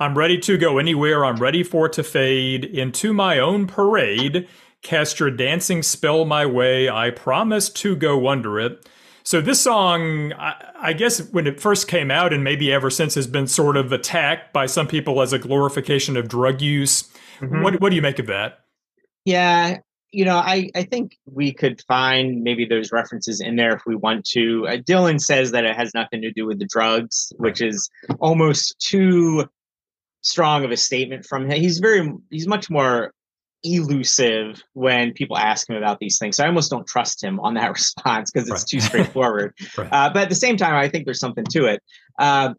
I'm 0.00 0.18
ready 0.18 0.38
to 0.38 0.58
go 0.58 0.78
anywhere, 0.78 1.24
I'm 1.24 1.36
ready 1.36 1.62
for 1.62 1.88
to 1.88 2.02
fade 2.02 2.64
into 2.64 3.12
my 3.12 3.38
own 3.38 3.68
parade. 3.68 4.48
Cast 4.82 5.20
your 5.20 5.30
dancing 5.30 5.82
spell 5.82 6.24
my 6.24 6.46
way. 6.46 6.88
I 6.88 7.10
promise 7.10 7.68
to 7.70 7.96
go 7.96 8.28
under 8.28 8.60
it. 8.60 8.88
So 9.24 9.40
this 9.42 9.60
song, 9.60 10.32
I, 10.34 10.72
I, 10.80 10.92
guess 10.94 11.20
when 11.32 11.46
it 11.46 11.60
first 11.60 11.86
came 11.86 12.10
out 12.10 12.32
and 12.32 12.42
maybe 12.42 12.72
ever 12.72 12.88
since 12.88 13.14
has 13.14 13.26
been 13.26 13.46
sort 13.46 13.76
of 13.76 13.92
attacked 13.92 14.54
by 14.54 14.64
some 14.64 14.86
people 14.86 15.20
as 15.20 15.34
a 15.34 15.38
glorification 15.38 16.16
of 16.16 16.28
drug 16.28 16.62
use. 16.62 17.02
Mm-hmm. 17.40 17.62
What, 17.62 17.80
what 17.80 17.90
do 17.90 17.96
you 17.96 18.00
make 18.00 18.18
of 18.18 18.26
that? 18.28 18.60
Yeah, 19.26 19.78
you 20.10 20.24
know, 20.24 20.36
I, 20.36 20.70
I 20.74 20.84
think 20.84 21.18
we 21.26 21.52
could 21.52 21.82
find 21.82 22.42
maybe 22.42 22.64
those 22.64 22.92
references 22.92 23.40
in 23.40 23.56
there 23.56 23.74
if 23.74 23.82
we 23.86 23.94
want 23.94 24.24
to. 24.30 24.66
Uh, 24.66 24.76
Dylan 24.76 25.20
says 25.20 25.50
that 25.50 25.64
it 25.64 25.76
has 25.76 25.92
nothing 25.92 26.22
to 26.22 26.32
do 26.32 26.46
with 26.46 26.58
the 26.58 26.66
drugs, 26.66 27.32
which 27.36 27.60
is 27.60 27.90
almost 28.20 28.78
too 28.80 29.46
strong 30.22 30.64
of 30.64 30.70
a 30.70 30.76
statement 30.76 31.26
from 31.26 31.50
him. 31.50 31.60
He's 31.60 31.78
very, 31.78 32.10
he's 32.30 32.46
much 32.46 32.70
more 32.70 33.12
elusive 33.64 34.62
when 34.74 35.12
people 35.12 35.36
ask 35.36 35.68
him 35.68 35.76
about 35.76 35.98
these 35.98 36.18
things. 36.18 36.36
So 36.36 36.44
I 36.44 36.46
almost 36.46 36.70
don't 36.70 36.86
trust 36.86 37.22
him 37.22 37.40
on 37.40 37.54
that 37.54 37.70
response 37.72 38.30
because 38.30 38.48
it's 38.48 38.62
right. 38.62 38.66
too 38.66 38.80
straightforward. 38.80 39.54
right. 39.78 39.88
uh, 39.92 40.10
but 40.12 40.22
at 40.22 40.28
the 40.28 40.34
same 40.34 40.56
time, 40.56 40.74
I 40.74 40.88
think 40.88 41.04
there's 41.04 41.20
something 41.20 41.44
to 41.50 41.66
it. 41.66 41.82
Uh, 42.18 42.54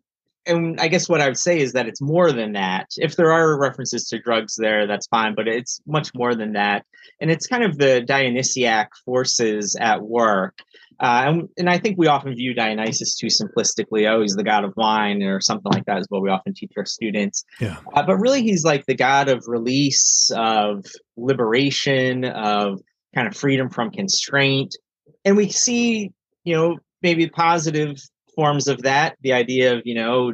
and 0.46 0.80
I 0.80 0.88
guess 0.88 1.08
what 1.08 1.22
I 1.22 1.28
would 1.28 1.38
say 1.38 1.60
is 1.60 1.74
that 1.74 1.88
it's 1.88 2.02
more 2.02 2.32
than 2.32 2.54
that. 2.54 2.88
If 2.98 3.16
there 3.16 3.32
are 3.32 3.60
references 3.60 4.08
to 4.10 4.20
drugs 4.20 4.56
there, 4.56 4.88
that's 4.88 5.08
fine, 5.08 5.36
but 5.36 5.48
it's 5.48 5.82
much 5.86 6.14
more 6.16 6.36
than 6.36 6.54
that. 6.54 6.86
And 7.22 7.30
it's 7.30 7.48
kind 7.48 7.64
of 7.64 7.78
the 7.78 8.02
Dionysiac 8.02 8.90
forces 9.06 9.76
at 9.80 10.02
work. 10.02 10.60
Uh, 11.02 11.24
and, 11.26 11.50
and 11.58 11.70
I 11.70 11.78
think 11.78 11.98
we 11.98 12.08
often 12.08 12.36
view 12.36 12.54
Dionysus 12.54 13.16
too 13.16 13.28
simplistically. 13.28 14.10
Oh, 14.10 14.22
he's 14.22 14.36
the 14.36 14.44
god 14.44 14.66
of 14.66 14.74
wine 14.76 15.24
or 15.24 15.40
something 15.40 15.72
like 15.72 15.86
that 15.86 16.00
is 16.00 16.08
what 16.10 16.22
we 16.22 16.30
often 16.30 16.54
teach 16.54 16.72
our 16.78 16.86
students. 16.86 17.46
Yeah. 17.62 17.78
Uh, 17.94 18.04
but 18.06 18.18
really, 18.18 18.42
he's 18.42 18.66
like 18.66 18.86
the 18.86 18.96
god 18.96 19.30
of 19.30 19.44
release, 19.48 20.30
of 20.36 20.86
liberation, 21.16 22.26
of 22.26 22.82
kind 23.16 23.28
of 23.28 23.36
freedom 23.36 23.70
from 23.70 23.92
constraint. 23.92 24.76
And 25.24 25.38
we 25.38 25.50
see, 25.50 26.12
you 26.44 26.56
know, 26.56 26.78
maybe 27.02 27.30
positive 27.30 27.98
forms 28.40 28.70
of 28.70 28.84
that. 28.84 29.18
The 29.20 29.34
idea 29.34 29.76
of, 29.76 29.82
you 29.84 29.96
know, 29.96 30.34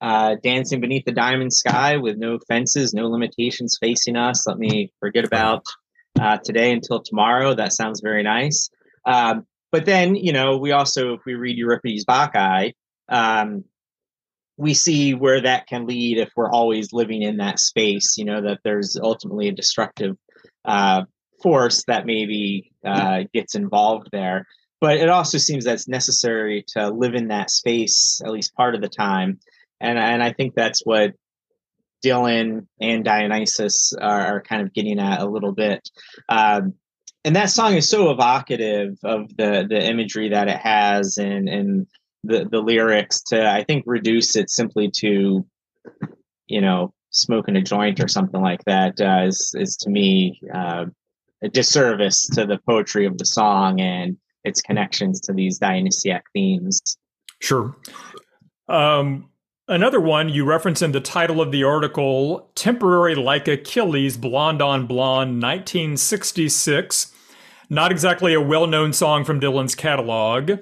uh, 0.00 0.36
dancing 0.42 0.80
beneath 0.80 1.04
the 1.04 1.12
diamond 1.12 1.52
sky 1.52 1.98
with 1.98 2.16
no 2.16 2.38
fences, 2.48 2.94
no 2.94 3.08
limitations 3.08 3.76
facing 3.78 4.16
us. 4.16 4.46
Let 4.46 4.56
me 4.56 4.90
forget 5.00 5.26
about 5.26 5.62
uh, 6.18 6.38
today 6.42 6.72
until 6.72 7.02
tomorrow. 7.02 7.54
That 7.54 7.74
sounds 7.74 8.00
very 8.00 8.22
nice. 8.22 8.70
Um, 9.04 9.46
but 9.70 9.84
then, 9.84 10.14
you 10.14 10.32
know, 10.32 10.56
we 10.56 10.72
also, 10.72 11.12
if 11.12 11.20
we 11.26 11.34
read 11.34 11.58
Euripides 11.58 12.06
Bacchae, 12.06 12.72
um, 13.10 13.64
we 14.56 14.72
see 14.72 15.12
where 15.12 15.42
that 15.42 15.66
can 15.66 15.86
lead 15.86 16.16
if 16.16 16.30
we're 16.34 16.50
always 16.50 16.94
living 16.94 17.20
in 17.20 17.36
that 17.36 17.58
space, 17.58 18.16
you 18.16 18.24
know, 18.24 18.40
that 18.40 18.60
there's 18.64 18.96
ultimately 18.98 19.48
a 19.48 19.52
destructive 19.52 20.16
uh, 20.64 21.02
force 21.42 21.84
that 21.86 22.06
maybe 22.06 22.72
uh, 22.82 23.24
gets 23.34 23.54
involved 23.56 24.08
there 24.10 24.46
but 24.82 24.96
it 24.96 25.08
also 25.08 25.38
seems 25.38 25.64
that 25.64 25.74
it's 25.74 25.86
necessary 25.86 26.64
to 26.66 26.90
live 26.90 27.14
in 27.14 27.28
that 27.28 27.50
space 27.50 28.20
at 28.24 28.32
least 28.32 28.54
part 28.56 28.74
of 28.74 28.82
the 28.82 28.88
time. 28.88 29.38
And 29.80 29.98
and 29.98 30.22
i 30.22 30.32
think 30.32 30.54
that's 30.54 30.82
what 30.84 31.12
dylan 32.04 32.66
and 32.80 33.04
dionysus 33.04 33.94
are, 34.00 34.20
are 34.20 34.42
kind 34.42 34.60
of 34.60 34.74
getting 34.74 34.98
at 34.98 35.20
a 35.20 35.26
little 35.26 35.52
bit. 35.52 35.88
Um, 36.28 36.74
and 37.24 37.36
that 37.36 37.50
song 37.50 37.74
is 37.74 37.88
so 37.88 38.10
evocative 38.10 38.98
of 39.04 39.28
the 39.36 39.64
the 39.68 39.80
imagery 39.80 40.30
that 40.30 40.48
it 40.48 40.58
has 40.58 41.16
and 41.16 41.48
and 41.48 41.86
the 42.24 42.48
the 42.50 42.60
lyrics 42.60 43.22
to 43.22 43.48
i 43.48 43.62
think 43.62 43.84
reduce 43.86 44.34
it 44.34 44.50
simply 44.50 44.90
to 44.90 45.46
you 46.46 46.60
know 46.60 46.92
smoking 47.10 47.56
a 47.56 47.62
joint 47.62 48.00
or 48.00 48.08
something 48.08 48.40
like 48.40 48.64
that 48.64 49.00
uh, 49.00 49.26
is 49.26 49.54
is 49.56 49.76
to 49.76 49.90
me 49.90 50.40
uh, 50.52 50.86
a 51.44 51.48
disservice 51.48 52.26
to 52.26 52.46
the 52.46 52.58
poetry 52.68 53.06
of 53.06 53.18
the 53.18 53.26
song 53.26 53.80
and 53.80 54.16
its 54.44 54.60
connections 54.60 55.20
to 55.22 55.32
these 55.32 55.58
Dionysiac 55.58 56.24
themes. 56.32 56.96
Sure. 57.40 57.76
Um, 58.68 59.30
another 59.68 60.00
one 60.00 60.28
you 60.28 60.44
reference 60.44 60.82
in 60.82 60.92
the 60.92 61.00
title 61.00 61.40
of 61.40 61.52
the 61.52 61.64
article 61.64 62.50
Temporary 62.54 63.14
Like 63.14 63.48
Achilles, 63.48 64.16
Blonde 64.16 64.62
on 64.62 64.86
Blonde, 64.86 65.42
1966. 65.42 67.12
Not 67.68 67.90
exactly 67.90 68.34
a 68.34 68.40
well 68.40 68.66
known 68.66 68.92
song 68.92 69.24
from 69.24 69.40
Dylan's 69.40 69.74
catalog. 69.74 70.52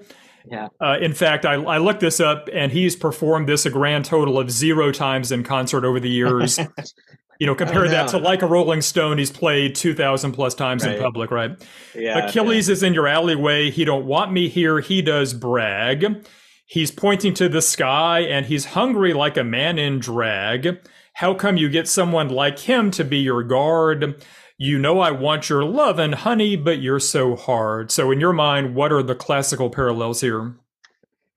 Yeah. 0.50 0.68
Uh, 0.80 0.96
in 1.00 1.12
fact, 1.12 1.44
I, 1.44 1.54
I 1.54 1.78
looked 1.78 2.00
this 2.00 2.20
up, 2.20 2.48
and 2.52 2.72
he's 2.72 2.96
performed 2.96 3.48
this 3.48 3.66
a 3.66 3.70
grand 3.70 4.04
total 4.04 4.38
of 4.38 4.50
zero 4.50 4.90
times 4.92 5.30
in 5.32 5.42
concert 5.42 5.84
over 5.84 6.00
the 6.00 6.08
years. 6.08 6.58
You 7.40 7.46
know, 7.46 7.54
compare 7.54 7.88
that 7.88 8.08
to 8.08 8.18
like 8.18 8.42
a 8.42 8.46
Rolling 8.46 8.82
Stone, 8.82 9.16
he's 9.16 9.30
played 9.30 9.74
2,000 9.74 10.32
plus 10.32 10.54
times 10.54 10.84
right. 10.84 10.96
in 10.96 11.02
public, 11.02 11.30
right? 11.30 11.52
Yeah, 11.94 12.26
Achilles 12.26 12.68
yeah. 12.68 12.72
is 12.74 12.82
in 12.82 12.92
your 12.92 13.08
alleyway. 13.08 13.70
He 13.70 13.86
don't 13.86 14.04
want 14.04 14.30
me 14.30 14.50
here. 14.50 14.80
He 14.80 15.00
does 15.00 15.32
brag. 15.32 16.22
He's 16.66 16.90
pointing 16.90 17.32
to 17.34 17.48
the 17.48 17.62
sky 17.62 18.20
and 18.20 18.44
he's 18.44 18.66
hungry 18.66 19.14
like 19.14 19.38
a 19.38 19.42
man 19.42 19.78
in 19.78 20.00
drag. 20.00 20.86
How 21.14 21.32
come 21.32 21.56
you 21.56 21.70
get 21.70 21.88
someone 21.88 22.28
like 22.28 22.58
him 22.58 22.90
to 22.92 23.04
be 23.04 23.18
your 23.18 23.42
guard? 23.42 24.22
You 24.58 24.78
know 24.78 25.00
I 25.00 25.10
want 25.10 25.48
your 25.48 25.64
love 25.64 25.98
and 25.98 26.14
honey, 26.14 26.56
but 26.56 26.82
you're 26.82 27.00
so 27.00 27.36
hard. 27.36 27.90
So 27.90 28.10
in 28.10 28.20
your 28.20 28.34
mind, 28.34 28.74
what 28.74 28.92
are 28.92 29.02
the 29.02 29.14
classical 29.14 29.70
parallels 29.70 30.20
here? 30.20 30.56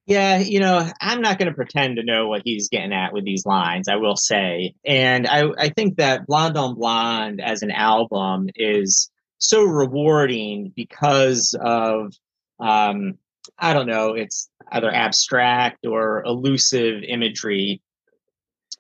Yeah, 0.06 0.40
you 0.40 0.60
know, 0.60 0.86
I'm 1.00 1.22
not 1.22 1.40
going 1.40 1.48
to 1.48 1.56
pretend 1.56 1.96
to 1.96 2.04
know 2.04 2.28
what 2.28 2.42
he's 2.44 2.68
getting 2.68 2.92
at 2.92 3.14
with 3.14 3.24
these 3.24 3.46
lines, 3.46 3.88
I 3.88 3.96
will 3.96 4.18
say. 4.18 4.76
And 4.86 5.26
I, 5.26 5.46
I 5.58 5.70
think 5.70 5.98
that 5.98 6.28
Blonde 6.28 6.58
on 6.58 6.76
Blonde 6.76 7.40
as 7.42 7.62
an 7.62 7.72
album 7.72 8.50
is 8.56 9.10
so 9.38 9.64
rewarding 9.64 10.74
because 10.76 11.56
of, 11.60 12.14
um, 12.60 13.18
I 13.58 13.74
don't 13.74 13.88
know, 13.88 14.14
it's 14.14 14.50
either 14.72 14.92
abstract 14.92 15.86
or 15.86 16.22
elusive 16.26 17.04
imagery 17.08 17.82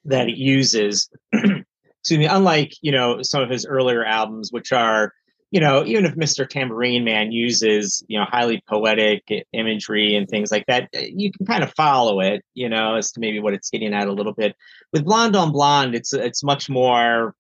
that 0.05 0.28
it 0.28 0.38
uses. 0.38 1.09
Excuse 1.34 2.19
me, 2.19 2.26
unlike, 2.26 2.74
you 2.82 2.91
know, 2.91 3.21
some 3.21 3.41
of 3.41 3.49
his 3.49 3.65
earlier 3.65 4.03
albums, 4.03 4.51
which 4.51 4.74
are 4.74 5.13
you 5.54 5.60
know, 5.60 5.86
even 5.86 6.04
if 6.04 6.16
Mr. 6.16 6.49
Tambourine 6.49 7.04
Man 7.04 7.32
uses, 7.32 8.04
you 8.08 8.18
know, 8.18 8.26
highly 8.28 8.64
poetic 8.68 9.22
imagery 9.54 10.16
and 10.16 10.28
things 10.28 10.51
like 10.51 10.66
that, 10.66 10.89
eh, 10.93 11.10
you 11.16 11.32
can 11.32 11.45
kind 11.45 11.64
of 11.64 11.72
follow 11.76 12.22
it, 12.22 12.43
you 12.56 12.68
know, 12.68 12.95
as 12.95 13.12
to 13.12 13.20
maybe 13.20 13.39
what 13.39 13.54
it's 13.54 13.70
getting 13.70 13.93
at 13.93 14.08
a 14.08 14.12
little 14.12 14.34
bit. 14.34 14.56
With 14.91 15.06
Blonde 15.06 15.36
on 15.36 15.51
Blonde, 15.51 15.93
it's 15.93 16.12
it's 16.12 16.43
much 16.43 16.72
more, 16.72 17.36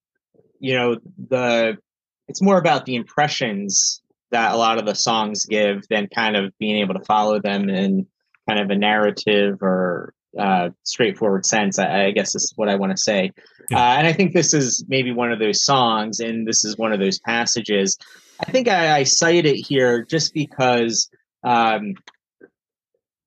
you 0.59 0.75
know, 0.75 0.97
the 1.27 1.79
it's 2.27 2.39
more 2.39 2.59
about 2.59 2.85
the 2.85 2.93
impressions 2.93 4.03
that 4.29 4.53
a 4.53 4.57
lot 4.57 4.77
of 4.77 4.85
the 4.85 4.93
songs 4.93 5.47
give 5.47 5.81
than 5.89 6.07
kind 6.13 6.35
of 6.35 6.55
being 6.59 6.77
able 6.81 6.93
to 6.93 7.05
follow 7.05 7.41
them 7.41 7.67
in 7.67 8.05
kind 8.47 8.59
of 8.59 8.69
a 8.69 8.77
narrative 8.77 9.57
or 9.63 10.13
uh, 10.37 10.69
straightforward 10.83 11.45
sense. 11.45 11.79
I, 11.79 12.05
I, 12.05 12.11
guess 12.11 12.35
is 12.35 12.53
what 12.55 12.69
I 12.69 12.75
want 12.75 12.91
to 12.91 12.97
say. 12.97 13.31
Yeah. 13.69 13.77
Uh, 13.77 13.97
and 13.97 14.07
I 14.07 14.13
think 14.13 14.33
this 14.33 14.53
is 14.53 14.83
maybe 14.87 15.11
one 15.11 15.31
of 15.31 15.39
those 15.39 15.63
songs, 15.63 16.19
and 16.19 16.47
this 16.47 16.65
is 16.65 16.77
one 16.77 16.91
of 16.91 16.99
those 16.99 17.19
passages. 17.19 17.97
I 18.39 18.51
think 18.51 18.67
I, 18.67 18.99
I 18.99 19.03
cite 19.03 19.45
it 19.45 19.57
here 19.57 20.03
just 20.03 20.33
because 20.33 21.09
um, 21.43 21.93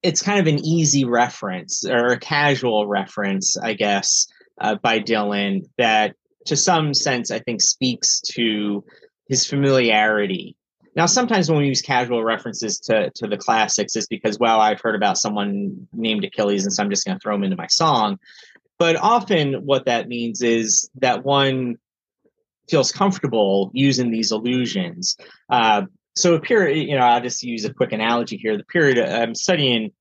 it's 0.02 0.22
kind 0.22 0.40
of 0.40 0.46
an 0.46 0.64
easy 0.64 1.04
reference 1.04 1.84
or 1.84 2.09
a 2.09 2.18
casual 2.18 2.86
reference, 2.86 3.57
I 3.57 3.74
guess, 3.74 4.26
uh, 4.61 4.76
by 4.76 5.00
Dylan 5.00 5.62
that 5.78 6.16
to 6.46 6.57
some 6.57 6.94
sense 6.94 7.30
I 7.30 7.40
think 7.40 7.61
speaks 7.61 8.20
to 8.32 8.84
his 9.28 9.46
familiarity 9.46 10.57
now, 10.97 11.05
sometimes 11.05 11.51
when 11.51 11.59
we 11.59 11.66
use 11.66 11.82
casual 11.82 12.24
references 12.24 12.80
to, 12.80 13.11
to 13.11 13.26
the 13.26 13.36
classics, 13.36 13.97
is 13.97 14.07
because, 14.07 14.38
well, 14.38 14.62
I've 14.62 14.80
heard 14.80 14.94
about 14.94 15.18
someone 15.18 15.86
named 15.92 16.24
Achilles, 16.24 16.64
and 16.64 16.72
so 16.72 16.82
I'm 16.82 16.88
just 16.88 17.05
going 17.05 17.18
to 17.18 17.20
throw 17.22 17.34
him 17.34 17.44
into 17.44 17.57
my 17.57 17.66
song. 17.66 18.18
But 18.78 18.97
often, 18.97 19.66
what 19.66 19.84
that 19.84 20.09
means 20.09 20.40
is 20.40 20.88
that 20.97 21.22
one 21.22 21.76
feels 22.70 22.92
comfortable 22.92 23.70
using 23.74 24.11
these 24.11 24.30
allusions. 24.30 25.18
Uh, 25.51 25.82
so, 26.16 26.34
a 26.34 26.40
period, 26.40 26.88
you 26.88 26.97
know, 26.97 27.05
I'll 27.05 27.20
just 27.20 27.42
use 27.42 27.66
a 27.66 27.74
quick 27.74 27.92
analogy 27.92 28.38
here. 28.38 28.57
The 28.57 28.64
period 28.64 28.99
I'm 28.99 29.34
studying, 29.34 29.92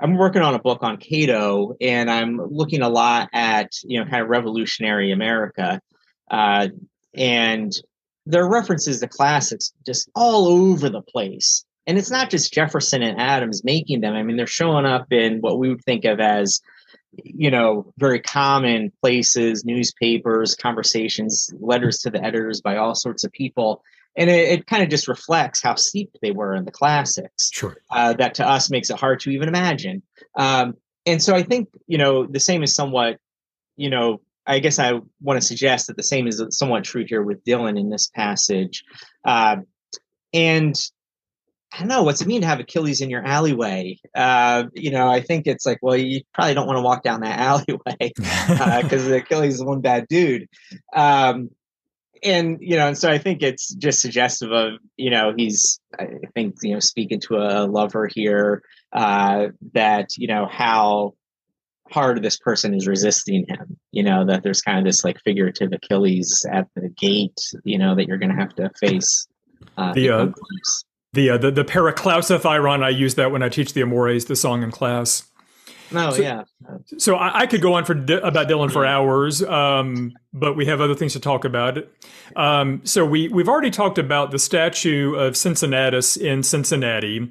I'm 0.00 0.16
working 0.16 0.42
on 0.42 0.54
a 0.54 0.58
book 0.58 0.82
on 0.82 0.96
Cato, 0.96 1.76
and 1.80 2.10
I'm 2.10 2.40
looking 2.50 2.82
a 2.82 2.88
lot 2.88 3.28
at, 3.32 3.70
you 3.84 4.00
know, 4.00 4.10
kind 4.10 4.24
of 4.24 4.28
revolutionary 4.28 5.12
America. 5.12 5.80
Uh, 6.28 6.66
and 7.14 7.72
there 8.26 8.44
are 8.44 8.50
references 8.50 9.00
to 9.00 9.08
classics 9.08 9.72
just 9.84 10.10
all 10.14 10.46
over 10.46 10.88
the 10.88 11.02
place. 11.02 11.64
And 11.86 11.98
it's 11.98 12.10
not 12.10 12.30
just 12.30 12.52
Jefferson 12.52 13.02
and 13.02 13.20
Adams 13.20 13.64
making 13.64 14.02
them. 14.02 14.14
I 14.14 14.22
mean, 14.22 14.36
they're 14.36 14.46
showing 14.46 14.86
up 14.86 15.12
in 15.12 15.40
what 15.40 15.58
we 15.58 15.68
would 15.68 15.84
think 15.84 16.04
of 16.04 16.20
as, 16.20 16.60
you 17.24 17.50
know, 17.50 17.92
very 17.98 18.20
common 18.20 18.92
places, 19.00 19.64
newspapers, 19.64 20.54
conversations, 20.54 21.52
letters 21.58 21.98
to 21.98 22.10
the 22.10 22.22
editors 22.24 22.60
by 22.60 22.76
all 22.76 22.94
sorts 22.94 23.24
of 23.24 23.32
people. 23.32 23.82
And 24.16 24.30
it, 24.30 24.48
it 24.48 24.66
kind 24.66 24.82
of 24.82 24.90
just 24.90 25.08
reflects 25.08 25.60
how 25.62 25.74
steeped 25.74 26.18
they 26.22 26.30
were 26.30 26.54
in 26.54 26.64
the 26.64 26.70
classics. 26.70 27.50
Sure. 27.52 27.76
Uh, 27.90 28.12
that 28.12 28.34
to 28.34 28.48
us 28.48 28.70
makes 28.70 28.90
it 28.90 29.00
hard 29.00 29.18
to 29.20 29.30
even 29.30 29.48
imagine. 29.48 30.02
Um, 30.36 30.74
and 31.04 31.20
so 31.20 31.34
I 31.34 31.42
think, 31.42 31.68
you 31.88 31.98
know, 31.98 32.26
the 32.26 32.38
same 32.38 32.62
is 32.62 32.74
somewhat, 32.74 33.18
you 33.76 33.90
know, 33.90 34.20
I 34.46 34.58
guess 34.58 34.78
I 34.78 35.00
want 35.20 35.40
to 35.40 35.46
suggest 35.46 35.86
that 35.86 35.96
the 35.96 36.02
same 36.02 36.26
is 36.26 36.42
somewhat 36.50 36.84
true 36.84 37.04
here 37.06 37.22
with 37.22 37.44
Dylan 37.44 37.78
in 37.78 37.90
this 37.90 38.08
passage. 38.08 38.84
Uh, 39.24 39.56
and 40.34 40.76
I 41.72 41.78
don't 41.78 41.88
know 41.88 42.02
what's 42.02 42.20
it 42.20 42.28
mean 42.28 42.42
to 42.42 42.46
have 42.46 42.60
Achilles 42.60 43.00
in 43.00 43.08
your 43.08 43.24
alleyway. 43.24 43.98
Uh, 44.14 44.64
you 44.74 44.90
know, 44.90 45.08
I 45.08 45.20
think 45.20 45.46
it's 45.46 45.64
like, 45.64 45.78
well, 45.80 45.96
you 45.96 46.20
probably 46.34 46.54
don't 46.54 46.66
want 46.66 46.76
to 46.76 46.82
walk 46.82 47.02
down 47.02 47.20
that 47.22 47.38
alleyway 47.38 48.12
because 48.82 49.08
uh, 49.08 49.14
Achilles 49.14 49.54
is 49.54 49.64
one 49.64 49.80
bad 49.80 50.06
dude. 50.08 50.48
Um, 50.94 51.50
and 52.22 52.58
you 52.60 52.76
know, 52.76 52.88
and 52.88 52.96
so 52.96 53.10
I 53.10 53.18
think 53.18 53.42
it's 53.42 53.74
just 53.74 54.00
suggestive 54.00 54.52
of 54.52 54.74
you 54.96 55.10
know 55.10 55.32
he's 55.36 55.80
I 55.98 56.06
think 56.34 56.54
you 56.62 56.74
know 56.74 56.80
speaking 56.80 57.20
to 57.20 57.38
a 57.38 57.66
lover 57.66 58.06
here 58.06 58.62
uh, 58.92 59.48
that 59.72 60.16
you 60.16 60.28
know 60.28 60.46
how 60.46 61.14
hard 61.92 62.22
this 62.22 62.38
person 62.38 62.74
is 62.74 62.86
resisting 62.86 63.46
him. 63.48 63.76
You 63.92 64.02
know 64.02 64.24
that 64.26 64.42
there's 64.42 64.60
kind 64.60 64.78
of 64.78 64.84
this 64.84 65.04
like 65.04 65.20
figurative 65.24 65.72
Achilles 65.72 66.44
at 66.50 66.68
the 66.74 66.88
gate. 66.88 67.38
You 67.64 67.78
know 67.78 67.94
that 67.94 68.06
you're 68.06 68.18
going 68.18 68.34
to 68.34 68.40
have 68.40 68.54
to 68.56 68.70
face. 68.80 69.26
Uh, 69.76 69.92
the 69.92 70.10
uh, 70.10 70.26
the, 71.12 71.30
uh, 71.30 71.38
the 71.38 71.50
the 71.50 71.64
Paraklausa 71.64 72.44
I 72.82 72.88
use 72.88 73.14
that 73.16 73.30
when 73.30 73.42
I 73.42 73.48
teach 73.48 73.74
the 73.74 73.82
Amores, 73.82 74.26
the 74.26 74.36
song 74.36 74.62
in 74.62 74.70
class. 74.70 75.28
No, 75.92 76.08
oh, 76.08 76.10
so, 76.12 76.22
yeah. 76.22 76.44
So 76.98 77.16
I, 77.16 77.40
I, 77.40 77.46
could 77.46 77.60
go 77.60 77.74
on 77.74 77.84
for 77.84 77.92
about 77.92 78.48
Dylan 78.48 78.72
for 78.72 78.86
hours, 78.86 79.42
um, 79.42 80.12
but 80.32 80.56
we 80.56 80.66
have 80.66 80.80
other 80.80 80.94
things 80.94 81.12
to 81.12 81.20
talk 81.20 81.44
about. 81.44 81.78
Um, 82.34 82.80
so 82.84 83.04
we 83.04 83.28
we've 83.28 83.48
already 83.48 83.70
talked 83.70 83.98
about 83.98 84.30
the 84.30 84.38
statue 84.38 85.14
of 85.14 85.36
Cincinnatus 85.36 86.16
in 86.16 86.42
Cincinnati. 86.42 87.30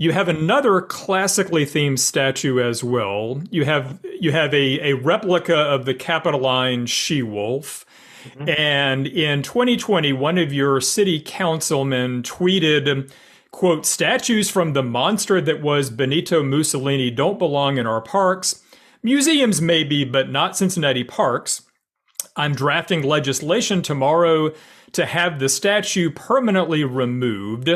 You 0.00 0.12
have 0.12 0.28
another 0.28 0.80
classically 0.80 1.66
themed 1.66 1.98
statue 1.98 2.58
as 2.58 2.82
well. 2.82 3.42
You 3.50 3.66
have 3.66 4.00
you 4.18 4.32
have 4.32 4.54
a, 4.54 4.92
a 4.92 4.94
replica 4.94 5.54
of 5.54 5.84
the 5.84 5.92
Capitoline 5.92 6.86
she 6.86 7.22
wolf. 7.22 7.84
Mm-hmm. 8.24 8.48
And 8.48 9.06
in 9.06 9.42
2020, 9.42 10.14
one 10.14 10.38
of 10.38 10.54
your 10.54 10.80
city 10.80 11.20
councilmen 11.20 12.22
tweeted 12.22 13.12
quote, 13.50 13.84
statues 13.84 14.48
from 14.48 14.72
the 14.72 14.82
monster 14.82 15.38
that 15.38 15.60
was 15.60 15.90
Benito 15.90 16.42
Mussolini 16.42 17.10
don't 17.10 17.38
belong 17.38 17.76
in 17.76 17.86
our 17.86 18.00
parks. 18.00 18.62
Museums 19.02 19.60
maybe, 19.60 20.06
but 20.06 20.30
not 20.30 20.56
Cincinnati 20.56 21.04
parks. 21.04 21.60
I'm 22.36 22.54
drafting 22.54 23.02
legislation 23.02 23.82
tomorrow 23.82 24.54
to 24.92 25.04
have 25.04 25.40
the 25.40 25.50
statue 25.50 26.08
permanently 26.10 26.84
removed. 26.84 27.68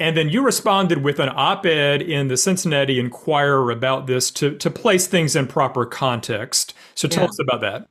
And 0.00 0.16
then 0.16 0.30
you 0.30 0.42
responded 0.42 1.04
with 1.04 1.20
an 1.20 1.28
op 1.28 1.66
ed 1.66 2.00
in 2.00 2.28
the 2.28 2.36
Cincinnati 2.38 2.98
Enquirer 2.98 3.70
about 3.70 4.06
this 4.06 4.30
to, 4.32 4.56
to 4.56 4.70
place 4.70 5.06
things 5.06 5.36
in 5.36 5.46
proper 5.46 5.84
context. 5.84 6.74
So 6.94 7.06
tell 7.06 7.24
yeah. 7.24 7.28
us 7.28 7.38
about 7.38 7.60
that. 7.60 7.88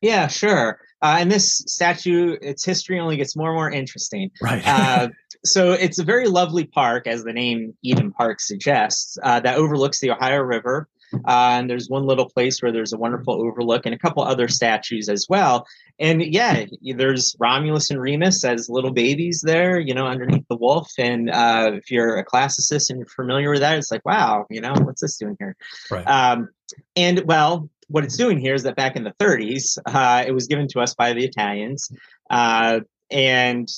Yeah, 0.00 0.28
sure. 0.28 0.80
Uh, 1.02 1.18
and 1.20 1.30
this 1.30 1.58
statue, 1.66 2.38
its 2.40 2.64
history 2.64 2.98
only 2.98 3.18
gets 3.18 3.36
more 3.36 3.50
and 3.50 3.56
more 3.56 3.70
interesting. 3.70 4.30
Right. 4.40 4.66
uh, 4.66 5.10
so 5.44 5.72
it's 5.72 5.98
a 5.98 6.04
very 6.04 6.26
lovely 6.26 6.64
park, 6.64 7.06
as 7.06 7.22
the 7.22 7.34
name 7.34 7.76
Eden 7.82 8.12
Park 8.12 8.40
suggests, 8.40 9.18
uh, 9.22 9.38
that 9.40 9.58
overlooks 9.58 10.00
the 10.00 10.10
Ohio 10.12 10.40
River. 10.40 10.88
Uh, 11.14 11.58
and 11.58 11.70
there's 11.70 11.88
one 11.88 12.04
little 12.04 12.28
place 12.28 12.60
where 12.60 12.72
there's 12.72 12.92
a 12.92 12.98
wonderful 12.98 13.34
overlook 13.34 13.86
and 13.86 13.94
a 13.94 13.98
couple 13.98 14.22
other 14.22 14.48
statues 14.48 15.08
as 15.08 15.26
well. 15.28 15.66
And 15.98 16.22
yeah, 16.22 16.64
there's 16.82 17.36
Romulus 17.38 17.90
and 17.90 18.00
Remus 18.00 18.44
as 18.44 18.68
little 18.68 18.92
babies 18.92 19.40
there, 19.44 19.78
you 19.78 19.94
know, 19.94 20.06
underneath 20.06 20.44
the 20.48 20.56
wolf. 20.56 20.90
And 20.98 21.30
uh, 21.30 21.70
if 21.74 21.90
you're 21.90 22.16
a 22.16 22.24
classicist 22.24 22.90
and 22.90 22.98
you're 22.98 23.06
familiar 23.06 23.50
with 23.50 23.60
that, 23.60 23.78
it's 23.78 23.90
like, 23.90 24.04
wow, 24.04 24.46
you 24.50 24.60
know, 24.60 24.74
what's 24.82 25.00
this 25.00 25.16
doing 25.16 25.36
here? 25.38 25.56
Right. 25.90 26.06
Um, 26.06 26.48
and 26.96 27.22
well, 27.24 27.70
what 27.88 28.04
it's 28.04 28.16
doing 28.16 28.38
here 28.38 28.54
is 28.54 28.64
that 28.64 28.76
back 28.76 28.96
in 28.96 29.04
the 29.04 29.14
30s, 29.20 29.78
uh, 29.86 30.24
it 30.26 30.32
was 30.32 30.46
given 30.46 30.66
to 30.68 30.80
us 30.80 30.94
by 30.94 31.12
the 31.12 31.24
Italians. 31.24 31.90
Uh, 32.30 32.80
and 33.10 33.68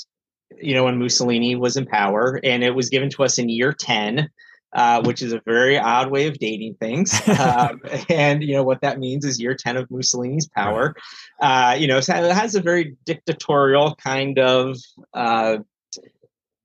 you 0.57 0.75
know, 0.75 0.85
when 0.85 0.99
Mussolini 0.99 1.57
was 1.57 1.77
in 1.77 1.87
power, 1.87 2.41
and 2.43 2.65
it 2.65 2.75
was 2.75 2.89
given 2.89 3.11
to 3.11 3.25
us 3.25 3.39
in 3.39 3.49
year 3.49 3.73
10. 3.73 4.29
Uh, 4.75 5.03
which 5.03 5.23
is 5.23 5.33
a 5.33 5.41
very 5.47 5.79
odd 5.79 6.11
way 6.11 6.27
of 6.27 6.39
dating 6.39 6.75
things. 6.75 7.19
Um, 7.39 7.81
and, 8.11 8.43
you 8.43 8.55
know, 8.55 8.63
what 8.63 8.83
that 8.83 8.99
means 8.99 9.25
is 9.25 9.41
year 9.41 9.55
10 9.55 9.79
of 9.79 9.91
Mussolini's 9.91 10.49
power. 10.49 10.95
Uh, 11.41 11.77
you 11.79 11.87
know, 11.87 11.99
it 11.99 12.07
has 12.07 12.55
a 12.55 12.61
very 12.61 12.97
dictatorial 13.07 13.95
kind 13.95 14.39
of 14.39 14.77
uh, 15.15 15.59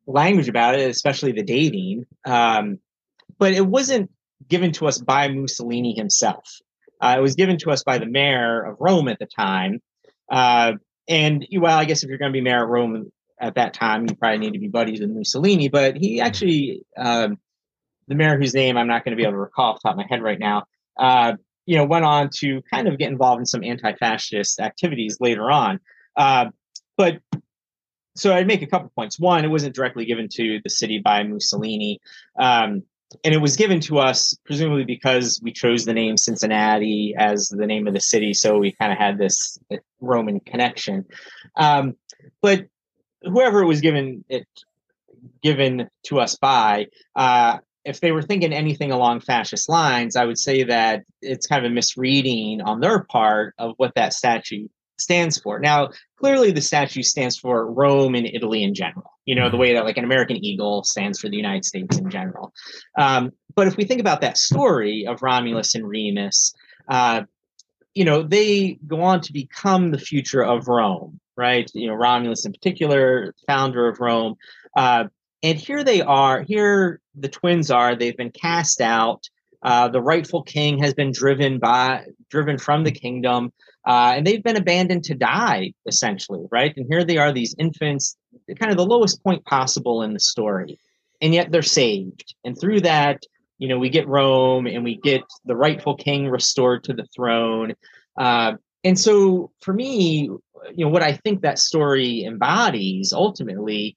language 0.06 0.50
about 0.50 0.76
it, 0.76 0.90
especially 0.90 1.32
the 1.32 1.44
dating. 1.44 2.06
Um, 2.26 2.80
but 3.38 3.54
it 3.54 3.66
wasn't 3.66 4.12
given 4.50 4.74
to 4.74 4.88
us 4.88 4.98
by 4.98 5.30
Mussolini 5.30 5.94
himself. 5.94 6.60
Uh, 7.00 7.16
it 7.18 7.22
was 7.22 7.36
given 7.36 7.58
to 7.60 7.72
us 7.72 7.84
by 7.84 8.00
the 8.00 8.06
mayor 8.06 8.62
of 8.62 8.78
Rome 8.80 9.08
at 9.08 9.20
the 9.20 9.28
time. 9.28 9.82
Uh, 10.30 10.74
and, 11.08 11.48
well, 11.58 11.78
I 11.78 11.86
guess 11.86 12.04
if 12.04 12.10
you're 12.10 12.18
going 12.18 12.34
to 12.34 12.38
be 12.38 12.42
mayor 12.42 12.64
of 12.64 12.70
Rome, 12.70 13.12
at 13.40 13.56
that 13.56 13.74
time. 13.74 14.08
You 14.08 14.16
probably 14.16 14.40
need 14.40 14.54
to 14.54 14.60
be 14.60 14.70
buddies 14.70 15.02
with 15.02 15.10
Mussolini, 15.10 15.68
but 15.68 15.98
he 15.98 16.22
actually, 16.22 16.86
um, 16.98 17.38
the 18.08 18.16
mayor 18.16 18.38
whose 18.38 18.54
name 18.54 18.78
I'm 18.78 18.88
not 18.88 19.04
going 19.04 19.12
to 19.12 19.16
be 19.16 19.24
able 19.24 19.34
to 19.34 19.38
recall 19.38 19.72
off 19.72 19.82
the 19.82 19.90
top 19.90 19.94
of 19.94 19.98
my 19.98 20.08
head 20.10 20.22
right 20.22 20.40
now, 20.40 20.64
uh, 20.98 21.34
you 21.66 21.78
know, 21.78 21.86
went 21.86 22.06
on 22.06 22.30
to 22.36 22.62
kind 22.64 22.88
of 22.88 22.98
get 22.98 23.10
involved 23.10 23.40
in 23.40 23.46
some 23.46 23.64
anti-fascist 23.64 24.60
activities 24.60 25.18
later 25.20 25.50
on. 25.52 25.80
Uh, 26.16 26.48
but 26.98 27.20
so 28.16 28.34
I'd 28.34 28.48
make 28.48 28.62
a 28.62 28.68
couple 28.68 28.92
points. 28.96 29.20
One, 29.20 29.44
it 29.44 29.48
wasn't 29.48 29.76
directly 29.76 30.06
given 30.06 30.28
to 30.34 30.60
the 30.64 30.70
city 30.70 31.00
by 31.00 31.24
Mussolini. 31.24 32.00
Um, 32.40 32.84
and 33.24 33.34
it 33.34 33.40
was 33.40 33.56
given 33.56 33.80
to 33.82 34.00
us 34.00 34.36
presumably 34.46 34.86
because 34.86 35.40
we 35.44 35.52
chose 35.52 35.86
the 35.86 35.94
name 35.94 36.18
Cincinnati 36.18 37.16
as 37.18 37.48
the 37.50 37.68
name 37.68 37.88
of 37.88 37.94
the 37.94 38.02
city, 38.02 38.34
so 38.34 38.58
we 38.58 38.72
kind 38.72 38.92
of 38.92 38.98
had 38.98 39.18
this 39.18 39.58
Roman 40.02 40.40
connection. 40.40 41.06
Um, 41.56 41.96
but 42.42 42.66
whoever 43.22 43.62
it 43.62 43.68
was 43.68 43.82
given 43.82 44.26
it 44.30 44.48
given 45.42 45.90
to 46.04 46.20
us 46.20 46.36
by, 46.36 46.88
uh, 47.16 47.60
if 47.86 48.00
they 48.00 48.12
were 48.12 48.22
thinking 48.22 48.54
anything 48.54 48.92
along 48.92 49.22
fascist 49.22 49.70
lines, 49.70 50.16
I 50.16 50.26
would 50.26 50.38
say 50.38 50.64
that 50.64 51.04
it's 51.22 51.48
kind 51.48 51.66
of 51.66 51.72
a 51.72 51.74
misreading 51.74 52.62
on 52.62 52.80
their 52.80 53.04
part 53.04 53.56
of 53.58 53.74
what 53.78 53.96
that 53.96 54.14
statue 54.14 54.68
stands 54.98 55.38
for. 55.38 55.60
Now, 55.60 55.90
clearly, 56.18 56.52
the 56.52 56.62
statue 56.62 57.04
stands 57.04 57.38
for 57.38 57.72
Rome 57.72 58.16
and 58.16 58.26
Italy 58.26 58.64
in 58.64 58.74
general. 58.74 59.12
You 59.26 59.36
know, 59.36 59.50
the 59.50 59.58
way 59.58 59.74
that 59.74 59.86
like 59.86 59.98
an 59.98 60.04
American 60.06 60.44
eagle 60.44 60.84
stands 60.84 61.20
for 61.20 61.30
the 61.30 61.38
United 61.38 61.66
States 61.66 61.98
in 61.98 62.10
general. 62.10 62.54
Um, 62.98 63.32
but 63.56 63.68
if 63.68 63.78
we 63.78 63.86
think 63.86 64.02
about 64.02 64.22
that 64.22 64.38
story 64.38 65.06
of 65.08 65.22
Romulus 65.22 65.76
and 65.76 65.88
Remus, 65.88 66.54
uh, 66.90 67.24
you 67.94 68.06
know, 68.06 68.24
they 68.24 68.80
go 68.88 69.02
on 69.02 69.22
to 69.22 69.34
become 69.34 69.92
the 69.92 70.00
future 70.00 70.44
of 70.44 70.68
Rome 70.68 71.20
right? 71.36 71.70
You 71.74 71.88
know, 71.88 71.96
Romulus 71.96 72.46
in 72.46 72.52
particular, 72.52 73.34
founder 73.48 73.88
of 73.88 74.00
Rome. 74.00 74.36
Uh, 74.76 75.06
and 75.44 75.60
here 75.60 75.84
they 75.84 76.02
are. 76.02 76.42
Here 76.42 77.02
the 77.16 77.28
twins 77.28 77.70
are. 77.70 77.96
They've 77.96 78.18
been 78.18 78.32
cast 78.32 78.82
out. 78.82 79.30
Uh, 79.62 79.88
the 79.90 80.02
rightful 80.02 80.44
king 80.44 80.80
has 80.80 80.94
been 80.94 81.12
driven 81.12 81.60
by 81.60 82.06
driven 82.30 82.58
from 82.58 82.84
the 82.84 82.92
kingdom, 82.92 83.52
uh, 83.88 84.14
and 84.16 84.26
they've 84.26 84.44
been 84.44 84.58
abandoned 84.58 85.04
to 85.06 85.16
die 85.16 85.74
essentially, 85.86 86.46
right? 86.52 86.76
And 86.76 86.86
here 86.90 87.04
they 87.04 87.18
are, 87.18 87.32
these 87.32 87.56
infants, 87.58 88.18
kind 88.60 88.72
of 88.72 88.78
the 88.78 88.86
lowest 88.86 89.24
point 89.24 89.46
possible 89.46 90.02
in 90.02 90.14
the 90.14 90.20
story, 90.20 90.80
and 91.22 91.34
yet 91.34 91.52
they're 91.52 91.62
saved. 91.62 92.36
And 92.44 92.60
through 92.60 92.82
that, 92.82 93.24
you 93.58 93.68
know, 93.68 93.80
we 93.80 93.90
get 93.90 94.08
Rome 94.08 94.68
and 94.68 94.84
we 94.84 94.98
get 94.98 95.22
the 95.46 95.56
rightful 95.56 95.96
king 95.96 96.28
restored 96.28 96.84
to 96.86 96.94
the 96.94 97.06
throne. 97.16 97.74
Uh, 98.18 98.54
and 98.84 99.00
so 99.00 99.52
for 99.62 99.74
me, 99.74 100.30
you 100.76 100.86
know, 100.86 100.90
what 100.90 101.04
I 101.04 101.14
think 101.14 101.42
that 101.42 101.60
story 101.60 102.26
embodies 102.26 103.14
ultimately 103.14 103.96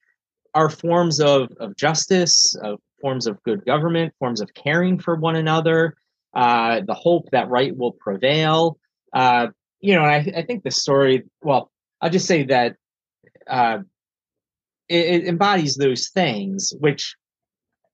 are 0.56 0.70
forms 0.70 1.20
of, 1.20 1.50
of 1.60 1.76
justice, 1.76 2.56
of 2.62 2.80
forms 3.02 3.26
of 3.26 3.42
good 3.42 3.64
government, 3.66 4.14
forms 4.18 4.40
of 4.40 4.54
caring 4.54 4.98
for 4.98 5.14
one 5.14 5.36
another, 5.36 5.94
uh, 6.34 6.80
the 6.86 6.94
hope 6.94 7.28
that 7.30 7.50
right 7.50 7.76
will 7.76 7.92
prevail. 7.92 8.78
Uh, 9.12 9.48
you 9.80 9.94
know, 9.94 10.00
I, 10.00 10.26
I 10.34 10.42
think 10.42 10.64
the 10.64 10.70
story, 10.70 11.24
well, 11.42 11.70
I'll 12.00 12.08
just 12.08 12.26
say 12.26 12.44
that 12.44 12.76
uh, 13.46 13.80
it, 14.88 15.24
it 15.24 15.28
embodies 15.28 15.76
those 15.76 16.08
things, 16.08 16.72
which 16.80 17.14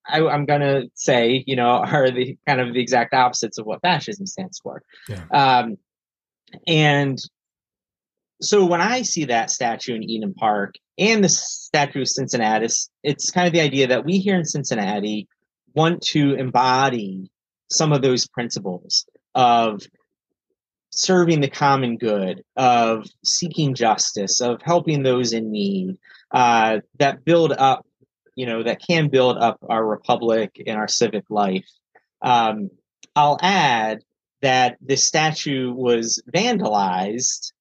I, 0.07 0.21
am 0.21 0.47
going 0.47 0.61
to 0.61 0.89
say, 0.95 1.43
you 1.45 1.57
know, 1.57 1.69
are 1.85 2.13
the 2.13 2.39
kind 2.47 2.61
of 2.61 2.75
the 2.75 2.81
exact 2.81 3.13
opposites 3.13 3.59
of 3.59 3.67
what 3.67 3.83
fascism 3.83 4.27
stands 4.27 4.61
for. 4.63 4.85
Yeah. 5.09 5.25
Um, 5.33 5.79
and 6.69 7.19
so 8.43 8.65
when 8.65 8.81
I 8.81 9.03
see 9.03 9.25
that 9.27 9.51
statue 9.51 9.95
in 9.95 10.03
Eden 10.03 10.35
Park 10.35 10.75
and 10.99 11.23
the 11.23 11.29
statue 11.29 12.03
of 12.03 12.09
Cincinnatus, 12.09 12.91
it's 13.03 13.31
kind 13.31 13.47
of 13.47 13.53
the 13.53 13.61
idea 13.61 13.87
that 13.87 14.05
we 14.05 14.19
here 14.19 14.37
in 14.37 14.45
Cincinnati 14.45 15.29
want 15.75 16.03
to 16.03 16.35
embody 16.35 17.31
some 17.71 17.93
of 17.93 18.03
those 18.03 18.27
principles 18.27 19.07
of 19.35 19.81
serving 20.91 21.41
the 21.41 21.49
common 21.49 21.97
good, 21.97 22.45
of 22.57 23.07
seeking 23.25 23.75
justice, 23.75 24.41
of 24.41 24.61
helping 24.63 25.03
those 25.03 25.33
in 25.33 25.51
need, 25.51 25.97
uh, 26.33 26.81
that 26.99 27.25
build 27.25 27.53
up, 27.53 27.87
you 28.35 28.47
know, 28.47 28.63
that 28.63 28.83
can 28.87 29.09
build 29.09 29.39
up 29.39 29.59
our 29.69 29.85
republic 29.85 30.63
and 30.67 30.77
our 30.77 30.89
civic 30.89 31.25
life. 31.31 31.67
Um, 32.21 32.71
I'll 33.17 33.39
add 33.41 34.03
that 34.43 34.77
this 34.81 35.05
statue 35.05 35.73
was 35.73 36.23
vandalized, 36.35 37.53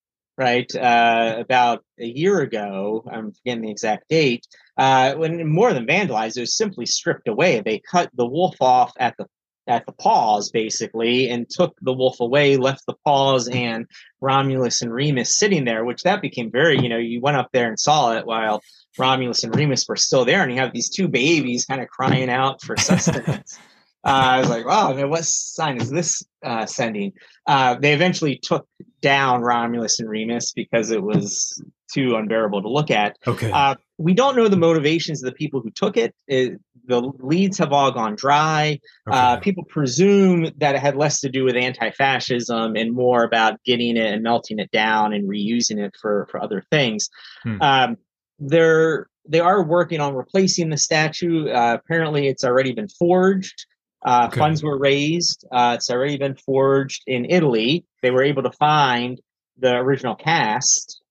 right, 0.41 0.75
uh, 0.75 1.35
about 1.39 1.83
a 1.99 2.05
year 2.05 2.41
ago. 2.41 3.03
I'm 3.09 3.31
forgetting 3.31 3.61
the 3.61 3.71
exact 3.71 4.09
date. 4.09 4.45
Uh, 4.75 5.13
when 5.13 5.47
more 5.47 5.73
than 5.73 5.85
vandalized, 5.85 6.37
it 6.37 6.41
was 6.41 6.57
simply 6.57 6.87
stripped 6.87 7.27
away. 7.27 7.61
They 7.61 7.79
cut 7.79 8.09
the 8.15 8.25
wolf 8.25 8.55
off 8.59 8.91
at 8.99 9.15
the 9.17 9.27
at 9.67 9.85
the 9.85 9.91
paws 9.91 10.49
basically 10.49 11.29
and 11.29 11.47
took 11.47 11.77
the 11.81 11.93
wolf 11.93 12.19
away 12.19 12.57
left 12.57 12.83
the 12.87 12.95
paws 13.05 13.47
and 13.47 13.85
romulus 14.19 14.81
and 14.81 14.91
remus 14.91 15.37
sitting 15.37 15.65
there 15.65 15.85
which 15.85 16.01
that 16.01 16.19
became 16.19 16.49
very 16.51 16.81
you 16.81 16.89
know 16.89 16.97
you 16.97 17.21
went 17.21 17.37
up 17.37 17.47
there 17.53 17.67
and 17.67 17.79
saw 17.79 18.17
it 18.17 18.25
while 18.25 18.59
romulus 18.97 19.43
and 19.43 19.55
remus 19.55 19.85
were 19.87 19.95
still 19.95 20.25
there 20.25 20.41
and 20.41 20.51
you 20.51 20.57
have 20.57 20.73
these 20.73 20.89
two 20.89 21.07
babies 21.07 21.65
kind 21.65 21.79
of 21.79 21.87
crying 21.89 22.27
out 22.27 22.59
for 22.63 22.75
sustenance 22.89 23.59
I 24.03 24.39
was 24.39 24.49
like, 24.49 24.65
"Wow, 24.65 24.95
what 25.07 25.25
sign 25.25 25.79
is 25.79 25.89
this 25.89 26.23
uh, 26.43 26.65
sending?" 26.65 27.13
Uh, 27.45 27.75
they 27.75 27.93
eventually 27.93 28.37
took 28.37 28.67
down 29.01 29.41
Romulus 29.41 29.99
and 29.99 30.09
Remus 30.09 30.51
because 30.53 30.91
it 30.91 31.03
was 31.03 31.61
too 31.93 32.15
unbearable 32.15 32.61
to 32.61 32.69
look 32.69 32.89
at. 32.89 33.17
Okay. 33.27 33.51
Uh, 33.51 33.75
we 33.97 34.13
don't 34.13 34.35
know 34.35 34.47
the 34.47 34.57
motivations 34.57 35.21
of 35.21 35.29
the 35.29 35.35
people 35.35 35.61
who 35.61 35.69
took 35.71 35.97
it. 35.97 36.15
it 36.27 36.59
the 36.87 37.11
leads 37.19 37.57
have 37.59 37.71
all 37.71 37.91
gone 37.91 38.15
dry. 38.15 38.79
Uh, 39.09 39.35
okay. 39.35 39.43
people 39.43 39.63
presume 39.65 40.49
that 40.57 40.75
it 40.75 40.81
had 40.81 40.95
less 40.95 41.19
to 41.21 41.29
do 41.29 41.43
with 41.43 41.55
anti-fascism 41.55 42.75
and 42.75 42.93
more 42.93 43.23
about 43.23 43.63
getting 43.63 43.97
it 43.97 44.11
and 44.11 44.23
melting 44.23 44.57
it 44.57 44.71
down 44.71 45.13
and 45.13 45.29
reusing 45.29 45.77
it 45.77 45.93
for 46.01 46.27
for 46.31 46.41
other 46.41 46.63
things. 46.71 47.09
Hmm. 47.43 47.61
Um, 47.61 47.97
they're 48.39 49.07
they 49.27 49.39
are 49.39 49.63
working 49.63 49.99
on 49.99 50.15
replacing 50.15 50.69
the 50.69 50.77
statue. 50.77 51.49
Uh, 51.49 51.77
apparently, 51.79 52.27
it's 52.27 52.43
already 52.43 52.73
been 52.73 52.89
forged. 52.89 53.65
Uh, 54.03 54.27
okay. 54.27 54.39
Funds 54.39 54.63
were 54.63 54.77
raised. 54.77 55.45
Uh, 55.51 55.73
it's 55.77 55.89
already 55.91 56.17
been 56.17 56.35
forged 56.35 57.03
in 57.07 57.25
Italy. 57.29 57.85
They 58.01 58.11
were 58.11 58.23
able 58.23 58.43
to 58.43 58.51
find 58.51 59.21
the 59.57 59.75
original 59.75 60.15
cast 60.15 61.01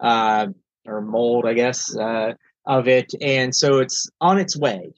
uh, 0.00 0.48
or 0.86 1.00
mold, 1.00 1.46
I 1.46 1.54
guess, 1.54 1.96
uh, 1.96 2.34
of 2.66 2.88
it, 2.88 3.12
and 3.20 3.54
so 3.54 3.78
it's 3.78 4.08
on 4.20 4.38
its 4.38 4.56
way 4.56 4.92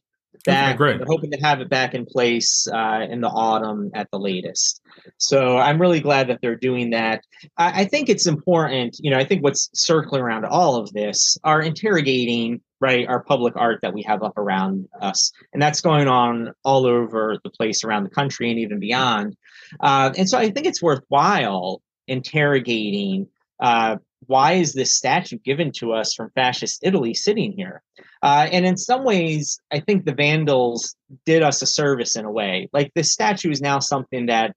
back. 0.45 0.81
Okay. 0.81 0.99
We're 0.99 1.05
hoping 1.07 1.31
to 1.33 1.39
have 1.39 1.61
it 1.61 1.69
back 1.69 1.95
in 1.95 2.07
place 2.07 2.67
uh, 2.73 3.07
in 3.09 3.21
the 3.21 3.29
autumn 3.29 3.91
at 3.95 4.11
the 4.11 4.19
latest. 4.19 4.81
So 5.19 5.57
I'm 5.57 5.81
really 5.81 6.01
glad 6.01 6.29
that 6.29 6.41
they're 6.43 6.57
doing 6.57 6.91
that. 6.91 7.25
I, 7.57 7.83
I 7.83 7.85
think 7.85 8.09
it's 8.09 8.27
important. 8.27 8.97
You 9.01 9.11
know, 9.11 9.19
I 9.19 9.25
think 9.25 9.43
what's 9.43 9.71
circling 9.75 10.23
around 10.23 10.45
all 10.45 10.77
of 10.77 10.93
this 10.93 11.37
are 11.45 11.61
interrogating 11.61 12.61
right 12.83 13.07
our 13.07 13.23
public 13.23 13.55
art 13.57 13.79
that 13.83 13.95
we 13.95 14.03
have 14.03 14.23
up 14.25 14.37
around 14.37 14.89
us. 15.01 15.33
And 15.53 15.63
that's 15.63 15.81
going 15.81 16.09
on 16.09 16.53
all 16.65 16.85
over 16.85 17.39
the 17.45 17.51
place 17.51 17.85
around 17.85 18.03
the 18.03 18.11
country 18.11 18.51
and 18.51 18.59
even 18.59 18.81
beyond. 18.81 19.37
Uh, 19.81 20.13
and 20.19 20.29
so 20.29 20.37
i 20.37 20.51
think 20.51 20.67
it's 20.67 20.83
worthwhile 20.83 21.81
interrogating 22.09 23.29
uh, 23.61 23.97
why 24.27 24.53
is 24.55 24.73
this 24.73 24.93
statue 24.93 25.39
given 25.39 25.71
to 25.71 25.93
us 25.93 26.15
from 26.15 26.31
fascist 26.35 26.81
italy 26.83 27.15
sitting 27.15 27.53
here? 27.53 27.83
Uh, 28.23 28.49
and 28.51 28.67
in 28.67 28.77
some 28.77 29.05
ways 29.05 29.61
i 29.73 29.79
think 29.79 30.05
the 30.05 30.15
vandals 30.15 30.97
did 31.25 31.43
us 31.43 31.63
a 31.63 31.67
service 31.67 32.17
in 32.17 32.25
a 32.25 32.31
way. 32.31 32.69
Like 32.73 32.93
this 32.95 33.13
statue 33.13 33.51
is 33.51 33.63
now 33.63 33.79
something 33.79 34.27
that 34.27 34.57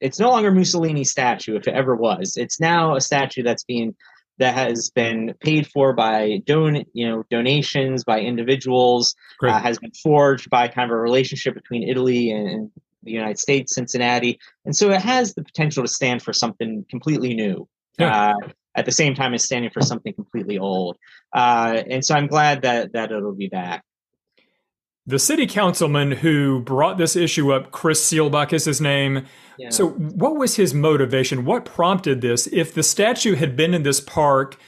it's 0.00 0.18
no 0.18 0.30
longer 0.30 0.50
mussolini's 0.50 1.10
statue 1.10 1.56
if 1.56 1.66
it 1.68 1.74
ever 1.74 1.94
was. 1.94 2.36
It's 2.36 2.60
now 2.60 2.96
a 2.96 3.00
statue 3.00 3.42
that's 3.42 3.64
being 3.64 3.94
that 4.38 4.54
has 4.54 4.90
been 4.90 5.34
paid 5.40 5.66
for 5.66 5.92
by 5.92 6.42
don 6.46 6.84
you 6.92 7.08
know 7.08 7.24
donations 7.30 8.04
by 8.04 8.20
individuals 8.20 9.14
uh, 9.42 9.58
has 9.58 9.78
been 9.78 9.92
forged 10.02 10.50
by 10.50 10.68
kind 10.68 10.90
of 10.90 10.96
a 10.96 11.00
relationship 11.00 11.54
between 11.54 11.82
italy 11.88 12.30
and, 12.30 12.48
and, 12.48 12.70
the 13.02 13.12
united 13.12 13.38
states 13.38 13.76
cincinnati. 13.76 14.36
And 14.64 14.76
so 14.76 14.90
it 14.90 15.00
has 15.00 15.34
the 15.34 15.44
potential 15.44 15.84
to 15.84 15.88
stand 15.88 16.22
for 16.22 16.32
something 16.32 16.84
completely 16.90 17.34
new 17.34 17.68
yeah. 18.00 18.30
uh, 18.30 18.48
at 18.74 18.84
the 18.84 18.90
same 18.90 19.14
time 19.14 19.32
as 19.32 19.44
standing 19.44 19.70
for 19.70 19.80
something 19.80 20.12
completely 20.12 20.58
old. 20.58 20.96
Uh, 21.32 21.82
and 21.88 22.04
so 22.04 22.16
i'm 22.16 22.26
glad 22.26 22.62
that 22.62 22.92
that 22.94 23.12
it'll 23.12 23.32
be 23.32 23.48
back 23.48 23.84
the 25.06 25.18
city 25.18 25.46
councilman 25.46 26.10
who 26.10 26.60
brought 26.60 26.98
this 26.98 27.16
issue 27.16 27.52
up 27.52 27.70
chris 27.70 28.04
seelbach 28.10 28.52
is 28.52 28.64
his 28.64 28.80
name 28.80 29.26
so, 29.70 29.88
what 29.88 30.36
was 30.36 30.56
his 30.56 30.74
motivation? 30.74 31.44
What 31.44 31.64
prompted 31.64 32.20
this? 32.20 32.46
If 32.48 32.74
the 32.74 32.82
statue 32.82 33.34
had 33.34 33.56
been 33.56 33.74
in 33.74 33.82
this 33.82 34.00
park 34.00 34.58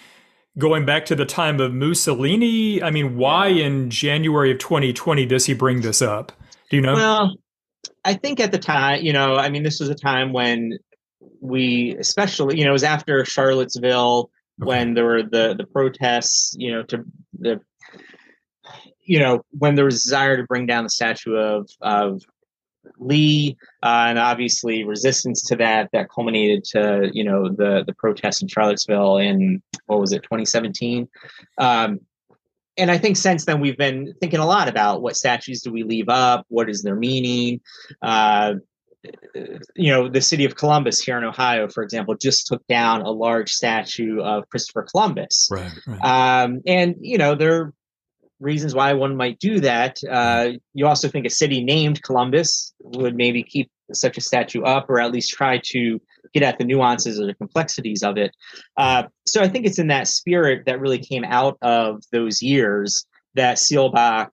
going 0.56 0.84
back 0.86 1.04
to 1.06 1.14
the 1.14 1.26
time 1.26 1.60
of 1.60 1.74
Mussolini, 1.74 2.82
I 2.82 2.90
mean, 2.90 3.16
why 3.16 3.48
yeah. 3.48 3.66
in 3.66 3.90
January 3.90 4.52
of 4.52 4.58
2020 4.58 5.26
does 5.26 5.46
he 5.46 5.54
bring 5.54 5.82
this 5.82 6.00
up? 6.00 6.32
Do 6.70 6.76
you 6.76 6.82
know? 6.82 6.94
Well, 6.94 7.36
I 8.04 8.14
think 8.14 8.40
at 8.40 8.50
the 8.50 8.58
time, 8.58 9.02
you 9.02 9.12
know, 9.12 9.36
I 9.36 9.50
mean, 9.50 9.62
this 9.62 9.78
was 9.80 9.88
a 9.88 9.94
time 9.94 10.32
when 10.32 10.78
we, 11.40 11.94
especially, 11.98 12.58
you 12.58 12.64
know, 12.64 12.70
it 12.70 12.72
was 12.72 12.84
after 12.84 13.24
Charlottesville 13.24 14.30
when 14.56 14.94
there 14.94 15.04
were 15.04 15.22
the 15.22 15.54
the 15.56 15.66
protests, 15.66 16.54
you 16.58 16.72
know, 16.72 16.82
to 16.84 17.04
the 17.38 17.60
you 19.08 19.18
know 19.18 19.42
when 19.58 19.74
there 19.74 19.86
was 19.86 20.04
desire 20.04 20.36
to 20.36 20.44
bring 20.44 20.66
down 20.66 20.84
the 20.84 20.90
statue 20.90 21.34
of 21.34 21.68
of 21.80 22.22
Lee, 22.98 23.56
uh, 23.82 24.06
and 24.08 24.18
obviously 24.18 24.84
resistance 24.84 25.42
to 25.44 25.56
that 25.56 25.88
that 25.92 26.10
culminated 26.10 26.62
to 26.64 27.10
you 27.12 27.24
know 27.24 27.48
the 27.48 27.84
the 27.86 27.94
protests 27.94 28.42
in 28.42 28.48
Charlottesville 28.48 29.16
in 29.16 29.62
what 29.86 29.98
was 29.98 30.12
it 30.12 30.22
2017. 30.22 31.08
Um, 31.56 32.00
and 32.76 32.90
I 32.90 32.98
think 32.98 33.16
since 33.16 33.44
then 33.46 33.60
we've 33.60 33.78
been 33.78 34.14
thinking 34.20 34.40
a 34.40 34.46
lot 34.46 34.68
about 34.68 35.02
what 35.02 35.16
statues 35.16 35.62
do 35.62 35.72
we 35.72 35.82
leave 35.82 36.08
up, 36.08 36.44
what 36.48 36.70
is 36.70 36.82
their 36.82 36.94
meaning. 36.94 37.60
Uh, 38.02 38.54
you 39.74 39.90
know, 39.90 40.08
the 40.08 40.20
city 40.20 40.44
of 40.44 40.56
Columbus 40.56 41.00
here 41.00 41.16
in 41.16 41.24
Ohio, 41.24 41.68
for 41.68 41.82
example, 41.82 42.14
just 42.14 42.46
took 42.46 42.64
down 42.66 43.00
a 43.02 43.10
large 43.10 43.50
statue 43.50 44.20
of 44.20 44.48
Christopher 44.50 44.82
Columbus. 44.82 45.48
Right. 45.50 45.72
right. 45.86 46.42
Um, 46.42 46.60
and 46.66 46.94
you 47.00 47.16
know, 47.16 47.34
they're 47.34 47.72
reasons 48.40 48.74
why 48.74 48.92
one 48.92 49.16
might 49.16 49.38
do 49.38 49.60
that. 49.60 49.98
Uh, 50.08 50.50
you 50.74 50.86
also 50.86 51.08
think 51.08 51.26
a 51.26 51.30
city 51.30 51.62
named 51.62 52.02
Columbus 52.02 52.72
would 52.80 53.16
maybe 53.16 53.42
keep 53.42 53.70
such 53.92 54.18
a 54.18 54.20
statue 54.20 54.62
up, 54.62 54.88
or 54.88 55.00
at 55.00 55.12
least 55.12 55.30
try 55.30 55.60
to 55.64 56.00
get 56.34 56.42
at 56.42 56.58
the 56.58 56.64
nuances 56.64 57.18
or 57.18 57.26
the 57.26 57.34
complexities 57.34 58.02
of 58.02 58.16
it. 58.18 58.34
Uh, 58.76 59.04
so 59.26 59.42
I 59.42 59.48
think 59.48 59.66
it's 59.66 59.78
in 59.78 59.88
that 59.88 60.08
spirit 60.08 60.66
that 60.66 60.80
really 60.80 60.98
came 60.98 61.24
out 61.24 61.58
of 61.62 62.02
those 62.12 62.42
years 62.42 63.06
that 63.34 63.56
Seelbach, 63.56 64.28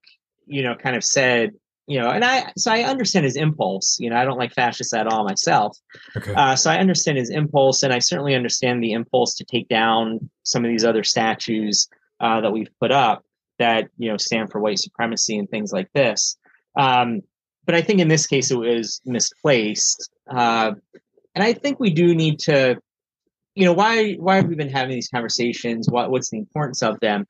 you 0.45 0.61
know, 0.61 0.75
kind 0.75 0.95
of 0.95 1.03
said, 1.03 1.51
you 1.87 1.99
know, 1.99 2.09
and 2.09 2.25
I 2.25 2.51
so 2.57 2.71
I 2.71 2.81
understand 2.83 3.25
his 3.25 3.35
impulse. 3.35 3.97
You 3.99 4.09
know, 4.09 4.17
I 4.17 4.25
don't 4.25 4.39
like 4.39 4.53
fascists 4.53 4.93
at 4.93 5.07
all 5.07 5.23
myself. 5.23 5.77
Okay. 6.17 6.33
Uh, 6.33 6.55
so 6.55 6.71
I 6.71 6.77
understand 6.77 7.17
his 7.17 7.29
impulse, 7.29 7.83
and 7.83 7.93
I 7.93 7.99
certainly 7.99 8.33
understand 8.33 8.83
the 8.83 8.93
impulse 8.93 9.35
to 9.35 9.45
take 9.45 9.67
down 9.69 10.29
some 10.43 10.65
of 10.65 10.71
these 10.71 10.83
other 10.83 11.03
statues 11.03 11.87
uh, 12.19 12.41
that 12.41 12.51
we've 12.51 12.69
put 12.79 12.91
up 12.91 13.23
that 13.59 13.89
you 13.97 14.09
know 14.09 14.17
stand 14.17 14.51
for 14.51 14.59
white 14.59 14.79
supremacy 14.79 15.37
and 15.37 15.49
things 15.49 15.71
like 15.71 15.89
this. 15.93 16.37
Um, 16.77 17.21
but 17.65 17.75
I 17.75 17.81
think 17.81 17.99
in 17.99 18.07
this 18.07 18.27
case 18.27 18.51
it 18.51 18.57
was 18.57 19.01
misplaced, 19.05 20.09
uh, 20.29 20.71
and 21.33 21.43
I 21.43 21.53
think 21.53 21.79
we 21.79 21.89
do 21.89 22.13
need 22.13 22.39
to, 22.39 22.77
you 23.55 23.65
know, 23.65 23.73
why 23.73 24.13
why 24.13 24.35
have 24.35 24.47
we 24.47 24.55
been 24.55 24.69
having 24.69 24.95
these 24.95 25.09
conversations? 25.09 25.89
What 25.89 26.11
what's 26.11 26.29
the 26.29 26.37
importance 26.37 26.83
of 26.83 26.99
them? 26.99 27.25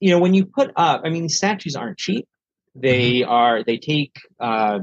You 0.00 0.10
know, 0.10 0.18
when 0.18 0.34
you 0.34 0.44
put 0.44 0.72
up, 0.76 1.02
I 1.04 1.10
mean, 1.10 1.22
these 1.22 1.36
statues 1.36 1.76
aren't 1.76 1.98
cheap. 1.98 2.26
They 2.74 3.20
mm-hmm. 3.20 3.30
are 3.30 3.64
they 3.64 3.78
take 3.78 4.16
uh, 4.40 4.80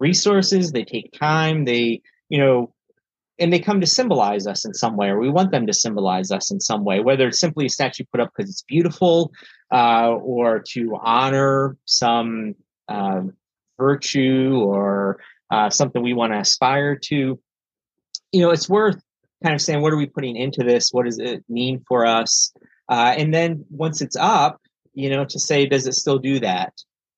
resources, 0.00 0.72
they 0.72 0.84
take 0.84 1.12
time, 1.12 1.64
they 1.64 2.00
you 2.28 2.38
know 2.38 2.74
and 3.38 3.52
they 3.52 3.58
come 3.58 3.80
to 3.80 3.86
symbolize 3.86 4.46
us 4.46 4.64
in 4.64 4.74
some 4.74 4.96
way, 4.96 5.08
or 5.08 5.18
we 5.18 5.30
want 5.30 5.50
them 5.50 5.66
to 5.66 5.72
symbolize 5.72 6.30
us 6.30 6.50
in 6.50 6.60
some 6.60 6.84
way, 6.84 7.00
whether 7.00 7.28
it's 7.28 7.40
simply 7.40 7.66
a 7.66 7.70
statue 7.70 8.04
put 8.12 8.20
up 8.20 8.30
because 8.34 8.50
it's 8.50 8.62
beautiful, 8.62 9.32
uh, 9.72 10.10
or 10.22 10.62
to 10.72 10.96
honor 11.02 11.76
some 11.84 12.54
uh, 12.88 13.22
virtue 13.78 14.60
or 14.64 15.18
uh, 15.50 15.68
something 15.70 16.02
we 16.02 16.14
want 16.14 16.32
to 16.32 16.38
aspire 16.38 16.96
to. 16.96 17.38
You 18.32 18.40
know, 18.40 18.50
it's 18.50 18.68
worth 18.68 19.02
kind 19.42 19.54
of 19.54 19.60
saying, 19.60 19.82
what 19.82 19.92
are 19.92 19.96
we 19.96 20.06
putting 20.06 20.36
into 20.36 20.62
this? 20.64 20.90
What 20.92 21.04
does 21.04 21.18
it 21.18 21.44
mean 21.48 21.84
for 21.86 22.06
us? 22.06 22.52
Uh, 22.88 23.14
and 23.16 23.32
then 23.32 23.64
once 23.70 24.00
it's 24.00 24.16
up, 24.16 24.60
you 24.92 25.10
know, 25.10 25.24
to 25.24 25.40
say, 25.40 25.66
does 25.66 25.86
it 25.86 25.94
still 25.94 26.18
do 26.18 26.38
that? 26.40 26.72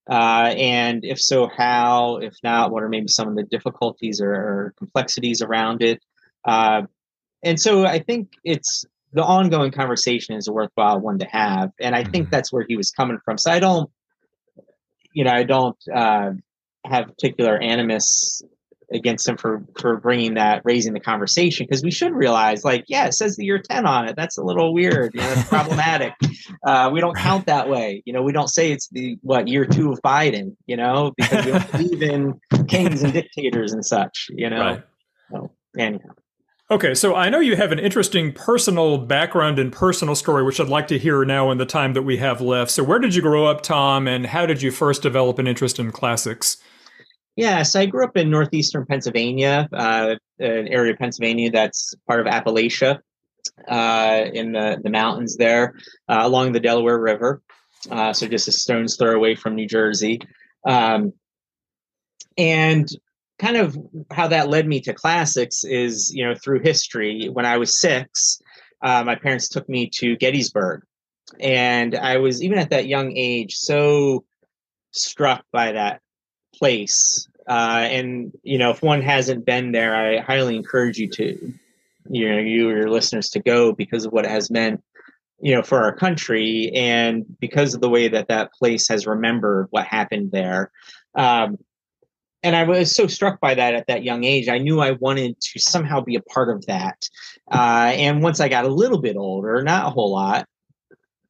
Uh, 0.09 0.55
and 0.57 1.05
if 1.05 1.21
so, 1.21 1.49
how? 1.49 2.19
If 2.19 2.35
not, 2.43 2.71
what 2.71 2.83
are 2.83 2.89
maybe 2.89 3.09
some 3.09 3.29
of 3.29 3.35
the 3.35 3.43
difficulties 3.43 4.21
or, 4.21 4.33
or 4.33 4.75
complexities 4.79 5.43
around 5.43 5.83
it? 5.83 6.01
Uh, 6.45 6.83
and 7.43 7.61
so 7.61 7.85
I 7.85 7.99
think 7.99 8.33
it's 8.45 8.85
the 9.13 9.25
ongoing 9.25 9.73
conversation 9.73 10.37
is 10.37 10.49
a 10.49 10.53
worthwhile 10.53 11.01
one 11.01 11.19
to 11.19 11.27
have, 11.27 11.73
and 11.81 11.95
I 11.95 12.05
think 12.05 12.27
mm-hmm. 12.27 12.31
that's 12.31 12.53
where 12.53 12.65
he 12.69 12.77
was 12.77 12.91
coming 12.91 13.19
from. 13.25 13.39
So 13.39 13.51
I 13.51 13.59
don't, 13.59 13.91
you 15.13 15.25
know, 15.25 15.33
I 15.33 15.43
don't 15.43 15.77
uh, 15.93 16.33
have 16.85 17.09
particular 17.09 17.59
animus 17.59 18.43
against 18.93 19.29
him 19.29 19.37
for 19.37 19.65
for 19.79 19.97
bringing 19.97 20.35
that 20.35 20.63
raising 20.65 20.93
the 20.93 21.01
conversation 21.01 21.67
because 21.69 21.83
we 21.83 21.91
should 21.91 22.13
realize 22.13 22.65
like 22.65 22.85
yeah 22.87 23.07
it 23.07 23.13
says 23.13 23.37
the 23.37 23.45
year 23.45 23.59
10 23.59 23.85
on 23.85 24.09
it 24.09 24.15
that's 24.15 24.39
a 24.39 24.43
little 24.43 24.73
weird 24.73 25.13
you 25.15 25.21
know 25.21 25.35
problematic 25.49 26.13
uh, 26.67 26.89
we 26.93 27.01
don't 27.01 27.17
count 27.17 27.47
that 27.47 27.69
way 27.69 28.03
you 28.07 28.13
know 28.13 28.23
we 28.23 28.33
don't 28.33 28.49
say 28.49 28.71
it's 28.71 28.89
the 28.91 29.19
what 29.23 29.49
year 29.49 29.65
two 29.65 29.91
of 29.91 30.01
biden 30.03 30.55
you 30.67 30.77
know 30.77 31.13
because 31.17 31.45
we 31.45 31.53
don't 31.53 31.73
believe 31.73 32.03
in 32.03 32.41
kings 32.69 33.03
and 33.03 33.13
dictators 33.13 33.73
and 33.73 33.85
such 33.85 34.29
you 34.31 34.49
know 34.49 34.61
right. 34.61 34.83
so, 35.33 35.51
anyhow 35.77 36.11
Okay, 36.69 36.95
so 36.95 37.15
I 37.15 37.29
know 37.29 37.39
you 37.39 37.55
have 37.55 37.71
an 37.71 37.79
interesting 37.79 38.33
personal 38.33 38.99
background 38.99 39.61
and 39.61 39.73
personal 39.73 40.17
story, 40.17 40.43
which 40.43 40.59
I'd 40.59 40.67
like 40.67 40.89
to 40.89 40.99
hear 40.99 41.25
now 41.25 41.53
in 41.53 41.59
the 41.59 41.65
time 41.65 41.93
that 41.93 42.03
we 42.03 42.17
have 42.17 42.41
left. 42.41 42.73
So, 42.73 42.83
where 42.83 42.99
did 42.99 43.15
you 43.15 43.23
grow 43.23 43.47
up, 43.47 43.63
Tom, 43.63 44.09
and 44.09 44.27
how 44.27 44.47
did 44.47 44.63
you 44.63 44.73
first 44.73 45.01
develop 45.01 45.39
an 45.39 45.47
interest 45.47 45.79
in 45.79 45.93
classics? 45.93 46.57
Yeah, 47.37 47.63
so 47.65 47.81
I 47.81 47.87
grew 47.87 48.05
up 48.05 48.17
in 48.17 48.31
northeastern 48.31 48.87
Pennsylvania, 48.87 49.69
uh, 49.73 50.17
an 50.39 50.69
area 50.69 50.95
of 50.95 50.99
Pennsylvania 50.99 51.51
that's 51.51 51.95
part 52.09 52.21
of 52.21 52.27
Appalachia, 52.27 53.01
uh, 53.69 54.25
in 54.33 54.53
the, 54.53 54.81
the 54.83 54.91
mountains 54.91 55.37
there 55.37 55.75
uh, 56.09 56.21
along 56.23 56.53
the 56.53 56.61
Delaware 56.61 56.99
River. 56.99 57.43
Uh, 57.91 58.13
so 58.15 58.27
just 58.27 58.49
a 58.49 58.53
stone's 58.53 58.97
throw 58.97 59.15
away 59.15 59.35
from 59.35 59.55
New 59.55 59.69
Jersey. 59.69 60.19
Um, 60.67 61.13
and 62.39 62.89
kind 63.39 63.59
of 63.59 63.77
how 64.11 64.29
that 64.29 64.49
led 64.49 64.67
me 64.67 64.81
to 64.81 64.95
classics 64.95 65.63
is, 65.63 66.11
you 66.15 66.25
know, 66.25 66.35
through 66.35 66.61
history. 66.61 67.29
When 67.31 67.45
I 67.45 67.59
was 67.59 67.79
six, 67.79 68.41
uh, 68.83 69.05
my 69.05 69.15
parents 69.15 69.49
took 69.49 69.69
me 69.69 69.91
to 69.97 70.17
Gettysburg. 70.17 70.83
And 71.39 71.95
I 71.95 72.17
was, 72.17 72.43
even 72.43 72.59
at 72.59 72.71
that 72.71 72.87
young 72.87 73.15
age, 73.15 73.57
so 73.57 74.25
struck 74.93 75.45
by 75.53 75.73
that 75.73 76.01
place. 76.59 77.29
Uh, 77.49 77.87
and, 77.91 78.33
you 78.43 78.59
know, 78.59 78.71
if 78.71 78.83
one 78.83 79.03
hasn't 79.03 79.45
been 79.45 79.73
there, 79.73 79.95
I 79.95 80.19
highly 80.19 80.57
encourage 80.57 80.99
you 80.99 81.09
to, 81.11 81.53
you 82.11 82.29
know, 82.29 82.39
you 82.39 82.69
or 82.69 82.77
your 82.77 82.91
listeners 82.91 83.31
to 83.31 83.41
go 83.41 83.73
because 83.73 84.05
of 84.05 84.13
what 84.13 84.25
it 84.25 84.31
has 84.31 84.51
meant, 84.51 84.83
you 85.41 85.55
know, 85.55 85.63
for 85.63 85.83
our 85.83 85.95
country 85.95 86.71
and 86.75 87.25
because 87.41 87.75
of 87.75 87.81
the 87.81 87.89
way 87.89 88.09
that 88.09 88.29
that 88.29 88.53
place 88.53 88.89
has 88.89 89.07
remembered 89.07 89.69
what 89.71 89.87
happened 89.87 90.33
there. 90.33 90.73
Um, 91.15 91.59
and 92.43 92.55
I 92.55 92.65
was 92.65 92.95
so 92.95 93.07
struck 93.07 93.41
by 93.41 93.55
that 93.55 93.75
at 93.75 93.87
that 93.89 94.05
young 94.05 94.25
age. 94.25 94.49
I 94.49 94.59
knew 94.59 94.81
I 94.81 94.93
wanted 94.93 95.41
to 95.41 95.59
somehow 95.59 96.01
be 96.01 96.17
a 96.17 96.23
part 96.23 96.49
of 96.49 96.67
that. 96.67 97.09
Uh, 97.51 97.93
and 97.95 98.23
once 98.23 98.41
I 98.41 98.49
got 98.49 98.65
a 98.65 98.69
little 98.73 99.01
bit 99.01 99.17
older, 99.17 99.63
not 99.63 99.87
a 99.87 99.91
whole 99.91 100.13
lot, 100.13 100.47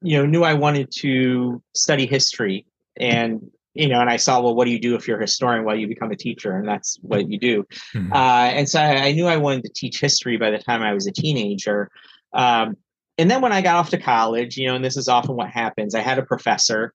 you 0.01 0.17
know, 0.17 0.25
knew 0.25 0.43
I 0.43 0.53
wanted 0.53 0.91
to 0.97 1.61
study 1.73 2.05
history. 2.05 2.65
And 2.97 3.51
you 3.77 3.87
know, 3.87 4.01
and 4.01 4.09
I 4.09 4.17
saw, 4.17 4.41
well, 4.41 4.55
what 4.55 4.65
do 4.65 4.71
you 4.71 4.79
do 4.79 4.95
if 4.95 5.07
you're 5.07 5.17
a 5.17 5.21
historian? 5.21 5.63
Well, 5.63 5.75
you 5.75 5.87
become 5.87 6.11
a 6.11 6.15
teacher, 6.15 6.57
and 6.57 6.67
that's 6.67 6.97
what 7.01 7.29
you 7.29 7.39
do. 7.39 7.63
Mm-hmm. 7.95 8.11
Uh, 8.11 8.49
and 8.55 8.67
so 8.67 8.81
I, 8.81 9.07
I, 9.07 9.11
knew 9.11 9.27
I 9.27 9.37
wanted 9.37 9.63
to 9.65 9.71
teach 9.73 9.99
history 9.99 10.37
by 10.37 10.49
the 10.49 10.57
time 10.57 10.81
I 10.81 10.93
was 10.93 11.05
a 11.05 11.11
teenager. 11.11 11.89
Um, 12.33 12.77
and 13.17 13.29
then 13.29 13.41
when 13.41 13.51
I 13.51 13.61
got 13.61 13.75
off 13.75 13.89
to 13.91 13.97
college, 13.97 14.57
you 14.57 14.67
know, 14.67 14.75
and 14.75 14.83
this 14.83 14.97
is 14.97 15.07
often 15.07 15.35
what 15.35 15.49
happens, 15.49 15.95
I 15.95 16.01
had 16.01 16.19
a 16.19 16.25
professor 16.25 16.93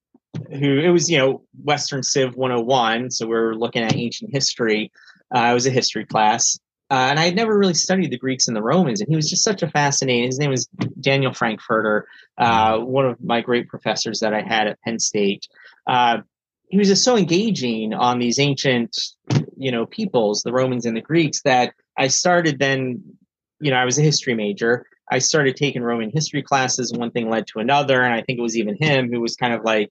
who 0.51 0.81
it 0.81 0.89
was, 0.89 1.11
you 1.11 1.19
know, 1.19 1.43
Western 1.63 2.03
Civ 2.03 2.37
101. 2.37 3.11
So 3.11 3.27
we're 3.27 3.55
looking 3.55 3.83
at 3.83 3.95
ancient 3.95 4.33
history. 4.33 4.91
Uh, 5.35 5.49
it 5.51 5.55
was 5.55 5.67
a 5.67 5.71
history 5.71 6.05
class. 6.05 6.59
Uh, 6.93 7.09
and 7.09 7.19
I 7.19 7.25
had 7.25 7.37
never 7.37 7.59
really 7.59 7.73
studied 7.73 8.11
the 8.11 8.19
Greeks 8.19 8.49
and 8.49 8.57
the 8.57 8.63
Romans, 8.63 9.01
and 9.01 9.09
he 9.09 9.17
was 9.17 9.31
just 9.31 9.43
such 9.43 9.63
a 9.63 9.71
fascinating. 9.71 10.27
His 10.27 10.39
name 10.39 10.51
was 10.51 10.67
Daniel 11.01 11.33
Frankfurter, 11.33 12.07
uh, 12.37 12.81
one 12.81 13.07
of 13.07 13.19
my 13.25 13.41
great 13.41 13.67
professors 13.67 14.21
that 14.21 14.35
I 14.35 14.43
had 14.43 14.67
at 14.67 14.79
Penn 14.83 14.99
State. 14.99 15.49
Uh, 15.87 16.19
he 16.73 16.79
was 16.79 16.89
just 16.89 17.05
so 17.05 17.17
engaging 17.17 17.93
on 17.93 18.19
these 18.19 18.39
ancient, 18.39 18.97
you 19.57 19.71
know, 19.71 19.85
peoples, 19.85 20.43
the 20.43 20.53
Romans 20.53 20.87
and 20.87 20.97
the 20.97 21.03
Greeks, 21.03 21.43
that 21.43 21.75
I 21.97 22.09
started 22.09 22.59
then. 22.59 23.03
You 23.61 23.71
know, 23.71 23.77
I 23.77 23.85
was 23.85 23.97
a 23.97 24.03
history 24.03 24.35
major, 24.35 24.87
I 25.13 25.19
started 25.19 25.57
taking 25.57 25.83
Roman 25.83 26.11
history 26.11 26.43
classes, 26.43 26.91
and 26.91 26.99
one 26.99 27.11
thing 27.11 27.29
led 27.29 27.47
to 27.49 27.59
another. 27.59 28.03
And 28.03 28.15
I 28.15 28.23
think 28.23 28.39
it 28.39 28.43
was 28.43 28.57
even 28.57 28.77
him 28.81 29.13
who 29.13 29.21
was 29.21 29.37
kind 29.37 29.53
of 29.53 29.63
like, 29.63 29.91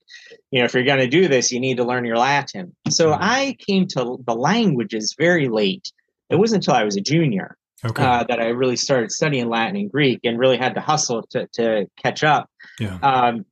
you 0.50 0.60
know, 0.60 0.66
if 0.66 0.74
you're 0.74 0.84
going 0.84 1.00
to 1.00 1.08
do 1.08 1.28
this, 1.28 1.52
you 1.52 1.60
need 1.60 1.78
to 1.78 1.84
learn 1.84 2.04
your 2.04 2.18
Latin. 2.18 2.76
So 2.90 3.12
mm-hmm. 3.12 3.24
I 3.24 3.56
came 3.66 3.88
to 3.90 4.18
the 4.26 4.34
languages 4.34 5.16
very 5.18 5.48
late. 5.48 5.92
It 6.30 6.38
wasn't 6.38 6.64
until 6.64 6.74
I 6.74 6.84
was 6.84 6.98
a 6.98 7.02
junior 7.02 7.56
okay. 7.86 8.04
uh, 8.04 8.24
that 8.24 8.40
I 8.40 8.48
really 8.48 8.76
started 8.76 9.12
studying 9.12 9.48
Latin 9.48 9.76
and 9.76 9.92
Greek 9.92 10.22
and 10.24 10.40
really 10.40 10.58
had 10.58 10.74
to 10.74 10.82
hustle 10.82 11.24
to, 11.30 11.48
to 11.54 11.86
catch 12.02 12.24
up. 12.24 12.50
Yeah. 12.80 12.98
Um, 13.04 13.46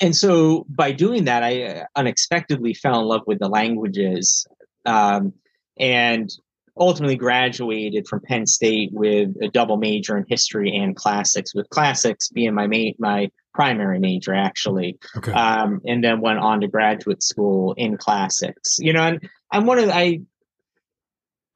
and 0.00 0.16
so 0.16 0.66
by 0.68 0.92
doing 0.92 1.24
that, 1.24 1.42
I 1.42 1.62
uh, 1.62 1.84
unexpectedly 1.96 2.74
fell 2.74 3.00
in 3.00 3.06
love 3.06 3.22
with 3.26 3.38
the 3.38 3.48
languages. 3.48 4.46
Um, 4.86 5.34
and 5.78 6.30
ultimately 6.78 7.16
graduated 7.16 8.08
from 8.08 8.20
Penn 8.20 8.46
State 8.46 8.90
with 8.92 9.34
a 9.42 9.48
double 9.48 9.76
major 9.76 10.16
in 10.16 10.24
history 10.28 10.74
and 10.74 10.96
classics, 10.96 11.54
with 11.54 11.68
classics 11.70 12.28
being 12.30 12.54
my 12.54 12.66
main, 12.66 12.94
my 12.98 13.30
primary 13.52 13.98
major 13.98 14.34
actually. 14.34 14.98
Okay. 15.16 15.32
Um, 15.32 15.80
and 15.84 16.02
then 16.02 16.20
went 16.20 16.38
on 16.38 16.60
to 16.60 16.68
graduate 16.68 17.22
school 17.22 17.74
in 17.76 17.96
classics. 17.96 18.78
You 18.78 18.92
know, 18.92 19.02
and 19.02 19.28
I'm 19.50 19.66
one 19.66 19.78
of 19.78 19.90
I 19.90 20.20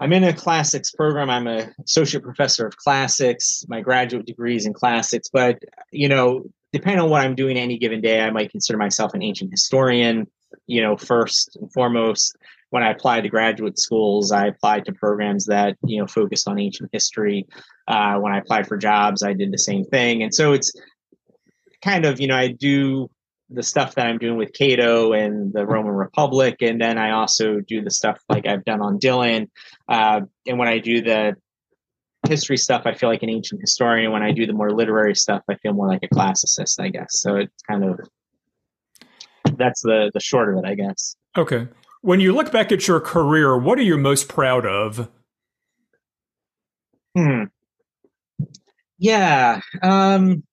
I'm 0.00 0.12
in 0.12 0.24
a 0.24 0.32
classics 0.32 0.90
program. 0.90 1.30
I'm 1.30 1.46
a 1.46 1.68
associate 1.84 2.22
professor 2.22 2.66
of 2.66 2.76
classics. 2.76 3.64
My 3.68 3.80
graduate 3.80 4.26
degree 4.26 4.56
is 4.56 4.66
in 4.66 4.74
classics, 4.74 5.28
but 5.32 5.58
you 5.90 6.08
know, 6.08 6.44
depending 6.74 7.00
on 7.00 7.08
what 7.08 7.22
I'm 7.22 7.36
doing 7.36 7.56
any 7.56 7.78
given 7.78 8.00
day, 8.00 8.20
I 8.20 8.30
might 8.30 8.50
consider 8.50 8.76
myself 8.76 9.14
an 9.14 9.22
ancient 9.22 9.52
historian. 9.52 10.26
You 10.66 10.82
know, 10.82 10.96
first 10.96 11.56
and 11.56 11.72
foremost, 11.72 12.36
when 12.70 12.82
I 12.82 12.90
applied 12.90 13.22
to 13.22 13.28
graduate 13.28 13.78
schools, 13.78 14.32
I 14.32 14.48
applied 14.48 14.84
to 14.86 14.92
programs 14.92 15.46
that 15.46 15.76
you 15.86 16.00
know 16.00 16.08
focused 16.08 16.48
on 16.48 16.58
ancient 16.58 16.90
history. 16.92 17.46
Uh, 17.86 18.16
when 18.16 18.32
I 18.32 18.38
applied 18.38 18.66
for 18.66 18.76
jobs, 18.76 19.22
I 19.22 19.34
did 19.34 19.52
the 19.52 19.58
same 19.58 19.84
thing, 19.84 20.24
and 20.24 20.34
so 20.34 20.52
it's 20.52 20.72
kind 21.80 22.04
of 22.04 22.20
you 22.20 22.26
know 22.26 22.36
I 22.36 22.48
do 22.48 23.08
the 23.50 23.62
stuff 23.62 23.94
that 23.94 24.06
I'm 24.06 24.18
doing 24.18 24.36
with 24.36 24.52
Cato 24.52 25.12
and 25.12 25.52
the 25.52 25.64
Roman 25.64 25.92
Republic, 25.92 26.56
and 26.60 26.80
then 26.80 26.98
I 26.98 27.12
also 27.12 27.60
do 27.60 27.82
the 27.82 27.90
stuff 27.90 28.18
like 28.28 28.48
I've 28.48 28.64
done 28.64 28.80
on 28.80 28.98
Dylan. 28.98 29.48
Uh, 29.88 30.22
and 30.46 30.58
when 30.58 30.66
I 30.66 30.78
do 30.78 31.02
the 31.02 31.36
history 32.28 32.56
stuff, 32.56 32.82
I 32.84 32.94
feel 32.94 33.08
like 33.08 33.22
an 33.22 33.30
ancient 33.30 33.60
historian. 33.60 34.12
When 34.12 34.22
I 34.22 34.32
do 34.32 34.46
the 34.46 34.52
more 34.52 34.70
literary 34.70 35.14
stuff, 35.14 35.42
I 35.48 35.56
feel 35.56 35.72
more 35.72 35.88
like 35.88 36.02
a 36.02 36.08
classicist, 36.08 36.80
I 36.80 36.88
guess. 36.88 37.20
So 37.20 37.36
it's 37.36 37.62
kind 37.68 37.84
of 37.84 38.00
that's 39.56 39.82
the 39.82 40.10
the 40.12 40.20
short 40.20 40.50
of 40.50 40.64
it, 40.64 40.66
I 40.66 40.74
guess. 40.74 41.16
Okay. 41.36 41.68
When 42.00 42.20
you 42.20 42.34
look 42.34 42.52
back 42.52 42.70
at 42.70 42.86
your 42.86 43.00
career, 43.00 43.56
what 43.56 43.78
are 43.78 43.82
you 43.82 43.96
most 43.96 44.28
proud 44.28 44.66
of? 44.66 45.08
Hmm. 47.16 47.44
Yeah, 48.98 49.60
um, 49.82 50.44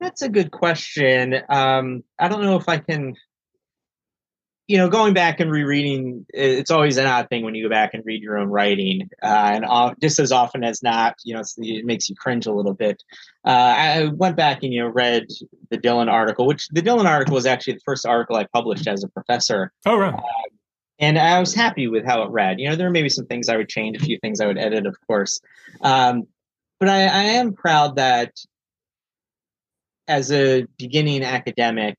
that's 0.00 0.22
a 0.22 0.28
good 0.28 0.50
question. 0.50 1.34
Um, 1.48 2.04
I 2.18 2.28
don't 2.28 2.42
know 2.42 2.56
if 2.56 2.68
I 2.68 2.78
can. 2.78 3.14
You 4.70 4.78
know, 4.78 4.88
going 4.88 5.14
back 5.14 5.40
and 5.40 5.50
rereading, 5.50 6.26
it's 6.28 6.70
always 6.70 6.96
an 6.96 7.06
odd 7.06 7.28
thing 7.28 7.44
when 7.44 7.56
you 7.56 7.64
go 7.64 7.68
back 7.68 7.92
and 7.92 8.04
read 8.06 8.22
your 8.22 8.38
own 8.38 8.48
writing, 8.48 9.10
uh, 9.22 9.26
and 9.64 10.00
just 10.00 10.20
as 10.20 10.30
often 10.30 10.62
as 10.62 10.80
not, 10.82 11.16
you 11.24 11.34
know, 11.34 11.42
it 11.58 11.84
makes 11.84 12.08
you 12.08 12.14
cringe 12.14 12.46
a 12.46 12.52
little 12.52 12.74
bit. 12.74 13.02
Uh, 13.44 13.48
I 13.50 14.04
went 14.06 14.36
back 14.36 14.62
and 14.62 14.72
you 14.72 14.82
know 14.82 14.88
read 14.88 15.26
the 15.70 15.78
Dylan 15.78 16.08
article, 16.08 16.46
which 16.46 16.68
the 16.68 16.82
Dylan 16.82 17.06
article 17.06 17.34
was 17.34 17.46
actually 17.46 17.74
the 17.74 17.80
first 17.84 18.06
article 18.06 18.36
I 18.36 18.46
published 18.52 18.86
as 18.86 19.02
a 19.02 19.08
professor. 19.08 19.72
Oh, 19.86 19.98
right. 19.98 20.14
Uh, 20.14 20.22
and 21.00 21.18
I 21.18 21.40
was 21.40 21.54
happy 21.54 21.88
with 21.88 22.04
how 22.04 22.22
it 22.22 22.30
read. 22.30 22.60
You 22.60 22.68
know, 22.68 22.76
there 22.76 22.90
may 22.90 23.02
be 23.02 23.08
some 23.08 23.26
things 23.26 23.48
I 23.48 23.56
would 23.56 23.70
change, 23.70 23.96
a 23.96 24.00
few 24.00 24.18
things 24.18 24.40
I 24.40 24.46
would 24.46 24.58
edit, 24.58 24.86
of 24.86 24.94
course. 25.06 25.40
Um, 25.80 26.28
but 26.78 26.88
I, 26.88 27.06
I 27.06 27.22
am 27.40 27.54
proud 27.54 27.96
that 27.96 28.34
as 30.06 30.30
a 30.30 30.66
beginning 30.76 31.24
academic, 31.24 31.96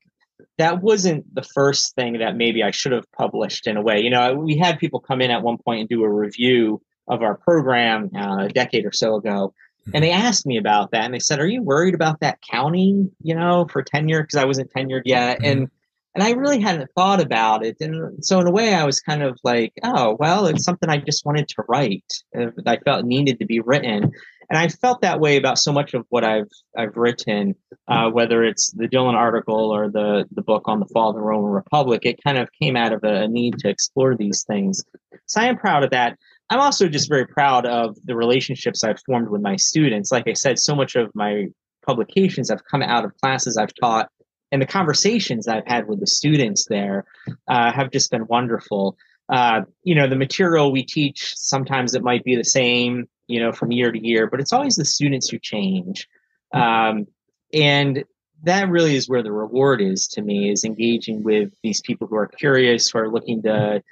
that 0.58 0.82
wasn't 0.82 1.34
the 1.34 1.42
first 1.42 1.94
thing 1.94 2.18
that 2.18 2.36
maybe 2.36 2.62
I 2.62 2.70
should 2.70 2.92
have 2.92 3.10
published 3.12 3.66
in 3.66 3.76
a 3.76 3.82
way. 3.82 4.00
You 4.00 4.10
know, 4.10 4.34
we 4.34 4.56
had 4.56 4.78
people 4.78 5.00
come 5.00 5.20
in 5.20 5.30
at 5.30 5.42
one 5.42 5.58
point 5.58 5.80
and 5.80 5.88
do 5.88 6.04
a 6.04 6.10
review 6.10 6.82
of 7.08 7.22
our 7.22 7.36
program 7.36 8.10
uh, 8.14 8.44
a 8.44 8.48
decade 8.48 8.84
or 8.84 8.92
so 8.92 9.16
ago. 9.16 9.54
And 9.86 9.94
mm-hmm. 9.94 10.02
they 10.02 10.10
asked 10.12 10.46
me 10.46 10.58
about 10.58 10.92
that, 10.92 11.04
and 11.04 11.14
they 11.14 11.18
said, 11.18 11.40
"Are 11.40 11.46
you 11.46 11.62
worried 11.62 11.94
about 11.94 12.20
that 12.20 12.38
counting? 12.48 13.10
You 13.22 13.34
know, 13.34 13.66
for 13.70 13.82
tenure 13.82 14.22
because 14.22 14.36
I 14.36 14.44
wasn't 14.44 14.72
tenured 14.72 15.02
yet." 15.04 15.38
Mm-hmm. 15.38 15.44
And 15.46 15.70
and 16.14 16.22
I 16.22 16.32
really 16.32 16.60
hadn't 16.60 16.90
thought 16.94 17.20
about 17.20 17.64
it. 17.64 17.78
And 17.80 18.24
so 18.24 18.38
in 18.38 18.46
a 18.46 18.50
way, 18.50 18.74
I 18.74 18.84
was 18.84 19.00
kind 19.00 19.22
of 19.22 19.38
like, 19.44 19.72
oh, 19.82 20.16
well, 20.20 20.46
it's 20.46 20.64
something 20.64 20.90
I 20.90 20.98
just 20.98 21.24
wanted 21.24 21.48
to 21.48 21.64
write. 21.68 22.04
That 22.34 22.52
I 22.66 22.76
felt 22.78 23.06
needed 23.06 23.38
to 23.38 23.46
be 23.46 23.60
written. 23.60 24.12
And 24.50 24.58
I 24.58 24.68
felt 24.68 25.00
that 25.02 25.20
way 25.20 25.36
about 25.36 25.58
so 25.58 25.72
much 25.72 25.94
of 25.94 26.06
what 26.08 26.24
I've 26.24 26.50
I've 26.76 26.96
written, 26.96 27.54
uh, 27.88 28.10
whether 28.10 28.42
it's 28.44 28.70
the 28.72 28.88
Dylan 28.88 29.14
article 29.14 29.70
or 29.70 29.90
the 29.90 30.26
the 30.32 30.42
book 30.42 30.64
on 30.66 30.80
the 30.80 30.86
fall 30.86 31.10
of 31.10 31.16
the 31.16 31.22
Roman 31.22 31.50
Republic. 31.50 32.02
It 32.04 32.22
kind 32.22 32.38
of 32.38 32.48
came 32.60 32.76
out 32.76 32.92
of 32.92 33.04
a, 33.04 33.22
a 33.22 33.28
need 33.28 33.58
to 33.60 33.68
explore 33.68 34.16
these 34.16 34.44
things. 34.44 34.84
So 35.26 35.40
I 35.40 35.46
am 35.46 35.56
proud 35.56 35.84
of 35.84 35.90
that. 35.90 36.18
I'm 36.50 36.60
also 36.60 36.88
just 36.88 37.08
very 37.08 37.26
proud 37.26 37.64
of 37.66 37.96
the 38.04 38.16
relationships 38.16 38.84
I've 38.84 39.00
formed 39.06 39.28
with 39.28 39.40
my 39.40 39.56
students. 39.56 40.12
Like 40.12 40.28
I 40.28 40.34
said, 40.34 40.58
so 40.58 40.74
much 40.74 40.96
of 40.96 41.10
my 41.14 41.46
publications 41.86 42.50
have 42.50 42.62
come 42.70 42.82
out 42.82 43.04
of 43.04 43.16
classes 43.16 43.56
I've 43.56 43.72
taught 43.80 44.08
and 44.52 44.60
the 44.60 44.66
conversations 44.66 45.48
I've 45.48 45.66
had 45.66 45.88
with 45.88 45.98
the 45.98 46.06
students 46.06 46.66
there 46.68 47.06
uh, 47.48 47.72
have 47.72 47.90
just 47.90 48.10
been 48.10 48.26
wonderful. 48.26 48.96
Uh, 49.28 49.62
you 49.82 49.94
know, 49.94 50.06
the 50.06 50.14
material 50.14 50.70
we 50.70 50.84
teach 50.84 51.32
sometimes 51.36 51.94
it 51.94 52.02
might 52.02 52.22
be 52.22 52.36
the 52.36 52.44
same, 52.44 53.08
you 53.26 53.40
know, 53.40 53.52
from 53.52 53.72
year 53.72 53.92
to 53.92 54.06
year, 54.06 54.28
but 54.28 54.40
it's 54.40 54.52
always 54.52 54.76
the 54.76 54.84
students 54.84 55.28
who 55.28 55.38
change, 55.38 56.08
um, 56.52 57.06
and 57.52 58.04
that 58.44 58.68
really 58.68 58.96
is 58.96 59.08
where 59.08 59.22
the 59.22 59.32
reward 59.32 59.80
is 59.80 60.08
to 60.08 60.22
me 60.22 60.50
is 60.50 60.64
engaging 60.64 61.22
with 61.22 61.50
these 61.62 61.80
people 61.80 62.06
who 62.08 62.16
are 62.16 62.26
curious, 62.26 62.90
who 62.90 62.98
are 62.98 63.08
looking 63.08 63.42
to, 63.42 63.82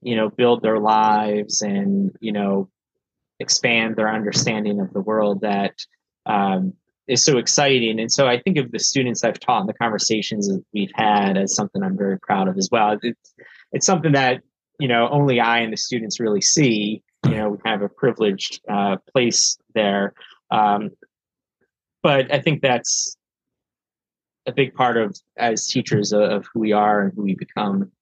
you 0.00 0.16
know, 0.16 0.30
build 0.30 0.62
their 0.62 0.78
lives 0.78 1.60
and 1.62 2.16
you 2.20 2.32
know 2.32 2.70
expand 3.40 3.96
their 3.96 4.12
understanding 4.12 4.80
of 4.80 4.92
the 4.92 5.00
world 5.00 5.42
that 5.42 5.74
um, 6.26 6.72
is 7.06 7.24
so 7.24 7.38
exciting. 7.38 8.00
And 8.00 8.12
so 8.12 8.26
I 8.26 8.40
think 8.40 8.58
of 8.58 8.70
the 8.70 8.78
students 8.78 9.24
I've 9.24 9.40
taught 9.40 9.60
and 9.60 9.68
the 9.68 9.74
conversations 9.74 10.48
that 10.48 10.62
we've 10.74 10.92
had 10.94 11.36
as 11.36 11.54
something 11.54 11.82
I'm 11.82 11.96
very 11.96 12.18
proud 12.18 12.48
of 12.48 12.58
as 12.58 12.68
well. 12.70 12.98
It's, 13.02 13.34
it's 13.72 13.86
something 13.86 14.12
that 14.12 14.42
you 14.78 14.88
know 14.88 15.08
only 15.10 15.40
I 15.40 15.60
and 15.60 15.72
the 15.72 15.76
students 15.76 16.20
really 16.20 16.40
see. 16.42 17.02
You 17.24 17.36
know, 17.36 17.48
we 17.50 17.58
have 17.64 17.82
a 17.82 17.88
privileged 17.88 18.60
uh, 18.68 18.96
place 19.12 19.58
there, 19.74 20.14
um, 20.50 20.90
but 22.02 22.32
I 22.32 22.40
think 22.40 22.62
that's 22.62 23.16
a 24.46 24.52
big 24.52 24.74
part 24.74 24.96
of 24.96 25.16
as 25.36 25.66
teachers 25.66 26.12
of, 26.12 26.22
of 26.22 26.46
who 26.52 26.60
we 26.60 26.72
are 26.72 27.02
and 27.02 27.12
who 27.14 27.22
we 27.22 27.34
become. 27.34 27.92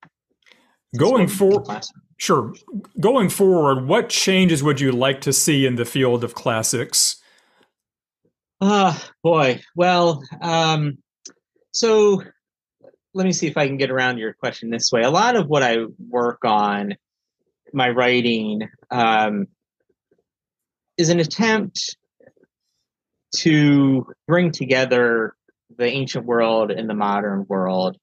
Going 0.96 1.28
forward, 1.28 1.84
sure. 2.16 2.54
Going 3.00 3.28
forward, 3.28 3.86
what 3.86 4.08
changes 4.08 4.62
would 4.62 4.80
you 4.80 4.92
like 4.92 5.20
to 5.22 5.32
see 5.32 5.66
in 5.66 5.74
the 5.74 5.84
field 5.84 6.24
of 6.24 6.34
classics? 6.34 7.16
Ah, 8.60 8.96
uh, 8.96 9.08
boy. 9.22 9.60
Well, 9.74 10.22
um, 10.40 10.98
so 11.72 12.22
let 13.12 13.26
me 13.26 13.32
see 13.32 13.46
if 13.46 13.56
I 13.56 13.66
can 13.66 13.76
get 13.76 13.90
around 13.90 14.18
your 14.18 14.32
question 14.32 14.70
this 14.70 14.90
way. 14.92 15.02
A 15.02 15.10
lot 15.10 15.36
of 15.36 15.48
what 15.48 15.62
I 15.62 15.78
work 16.08 16.44
on, 16.44 16.94
my 17.72 17.90
writing, 17.90 18.68
um, 18.90 19.46
is 20.96 21.08
an 21.08 21.20
attempt 21.20 21.96
to 23.36 24.06
bring 24.26 24.50
together 24.50 25.34
the 25.76 25.86
ancient 25.86 26.24
world 26.24 26.70
and 26.70 26.88
the 26.88 26.94
modern 26.94 27.44
world. 27.48 27.98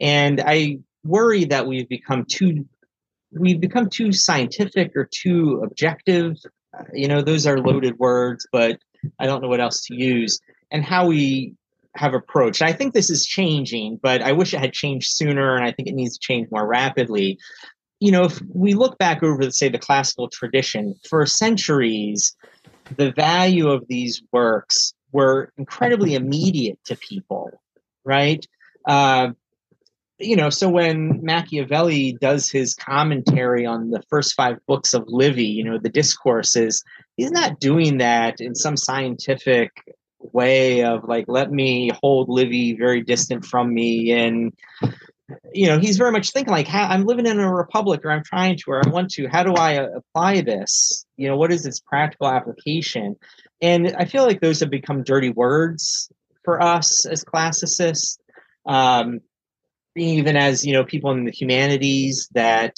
And 0.00 0.42
I 0.44 0.78
worry 1.04 1.44
that 1.46 1.66
we've 1.66 1.88
become 1.88 2.24
too 2.24 2.66
we've 3.32 3.60
become 3.60 3.88
too 3.88 4.12
scientific 4.12 4.92
or 4.94 5.08
too 5.10 5.60
objective. 5.64 6.36
You 6.92 7.08
know, 7.08 7.20
those 7.20 7.46
are 7.46 7.58
loaded 7.58 7.98
words, 7.98 8.46
but 8.52 8.78
I 9.18 9.26
don't 9.26 9.42
know 9.42 9.48
what 9.48 9.60
else 9.60 9.82
to 9.86 9.94
use. 9.94 10.40
And 10.70 10.84
how 10.84 11.06
we 11.06 11.54
have 11.96 12.14
approached. 12.14 12.62
I 12.62 12.72
think 12.72 12.92
this 12.92 13.10
is 13.10 13.24
changing, 13.24 14.00
but 14.02 14.22
I 14.22 14.32
wish 14.32 14.52
it 14.52 14.60
had 14.60 14.72
changed 14.72 15.12
sooner, 15.12 15.54
and 15.54 15.64
I 15.64 15.70
think 15.70 15.88
it 15.88 15.94
needs 15.94 16.18
to 16.18 16.20
change 16.20 16.48
more 16.50 16.66
rapidly. 16.66 17.38
You 18.00 18.12
know, 18.12 18.24
if 18.24 18.40
we 18.52 18.74
look 18.74 18.98
back 18.98 19.22
over, 19.22 19.50
say, 19.50 19.68
the 19.68 19.78
classical 19.78 20.28
tradition, 20.28 20.94
for 21.08 21.24
centuries, 21.26 22.36
the 22.96 23.12
value 23.12 23.70
of 23.70 23.86
these 23.88 24.22
works 24.32 24.92
were 25.12 25.50
incredibly 25.56 26.14
immediate 26.14 26.78
to 26.86 26.96
people, 26.96 27.50
right? 28.04 28.44
Uh, 28.86 29.28
you 30.18 30.36
know, 30.36 30.50
so 30.50 30.68
when 30.68 31.24
Machiavelli 31.24 32.16
does 32.20 32.50
his 32.50 32.74
commentary 32.74 33.64
on 33.66 33.90
the 33.90 34.02
first 34.10 34.34
five 34.34 34.58
books 34.66 34.94
of 34.94 35.04
Livy, 35.06 35.46
you 35.46 35.64
know, 35.64 35.78
the 35.78 35.88
discourses, 35.88 36.84
he's 37.16 37.30
not 37.30 37.58
doing 37.60 37.98
that 37.98 38.40
in 38.40 38.54
some 38.54 38.76
scientific 38.76 39.70
way 40.32 40.84
of 40.84 41.04
like, 41.04 41.24
let 41.28 41.50
me 41.50 41.90
hold 42.02 42.28
Livy 42.28 42.74
very 42.76 43.02
distant 43.02 43.44
from 43.44 43.72
me. 43.74 44.12
And, 44.12 44.52
you 45.52 45.66
know, 45.66 45.78
he's 45.78 45.96
very 45.96 46.12
much 46.12 46.30
thinking 46.30 46.52
like, 46.52 46.68
I'm 46.70 47.04
living 47.04 47.26
in 47.26 47.38
a 47.40 47.52
republic 47.52 48.04
or 48.04 48.10
I'm 48.10 48.24
trying 48.24 48.56
to, 48.58 48.64
or 48.68 48.82
I 48.84 48.90
want 48.90 49.10
to, 49.12 49.26
how 49.28 49.42
do 49.42 49.54
I 49.54 49.72
apply 49.72 50.42
this? 50.42 51.06
You 51.16 51.28
know, 51.28 51.36
what 51.36 51.52
is 51.52 51.64
its 51.64 51.80
practical 51.80 52.28
application? 52.28 53.16
And 53.62 53.94
I 53.96 54.04
feel 54.04 54.24
like 54.24 54.40
those 54.40 54.60
have 54.60 54.70
become 54.70 55.02
dirty 55.02 55.30
words 55.30 56.10
for 56.44 56.62
us 56.62 57.06
as 57.06 57.24
classicists. 57.24 58.18
Um, 58.66 59.20
even 59.96 60.36
as 60.36 60.64
you 60.64 60.72
know 60.72 60.84
people 60.84 61.10
in 61.12 61.24
the 61.24 61.30
humanities 61.30 62.28
that 62.32 62.74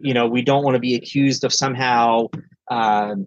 you 0.00 0.14
know 0.14 0.26
we 0.26 0.42
don't 0.42 0.64
want 0.64 0.74
to 0.74 0.80
be 0.80 0.94
accused 0.94 1.44
of 1.44 1.52
somehow 1.52 2.26
um, 2.70 3.26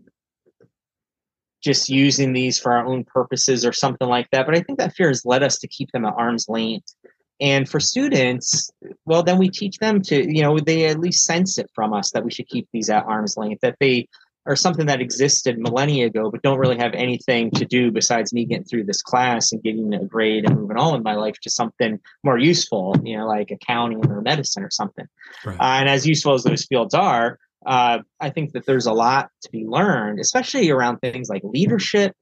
just 1.64 1.90
using 1.90 2.34
these 2.34 2.60
for 2.60 2.74
our 2.74 2.86
own 2.86 3.04
purposes 3.04 3.66
or 3.66 3.72
something 3.72 4.08
like 4.08 4.30
that 4.32 4.46
but 4.46 4.56
i 4.56 4.62
think 4.62 4.80
that 4.80 4.94
fear 4.94 5.08
has 5.08 5.26
led 5.26 5.44
us 5.44 5.60
to 5.60 5.68
keep 5.68 5.92
them 5.92 6.06
at 6.06 6.14
arm's 6.18 6.48
length 6.50 6.94
and 7.42 7.68
for 7.68 7.80
students 7.80 8.72
well 9.06 9.24
then 9.24 9.38
we 9.38 9.50
teach 9.50 9.78
them 9.80 10.02
to 10.02 10.34
you 10.34 10.42
know 10.42 10.58
they 10.60 10.86
at 10.86 11.00
least 11.00 11.26
sense 11.26 11.58
it 11.58 11.70
from 11.74 11.94
us 11.94 12.12
that 12.12 12.24
we 12.24 12.32
should 12.32 12.48
keep 12.48 12.68
these 12.72 12.90
at 12.90 13.06
arm's 13.06 13.36
length 13.38 13.62
that 13.62 13.76
they 13.80 14.08
are 14.46 14.56
something 14.56 14.86
that 14.86 15.02
existed 15.02 15.58
millennia 15.58 16.06
ago, 16.06 16.30
but 16.30 16.42
don't 16.44 16.60
really 16.60 16.78
have 16.78 16.94
anything 16.94 17.50
to 17.52 17.66
do 17.66 17.92
besides 17.92 18.32
me 18.32 18.46
getting 18.46 18.64
through 18.64 18.84
this 18.84 19.02
class 19.02 19.52
and 19.52 19.64
getting 19.64 19.94
a 19.94 20.06
grade 20.06 20.46
and 20.46 20.60
moving 20.60 20.78
on 20.78 20.96
in 20.96 21.04
my 21.04 21.16
life 21.16 21.36
to 21.42 21.50
something 21.50 22.00
more 22.24 22.38
useful, 22.38 22.96
you 23.04 23.18
know, 23.18 23.26
like 23.26 23.50
accounting 23.50 24.06
or 24.06 24.22
medicine 24.22 24.64
or 24.64 24.70
something. 24.70 25.08
Right. 25.44 25.60
Uh, 25.60 25.80
and 25.80 25.90
as 25.90 26.06
useful 26.06 26.34
as 26.34 26.44
those 26.44 26.66
fields 26.66 26.94
are, 26.94 27.40
uh, 27.66 28.00
I 28.20 28.30
think 28.30 28.54
that 28.54 28.68
there's 28.68 28.86
a 28.86 28.94
lot 28.94 29.32
to 29.42 29.50
be 29.50 29.66
learned, 29.66 30.20
especially 30.20 30.70
around 30.70 31.00
things 31.00 31.28
like 31.28 31.42
leadership, 31.44 32.14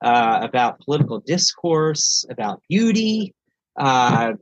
uh, 0.00 0.38
about 0.42 0.80
political 0.80 1.18
discourse, 1.18 2.24
about 2.30 2.62
beauty, 2.68 3.34
uh, 3.76 4.34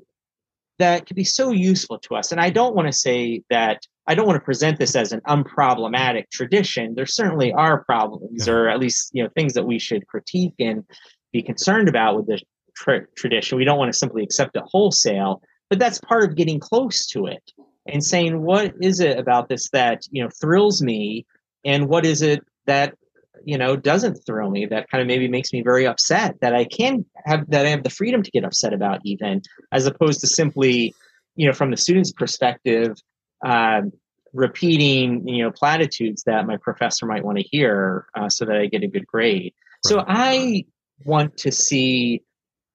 that 0.81 1.07
could 1.07 1.16
be 1.16 1.24
so 1.24 1.51
useful 1.51 1.99
to 1.99 2.16
us. 2.16 2.33
And 2.33 2.41
I 2.41 2.51
don't 2.51 2.74
want 2.74 2.89
to 2.89 2.93
say 2.93 3.43
that 3.51 3.87
I 4.07 4.14
don't 4.14 4.26
want 4.26 4.37
to 4.37 4.45
present 4.45 4.78
this 4.78 4.97
as 4.97 5.12
an 5.12 5.20
unproblematic 5.28 6.31
tradition. 6.31 6.95
There 6.95 7.07
certainly 7.07 7.53
are 7.53 7.85
problems, 7.85 8.49
or 8.49 8.68
at 8.68 8.81
least 8.81 9.11
you 9.12 9.22
know 9.22 9.28
things 9.35 9.55
that 9.55 9.66
we 9.66 9.78
should 9.78 10.07
critique 10.09 10.55
and 10.59 10.85
be 11.33 11.43
concerned 11.43 11.89
about 11.89 12.16
with 12.16 12.26
the 12.26 12.41
tra- 12.74 13.07
tradition. 13.16 13.57
We 13.57 13.64
don't 13.64 13.78
want 13.78 13.93
to 13.93 13.99
simply 13.99 14.22
accept 14.24 14.57
it 14.57 14.64
wholesale, 14.66 15.43
but 15.68 15.78
that's 15.78 16.01
part 16.01 16.24
of 16.24 16.35
getting 16.35 16.59
close 16.59 17.07
to 17.09 17.26
it 17.26 17.53
and 17.87 18.05
saying 18.05 18.43
what 18.43 18.74
is 18.81 19.01
it 19.01 19.18
about 19.18 19.49
this 19.49 19.70
that 19.70 20.03
you 20.11 20.22
know 20.22 20.31
thrills 20.41 20.83
me, 20.83 21.26
and 21.64 21.89
what 21.89 22.05
is 22.05 22.22
it 22.22 22.41
that 22.66 22.97
you 23.45 23.59
know 23.59 23.76
doesn't 23.76 24.14
thrill 24.26 24.51
me 24.51 24.66
that 24.66 24.88
kind 24.91 25.01
of 25.01 25.07
maybe 25.07 25.28
makes 25.28 25.53
me 25.53 25.62
very 25.62 25.86
upset 25.86 26.36
that 26.41 26.55
I 26.55 26.64
can 26.64 27.05
have 27.24 27.49
that 27.51 27.66
I 27.66 27.70
have 27.70 27.82
the 27.82 27.91
freedom 27.91 28.22
to 28.22 28.30
get 28.30 28.45
upset 28.45 28.72
about 28.72 29.01
even 29.05 29.43
as 29.72 29.86
opposed 29.86 30.20
to 30.20 30.26
simply 30.26 30.95
you 31.36 31.47
know 31.47 31.53
from 31.53 31.70
the 31.70 31.76
student's 31.76 32.12
perspective 32.12 32.97
um, 33.45 33.93
repeating 34.32 35.26
you 35.26 35.43
know 35.43 35.51
platitudes 35.51 36.22
that 36.24 36.47
my 36.47 36.57
professor 36.57 37.07
might 37.07 37.24
want 37.24 37.38
to 37.38 37.45
hear 37.45 38.07
uh, 38.14 38.28
so 38.28 38.45
that 38.45 38.57
I 38.57 38.66
get 38.66 38.82
a 38.82 38.88
good 38.88 39.07
grade. 39.07 39.55
Right. 39.84 39.91
So 39.91 40.05
I 40.07 40.64
want 41.05 41.36
to 41.38 41.53
see 41.53 42.22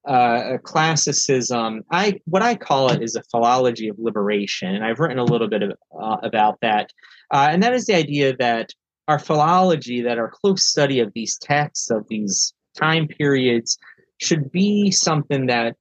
uh, 0.08 0.54
a 0.54 0.60
classicism. 0.60 1.84
I 1.92 2.20
what 2.26 2.42
I 2.42 2.56
call 2.56 2.92
it 2.92 3.02
is 3.02 3.16
a 3.16 3.24
philology 3.24 3.88
of 3.88 3.98
liberation, 4.00 4.76
and 4.76 4.84
I've 4.84 5.00
written 5.00 5.20
a 5.20 5.24
little 5.24 5.48
bit 5.48 5.64
of, 5.64 5.72
uh, 6.00 6.18
about 6.24 6.60
that. 6.62 6.92
Uh, 7.32 7.48
and 7.50 7.64
that 7.64 7.74
is 7.74 7.86
the 7.86 7.96
idea 7.96 8.36
that 8.38 8.72
our 9.08 9.20
philology, 9.20 10.02
that 10.02 10.18
our 10.18 10.30
close 10.30 10.68
study 10.68 11.00
of 11.00 11.14
these 11.14 11.38
texts 11.38 11.92
of 11.92 12.08
these 12.08 12.54
time 12.76 13.08
periods, 13.08 13.78
should 14.18 14.52
be 14.52 14.92
something 14.92 15.48
that 15.48 15.76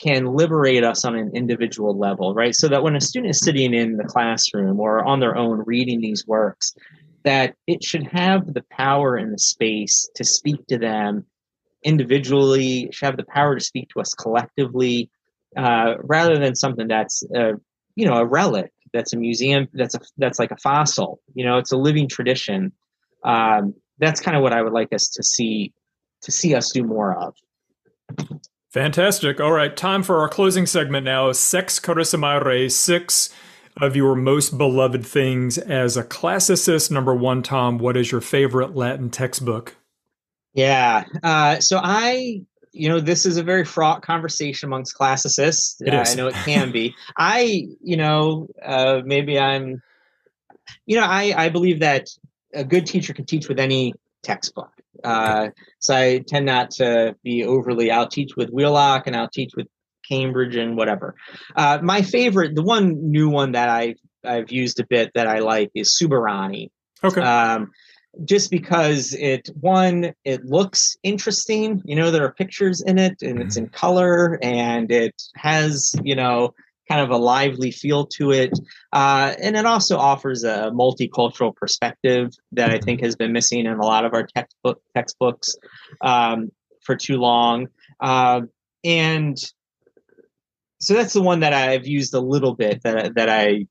can 0.00 0.26
liberate 0.26 0.82
us 0.82 1.04
on 1.04 1.14
an 1.14 1.30
individual 1.34 1.98
level, 1.98 2.34
right? 2.34 2.54
So 2.54 2.68
that 2.68 2.82
when 2.82 2.96
a 2.96 3.00
student 3.00 3.30
is 3.30 3.40
sitting 3.40 3.74
in 3.74 3.96
the 3.96 4.04
classroom 4.04 4.80
or 4.80 5.04
on 5.04 5.20
their 5.20 5.36
own 5.36 5.62
reading 5.66 6.00
these 6.00 6.26
works, 6.26 6.74
that 7.24 7.54
it 7.66 7.84
should 7.84 8.06
have 8.06 8.54
the 8.54 8.64
power 8.70 9.16
and 9.16 9.32
the 9.32 9.38
space 9.38 10.08
to 10.14 10.24
speak 10.24 10.66
to 10.68 10.78
them 10.78 11.26
individually, 11.82 12.88
should 12.92 13.06
have 13.06 13.16
the 13.16 13.24
power 13.24 13.58
to 13.58 13.64
speak 13.64 13.88
to 13.90 14.00
us 14.00 14.14
collectively, 14.14 15.10
uh, 15.56 15.94
rather 16.02 16.38
than 16.38 16.54
something 16.54 16.88
that's 16.88 17.22
a, 17.34 17.52
you 17.94 18.06
know 18.06 18.16
a 18.16 18.24
relic, 18.24 18.72
that's 18.92 19.12
a 19.12 19.16
museum, 19.16 19.68
that's 19.72 19.94
a 19.94 20.00
that's 20.18 20.38
like 20.38 20.50
a 20.50 20.56
fossil. 20.56 21.20
You 21.34 21.44
know, 21.44 21.58
it's 21.58 21.72
a 21.72 21.76
living 21.76 22.08
tradition. 22.08 22.72
Um, 23.24 23.74
that's 23.98 24.20
kind 24.20 24.36
of 24.36 24.42
what 24.42 24.52
I 24.52 24.62
would 24.62 24.72
like 24.72 24.92
us 24.92 25.08
to 25.08 25.22
see 25.22 25.72
to 26.22 26.32
see 26.32 26.54
us 26.54 26.72
do 26.72 26.82
more 26.84 27.14
of. 27.14 27.34
Fantastic. 28.72 29.40
All 29.40 29.52
right, 29.52 29.76
time 29.76 30.02
for 30.02 30.18
our 30.18 30.28
closing 30.28 30.66
segment 30.66 31.04
now. 31.04 31.32
Sex 31.32 31.80
Carissima 31.80 32.70
six 32.70 33.30
of 33.80 33.96
your 33.96 34.14
most 34.14 34.58
beloved 34.58 35.04
things 35.06 35.58
as 35.58 35.96
a 35.96 36.04
classicist. 36.04 36.90
Number 36.90 37.14
one, 37.14 37.42
Tom, 37.42 37.78
what 37.78 37.96
is 37.96 38.12
your 38.12 38.20
favorite 38.20 38.74
Latin 38.74 39.10
textbook? 39.10 39.76
Yeah. 40.54 41.04
Uh, 41.22 41.60
so 41.60 41.80
I, 41.82 42.42
you 42.72 42.88
know, 42.88 43.00
this 43.00 43.26
is 43.26 43.36
a 43.36 43.42
very 43.42 43.64
fraught 43.64 44.02
conversation 44.02 44.68
amongst 44.68 44.94
classicists. 44.94 45.80
Is. 45.80 46.12
I 46.12 46.14
know 46.14 46.28
it 46.28 46.34
can 46.44 46.72
be. 46.72 46.94
I, 47.16 47.66
you 47.82 47.96
know, 47.96 48.48
uh, 48.62 49.00
maybe 49.04 49.38
I'm, 49.38 49.82
you 50.86 50.96
know, 50.96 51.04
I, 51.04 51.34
I 51.36 51.48
believe 51.48 51.80
that 51.80 52.08
a 52.54 52.64
good 52.64 52.86
teacher 52.86 53.12
can 53.12 53.26
teach 53.26 53.48
with 53.48 53.58
any 53.58 53.94
textbook. 54.22 54.70
Uh, 55.02 55.48
so 55.78 55.94
I 55.94 56.18
tend 56.26 56.46
not 56.46 56.72
to 56.72 57.16
be 57.22 57.44
overly. 57.44 57.90
I'll 57.90 58.08
teach 58.08 58.36
with 58.36 58.50
Wheelock 58.50 59.06
and 59.06 59.16
I'll 59.16 59.30
teach 59.30 59.52
with 59.56 59.66
Cambridge 60.08 60.56
and 60.56 60.76
whatever. 60.76 61.14
Uh, 61.56 61.78
my 61.82 62.02
favorite, 62.02 62.54
the 62.54 62.62
one 62.62 63.10
new 63.10 63.28
one 63.28 63.52
that 63.52 63.68
I've 63.68 63.96
I've 64.24 64.50
used 64.52 64.80
a 64.80 64.86
bit 64.86 65.12
that 65.14 65.26
I 65.26 65.38
like 65.38 65.70
is 65.74 65.98
Suburani. 65.98 66.68
Okay. 67.02 67.22
Um, 67.22 67.70
just 68.24 68.50
because 68.50 69.14
it 69.14 69.48
one 69.60 70.12
it 70.24 70.44
looks 70.44 70.96
interesting 71.04 71.80
you 71.84 71.94
know 71.94 72.10
there 72.10 72.24
are 72.24 72.32
pictures 72.32 72.80
in 72.82 72.98
it 72.98 73.22
and 73.22 73.40
it's 73.40 73.56
in 73.56 73.66
mm-hmm. 73.66 73.74
color 73.74 74.38
and 74.42 74.90
it 74.90 75.14
has 75.36 75.94
you 76.02 76.16
know 76.16 76.52
kind 76.90 77.00
of 77.00 77.10
a 77.10 77.16
lively 77.16 77.70
feel 77.70 78.04
to 78.04 78.32
it. 78.32 78.50
Uh, 78.92 79.32
and 79.40 79.56
it 79.56 79.64
also 79.64 79.96
offers 79.96 80.42
a 80.42 80.72
multicultural 80.74 81.54
perspective 81.54 82.32
that 82.50 82.70
I 82.70 82.78
think 82.78 83.00
has 83.00 83.14
been 83.14 83.32
missing 83.32 83.60
in 83.64 83.74
a 83.74 83.86
lot 83.86 84.04
of 84.04 84.12
our 84.12 84.26
textbook 84.26 84.82
textbooks 84.94 85.56
um, 86.00 86.50
for 86.82 86.96
too 86.96 87.18
long. 87.18 87.68
Uh, 88.00 88.42
and 88.82 89.38
so 90.80 90.94
that's 90.94 91.12
the 91.12 91.22
one 91.22 91.40
that 91.40 91.52
I've 91.52 91.86
used 91.86 92.12
a 92.12 92.20
little 92.20 92.56
bit 92.56 92.82
that 92.82 93.14
that 93.14 93.28
I, 93.28 93.66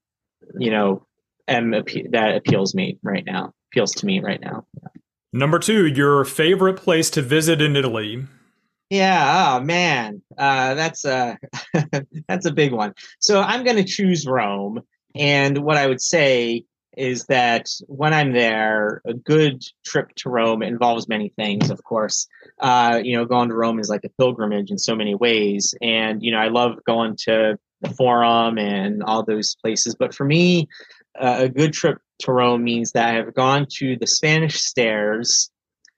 you 0.58 0.72
know, 0.72 1.06
am 1.48 1.72
that 1.72 2.36
appeals 2.38 2.74
me 2.74 3.00
right 3.04 3.26
now. 3.26 3.54
Appeals 3.72 3.94
to 3.96 4.06
me 4.06 4.20
right 4.20 4.42
now. 4.42 4.66
Number 5.32 5.60
two, 5.60 5.86
your 5.86 6.26
favorite 6.26 6.78
place 6.78 7.10
to 7.12 7.22
visit 7.22 7.62
in 7.62 7.76
Italy. 7.76 8.26
Yeah, 8.90 9.58
oh 9.60 9.64
man, 9.64 10.24
uh, 10.38 10.74
that's 10.74 11.06
a 11.06 11.38
that's 12.28 12.48
a 12.48 12.52
big 12.52 12.74
one. 12.74 12.96
So 13.20 13.42
I'm 13.42 13.64
going 13.64 13.78
to 13.78 13.84
choose 13.84 14.26
Rome, 14.26 14.82
and 15.14 15.60
what 15.60 15.78
I 15.78 15.86
would 15.86 16.02
say 16.02 16.66
is 16.98 17.26
that 17.26 17.70
when 17.88 18.16
I'm 18.16 18.34
there, 18.34 19.02
a 19.06 19.14
good 19.14 19.64
trip 19.86 20.10
to 20.16 20.30
Rome 20.30 20.64
involves 20.64 21.08
many 21.08 21.30
things. 21.30 21.70
Of 21.70 21.84
course, 21.84 22.28
uh, 22.60 23.00
you 23.04 23.16
know, 23.16 23.26
going 23.26 23.50
to 23.50 23.56
Rome 23.56 23.80
is 23.80 23.90
like 23.90 24.04
a 24.04 24.10
pilgrimage 24.10 24.72
in 24.72 24.80
so 24.80 24.96
many 24.96 25.14
ways, 25.14 25.76
and 25.84 26.24
you 26.24 26.32
know, 26.32 26.40
I 26.40 26.48
love 26.48 26.84
going 26.88 27.16
to 27.26 27.60
the 27.82 27.90
Forum 27.92 28.58
and 28.58 29.04
all 29.04 29.24
those 29.24 29.56
places. 29.62 29.94
But 29.94 30.16
for 30.16 30.26
me, 30.26 30.68
uh, 31.20 31.38
a 31.42 31.50
good 31.50 31.74
trip 31.74 32.00
to 32.20 32.32
Rome 32.32 32.64
means 32.64 32.92
that 32.92 33.10
I 33.10 33.18
have 33.18 33.34
gone 33.34 33.68
to 33.78 33.98
the 33.98 34.08
Spanish 34.08 34.62
Stairs 34.62 35.50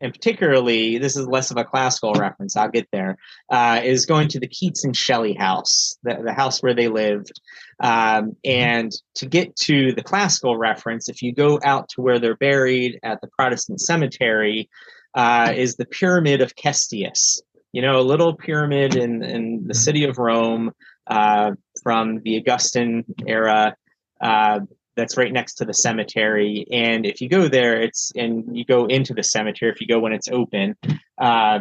and 0.01 0.11
particularly 0.11 0.97
this 0.97 1.15
is 1.15 1.27
less 1.27 1.51
of 1.51 1.57
a 1.57 1.63
classical 1.63 2.13
reference 2.13 2.57
i'll 2.57 2.67
get 2.67 2.87
there. 2.91 3.17
Uh, 3.49 3.79
is 3.83 4.05
going 4.05 4.27
to 4.27 4.39
the 4.39 4.47
keats 4.47 4.83
and 4.83 4.97
shelley 4.97 5.33
house 5.33 5.95
the, 6.03 6.21
the 6.25 6.33
house 6.33 6.61
where 6.61 6.73
they 6.73 6.87
lived 6.87 7.39
um, 7.81 8.35
and 8.43 8.91
to 9.15 9.25
get 9.25 9.55
to 9.55 9.93
the 9.93 10.03
classical 10.03 10.57
reference 10.57 11.07
if 11.07 11.21
you 11.21 11.33
go 11.33 11.59
out 11.63 11.87
to 11.89 12.01
where 12.01 12.19
they're 12.19 12.35
buried 12.35 12.99
at 13.03 13.21
the 13.21 13.27
protestant 13.27 13.79
cemetery 13.79 14.69
uh, 15.13 15.53
is 15.55 15.75
the 15.75 15.85
pyramid 15.85 16.41
of 16.41 16.55
cestius 16.55 17.41
you 17.71 17.81
know 17.81 17.99
a 17.99 18.01
little 18.01 18.35
pyramid 18.35 18.95
in, 18.95 19.23
in 19.23 19.67
the 19.67 19.75
city 19.75 20.03
of 20.03 20.17
rome 20.17 20.71
uh, 21.07 21.51
from 21.83 22.21
the 22.21 22.37
augustan 22.37 23.05
era 23.27 23.75
uh, 24.21 24.59
that's 25.01 25.17
right 25.17 25.33
next 25.33 25.55
to 25.55 25.65
the 25.65 25.73
cemetery. 25.73 26.65
And 26.71 27.05
if 27.05 27.21
you 27.21 27.27
go 27.27 27.47
there, 27.47 27.81
it's 27.81 28.11
and 28.15 28.55
you 28.55 28.63
go 28.63 28.85
into 28.85 29.13
the 29.13 29.23
cemetery. 29.23 29.71
If 29.71 29.81
you 29.81 29.87
go 29.87 29.99
when 29.99 30.13
it's 30.13 30.29
open, 30.29 30.75
uh, 31.19 31.59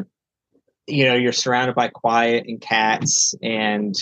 you 0.86 1.04
know 1.04 1.14
you're 1.14 1.32
surrounded 1.32 1.74
by 1.74 1.88
quiet 1.88 2.44
and 2.46 2.60
cats 2.60 3.34
and 3.42 3.94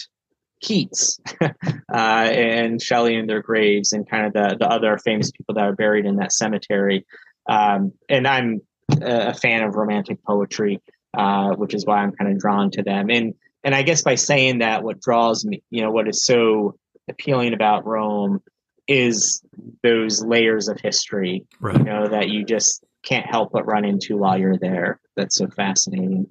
Keats 0.61 1.20
uh, 1.41 1.53
and 1.93 2.82
Shelley 2.82 3.14
and 3.14 3.28
their 3.28 3.43
graves 3.43 3.93
and 3.93 4.09
kind 4.09 4.26
of 4.26 4.32
the 4.32 4.57
the 4.59 4.68
other 4.68 4.99
famous 4.99 5.30
people 5.30 5.55
that 5.55 5.64
are 5.64 5.74
buried 5.74 6.05
in 6.05 6.16
that 6.16 6.32
cemetery. 6.32 7.07
Um, 7.49 7.93
and 8.09 8.26
I'm 8.26 8.61
a 9.01 9.34
fan 9.34 9.62
of 9.62 9.76
romantic 9.76 10.22
poetry, 10.24 10.82
uh, 11.16 11.51
which 11.55 11.74
is 11.74 11.86
why 11.86 11.99
I'm 11.99 12.12
kind 12.12 12.32
of 12.32 12.39
drawn 12.39 12.70
to 12.72 12.82
them. 12.82 13.11
And 13.11 13.34
and 13.64 13.74
I 13.74 13.82
guess 13.82 14.03
by 14.03 14.16
saying 14.16 14.59
that, 14.59 14.82
what 14.82 15.01
draws 15.01 15.45
me, 15.45 15.62
you 15.70 15.82
know, 15.82 15.91
what 15.91 16.09
is 16.09 16.24
so 16.24 16.76
appealing 17.09 17.55
about 17.55 17.86
Rome 17.86 18.41
is 18.89 19.43
those 19.82 20.24
layers 20.24 20.68
of 20.68 20.80
history, 20.80 21.47
right. 21.61 21.76
you 21.76 21.84
know, 21.84 22.09
that 22.09 22.30
you 22.30 22.45
just 22.45 22.84
can't 23.05 23.26
help 23.26 23.53
but 23.53 23.66
run 23.66 23.84
into 23.84 24.16
while 24.16 24.39
you're 24.39 24.59
there. 24.59 24.99
That's 25.14 25.36
so 25.36 25.47
fascinating. 25.49 26.26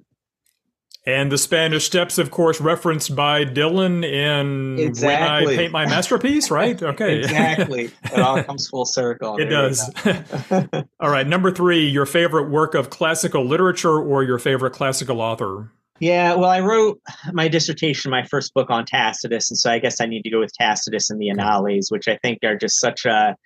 And 1.06 1.32
the 1.32 1.38
Spanish 1.38 1.86
Steps, 1.86 2.18
of 2.18 2.30
course, 2.30 2.60
referenced 2.60 3.16
by 3.16 3.46
Dylan 3.46 4.04
in 4.04 4.78
exactly. 4.78 5.46
When 5.46 5.54
I 5.54 5.56
Paint 5.56 5.72
My 5.72 5.86
Masterpiece, 5.86 6.50
right? 6.50 6.82
Okay. 6.88 7.20
exactly. 7.20 7.90
It 8.04 8.18
all 8.18 8.42
comes 8.44 8.68
full 8.68 8.84
circle. 8.84 9.36
It 9.38 9.48
there 9.48 9.70
does. 9.70 9.90
all 11.00 11.08
right. 11.08 11.26
Number 11.26 11.50
three, 11.50 11.88
your 11.88 12.04
favorite 12.04 12.50
work 12.50 12.74
of 12.74 12.90
classical 12.90 13.46
literature 13.46 13.98
or 13.98 14.22
your 14.22 14.38
favorite 14.38 14.72
classical 14.72 15.20
author? 15.20 15.70
Yeah, 16.00 16.34
well, 16.34 16.50
I 16.50 16.60
wrote 16.60 17.00
my 17.32 17.48
dissertation, 17.48 18.10
my 18.10 18.24
first 18.24 18.54
book 18.54 18.70
on 18.70 18.84
Tacitus, 18.84 19.50
and 19.50 19.58
so 19.58 19.70
I 19.70 19.78
guess 19.78 20.00
I 20.00 20.06
need 20.06 20.22
to 20.22 20.30
go 20.30 20.40
with 20.40 20.52
Tacitus 20.52 21.10
and 21.10 21.20
the 21.20 21.28
Annales, 21.28 21.90
which 21.90 22.06
I 22.08 22.18
think 22.22 22.38
are 22.44 22.56
just 22.56 22.78
such 22.78 23.04
a 23.04 23.36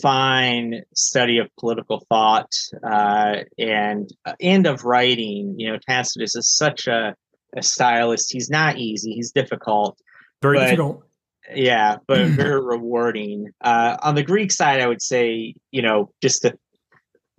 fine 0.00 0.82
study 0.94 1.38
of 1.38 1.48
political 1.58 2.04
thought 2.08 2.52
uh, 2.84 3.38
and 3.58 4.10
and 4.40 4.66
of 4.66 4.84
writing. 4.84 5.54
You 5.58 5.72
know, 5.72 5.78
Tacitus 5.88 6.36
is 6.36 6.48
such 6.48 6.86
a, 6.86 7.16
a 7.56 7.62
stylist. 7.62 8.32
He's 8.32 8.50
not 8.50 8.78
easy. 8.78 9.12
He's 9.12 9.32
difficult. 9.32 9.98
Very 10.40 10.58
but, 10.58 10.64
difficult. 10.64 11.04
Yeah, 11.52 11.96
but 12.06 12.26
very 12.28 12.64
rewarding. 12.64 13.50
Uh, 13.60 13.96
on 14.02 14.14
the 14.14 14.22
Greek 14.22 14.52
side, 14.52 14.80
I 14.80 14.86
would 14.86 15.02
say, 15.02 15.54
you 15.72 15.82
know, 15.82 16.12
just 16.22 16.42
the 16.42 16.56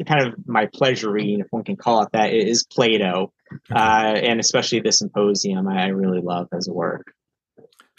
kind 0.06 0.28
of 0.28 0.48
my 0.48 0.68
pleasure 0.74 1.12
reading, 1.12 1.40
if 1.40 1.48
one 1.52 1.64
can 1.64 1.76
call 1.76 2.02
it 2.04 2.10
that, 2.14 2.34
is 2.34 2.66
Plato 2.66 3.32
uh, 3.74 4.14
and 4.16 4.40
especially 4.40 4.80
the 4.80 4.92
symposium 4.92 5.68
I 5.68 5.88
really 5.88 6.22
love 6.22 6.48
as 6.54 6.68
a 6.68 6.74
work. 6.74 7.14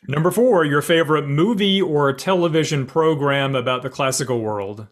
Number 0.08 0.30
four, 0.30 0.64
your 0.64 0.82
favorite 0.82 1.28
movie 1.28 1.80
or 1.80 2.12
television 2.12 2.86
program 2.86 3.54
about 3.54 3.82
the 3.82 3.90
classical 3.90 4.40
world? 4.40 4.86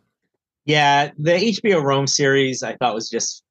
Yeah, 0.66 1.12
the 1.16 1.32
HBO 1.32 1.82
Rome 1.82 2.06
series 2.06 2.62
I 2.62 2.76
thought 2.76 2.94
was 2.94 3.08
just 3.08 3.42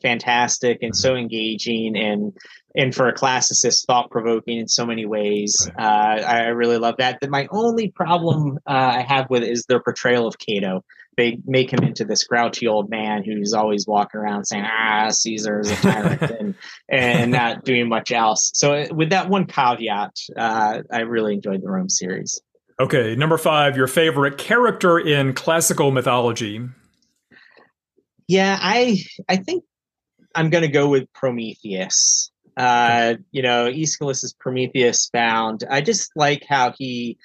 fantastic 0.00 0.78
and 0.82 0.96
so 0.96 1.16
engaging 1.16 1.96
and 1.96 2.32
and 2.74 2.94
for 2.94 3.08
a 3.08 3.14
classicist 3.14 3.84
thought 3.84 4.10
provoking 4.10 4.58
in 4.58 4.68
so 4.68 4.86
many 4.86 5.04
ways. 5.04 5.68
Uh, 5.78 5.82
I, 5.82 6.46
really 6.48 6.78
love 6.78 6.94
that. 6.98 7.18
But 7.20 7.28
my 7.28 7.46
only 7.50 7.90
problem 7.90 8.58
uh, 8.66 8.70
i 8.70 9.00
have 9.02 9.28
with 9.28 9.42
it 9.42 9.50
is 9.50 9.64
their 9.66 9.80
portrayal 9.80 10.26
of 10.26 10.38
cato 10.38 10.84
they 11.16 11.38
make 11.46 11.72
him 11.72 11.82
into 11.82 12.04
this 12.04 12.24
grouchy 12.24 12.66
old 12.66 12.88
man 12.88 13.22
who's 13.22 13.52
always 13.52 13.86
walking 13.86 14.20
around 14.20 14.44
saying, 14.46 14.64
"Ah, 14.66 15.08
Caesar 15.10 15.60
is 15.60 15.70
a 15.70 15.76
tyrant," 15.76 16.22
and 16.40 16.54
and 16.88 17.32
not 17.32 17.64
doing 17.64 17.88
much 17.88 18.12
else. 18.12 18.50
So, 18.54 18.74
uh, 18.74 18.86
with 18.92 19.10
that 19.10 19.28
one 19.28 19.46
caveat, 19.46 20.16
uh, 20.36 20.82
I 20.90 21.00
really 21.00 21.34
enjoyed 21.34 21.62
the 21.62 21.70
Rome 21.70 21.88
series. 21.88 22.40
Okay, 22.80 23.14
number 23.14 23.38
five, 23.38 23.76
your 23.76 23.86
favorite 23.86 24.38
character 24.38 24.98
in 24.98 25.34
classical 25.34 25.90
mythology. 25.90 26.60
Yeah, 28.28 28.58
I 28.60 28.98
I 29.28 29.36
think 29.36 29.64
I'm 30.34 30.50
going 30.50 30.62
to 30.62 30.68
go 30.68 30.88
with 30.88 31.12
Prometheus. 31.12 32.30
Uh, 32.56 33.14
you 33.30 33.42
know, 33.42 33.66
Aeschylus 33.66 34.24
is 34.24 34.34
Prometheus 34.34 35.08
bound. 35.10 35.64
I 35.70 35.80
just 35.80 36.10
like 36.16 36.44
how 36.48 36.74
he 36.76 37.18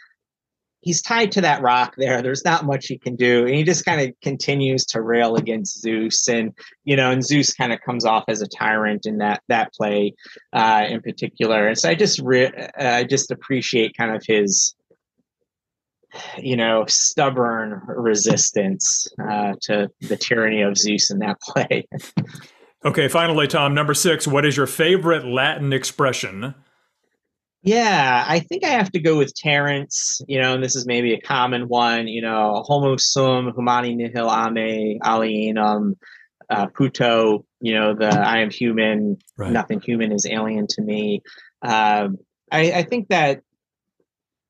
he's 0.88 1.02
tied 1.02 1.34
to 1.34 1.42
that 1.42 1.62
rock 1.62 1.96
there. 1.98 2.22
There's 2.22 2.46
not 2.46 2.66
much 2.66 2.88
he 2.88 2.98
can 2.98 3.18
do. 3.18 3.46
And 3.46 3.54
he 3.54 3.64
just 3.64 3.84
kind 3.84 4.00
of 4.00 4.16
continues 4.22 4.86
to 4.86 5.02
rail 5.02 5.36
against 5.36 5.82
Zeus. 5.82 6.30
And, 6.30 6.54
you 6.86 6.96
know, 6.96 7.12
and 7.12 7.22
Zeus 7.22 7.54
kind 7.54 7.74
of 7.74 7.82
comes 7.82 8.06
off 8.06 8.24
as 8.30 8.42
a 8.42 8.48
tyrant 8.48 9.06
in 9.06 9.18
that, 9.18 9.42
that 9.50 9.74
play 9.74 10.14
uh, 10.54 10.86
in 10.88 11.02
particular. 11.02 11.68
And 11.68 11.78
so 11.78 11.90
I 11.90 11.96
just, 11.96 12.22
re- 12.22 12.54
uh, 12.54 12.70
I 12.80 13.04
just 13.04 13.32
appreciate 13.32 13.98
kind 13.98 14.16
of 14.16 14.24
his, 14.26 14.76
you 16.38 16.56
know, 16.56 16.86
stubborn 16.88 17.82
resistance 17.86 19.10
uh, 19.30 19.56
to 19.64 19.90
the 20.00 20.16
tyranny 20.16 20.62
of 20.62 20.78
Zeus 20.78 21.12
in 21.12 21.20
that 21.20 21.36
play. 21.42 21.86
okay. 22.86 23.10
Finally, 23.10 23.48
Tom, 23.48 23.74
number 23.74 23.94
six, 23.94 24.26
what 24.26 24.46
is 24.46 24.56
your 24.56 24.68
favorite 24.68 25.26
Latin 25.26 25.74
expression? 25.74 26.56
Yeah, 27.64 28.24
I 28.28 28.40
think 28.40 28.64
I 28.64 28.70
have 28.70 28.92
to 28.92 29.00
go 29.00 29.18
with 29.18 29.34
Terence. 29.36 30.22
You 30.28 30.42
know, 30.42 30.54
and 30.54 30.64
this 30.64 30.76
is 30.76 30.86
maybe 30.86 31.14
a 31.14 31.22
common 31.22 31.68
one. 31.68 32.08
You 32.08 32.22
know, 32.22 32.64
homo 32.66 32.98
sum 32.98 33.52
humani 33.54 33.96
nihil 33.96 34.32
ame 34.32 35.00
alienum 35.00 35.94
uh, 36.50 36.68
puto. 36.68 37.46
You 37.60 37.74
know, 37.74 37.96
the 37.96 38.08
I 38.08 38.40
am 38.40 38.52
human, 38.52 39.18
right. 39.38 39.52
nothing 39.52 39.82
human 39.82 40.12
is 40.12 40.26
alien 40.26 40.68
to 40.68 40.82
me. 40.82 41.22
Um, 41.62 42.18
I, 42.52 42.72
I 42.72 42.84
think 42.84 43.10
that 43.10 43.42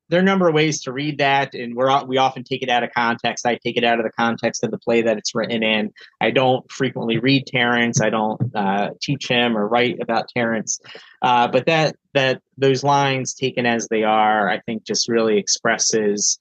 there 0.10 0.20
are 0.20 0.22
a 0.22 0.26
number 0.26 0.48
of 0.48 0.54
ways 0.54 0.82
to 0.84 0.92
read 0.92 1.18
that, 1.18 1.54
and 1.54 1.76
we're 1.76 2.06
we 2.06 2.18
often 2.18 2.44
take 2.44 2.64
it 2.64 2.70
out 2.70 2.84
of 2.84 2.92
context. 2.96 3.46
I 3.46 3.56
take 3.56 3.78
it 3.78 3.84
out 3.84 4.00
of 4.00 4.06
the 4.06 4.12
context 4.12 4.64
of 4.64 4.72
the 4.72 4.78
play 4.78 5.02
that 5.02 5.18
it's 5.18 5.36
written 5.36 5.64
in. 5.64 5.92
I 6.22 6.32
don't 6.32 6.70
frequently 6.72 7.20
read 7.20 7.46
Terence. 7.46 8.00
I 8.02 8.10
don't 8.10 8.56
uh, 8.56 8.92
teach 9.02 9.28
him 9.28 9.58
or 9.58 9.68
write 9.68 9.98
about 10.02 10.30
Terence. 10.30 10.80
Uh, 11.22 11.48
but 11.50 11.66
that 11.66 11.96
that 12.14 12.42
those 12.58 12.84
lines 12.84 13.34
taken 13.34 13.66
as 13.66 13.88
they 13.90 14.04
are, 14.04 14.50
I 14.50 14.62
think, 14.62 14.86
just 14.86 15.10
really 15.10 15.38
expresses 15.38 16.40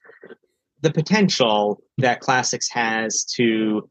the 0.83 0.93
potential 0.93 1.83
that 1.99 2.21
classics 2.21 2.69
has 2.71 3.25
to 3.37 3.89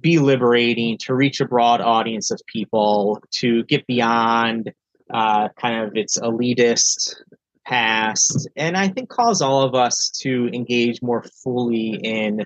be 0.00 0.18
liberating, 0.18 0.98
to 0.98 1.14
reach 1.14 1.40
a 1.40 1.46
broad 1.46 1.80
audience 1.80 2.30
of 2.30 2.40
people, 2.46 3.22
to 3.32 3.64
get 3.64 3.86
beyond 3.86 4.72
uh, 5.12 5.48
kind 5.60 5.84
of 5.84 5.96
its 5.96 6.18
elitist 6.18 7.16
past, 7.66 8.48
and 8.56 8.76
I 8.76 8.88
think 8.88 9.08
cause 9.08 9.40
all 9.40 9.62
of 9.62 9.74
us 9.74 10.10
to 10.22 10.48
engage 10.52 11.00
more 11.02 11.24
fully 11.42 11.98
in 12.02 12.44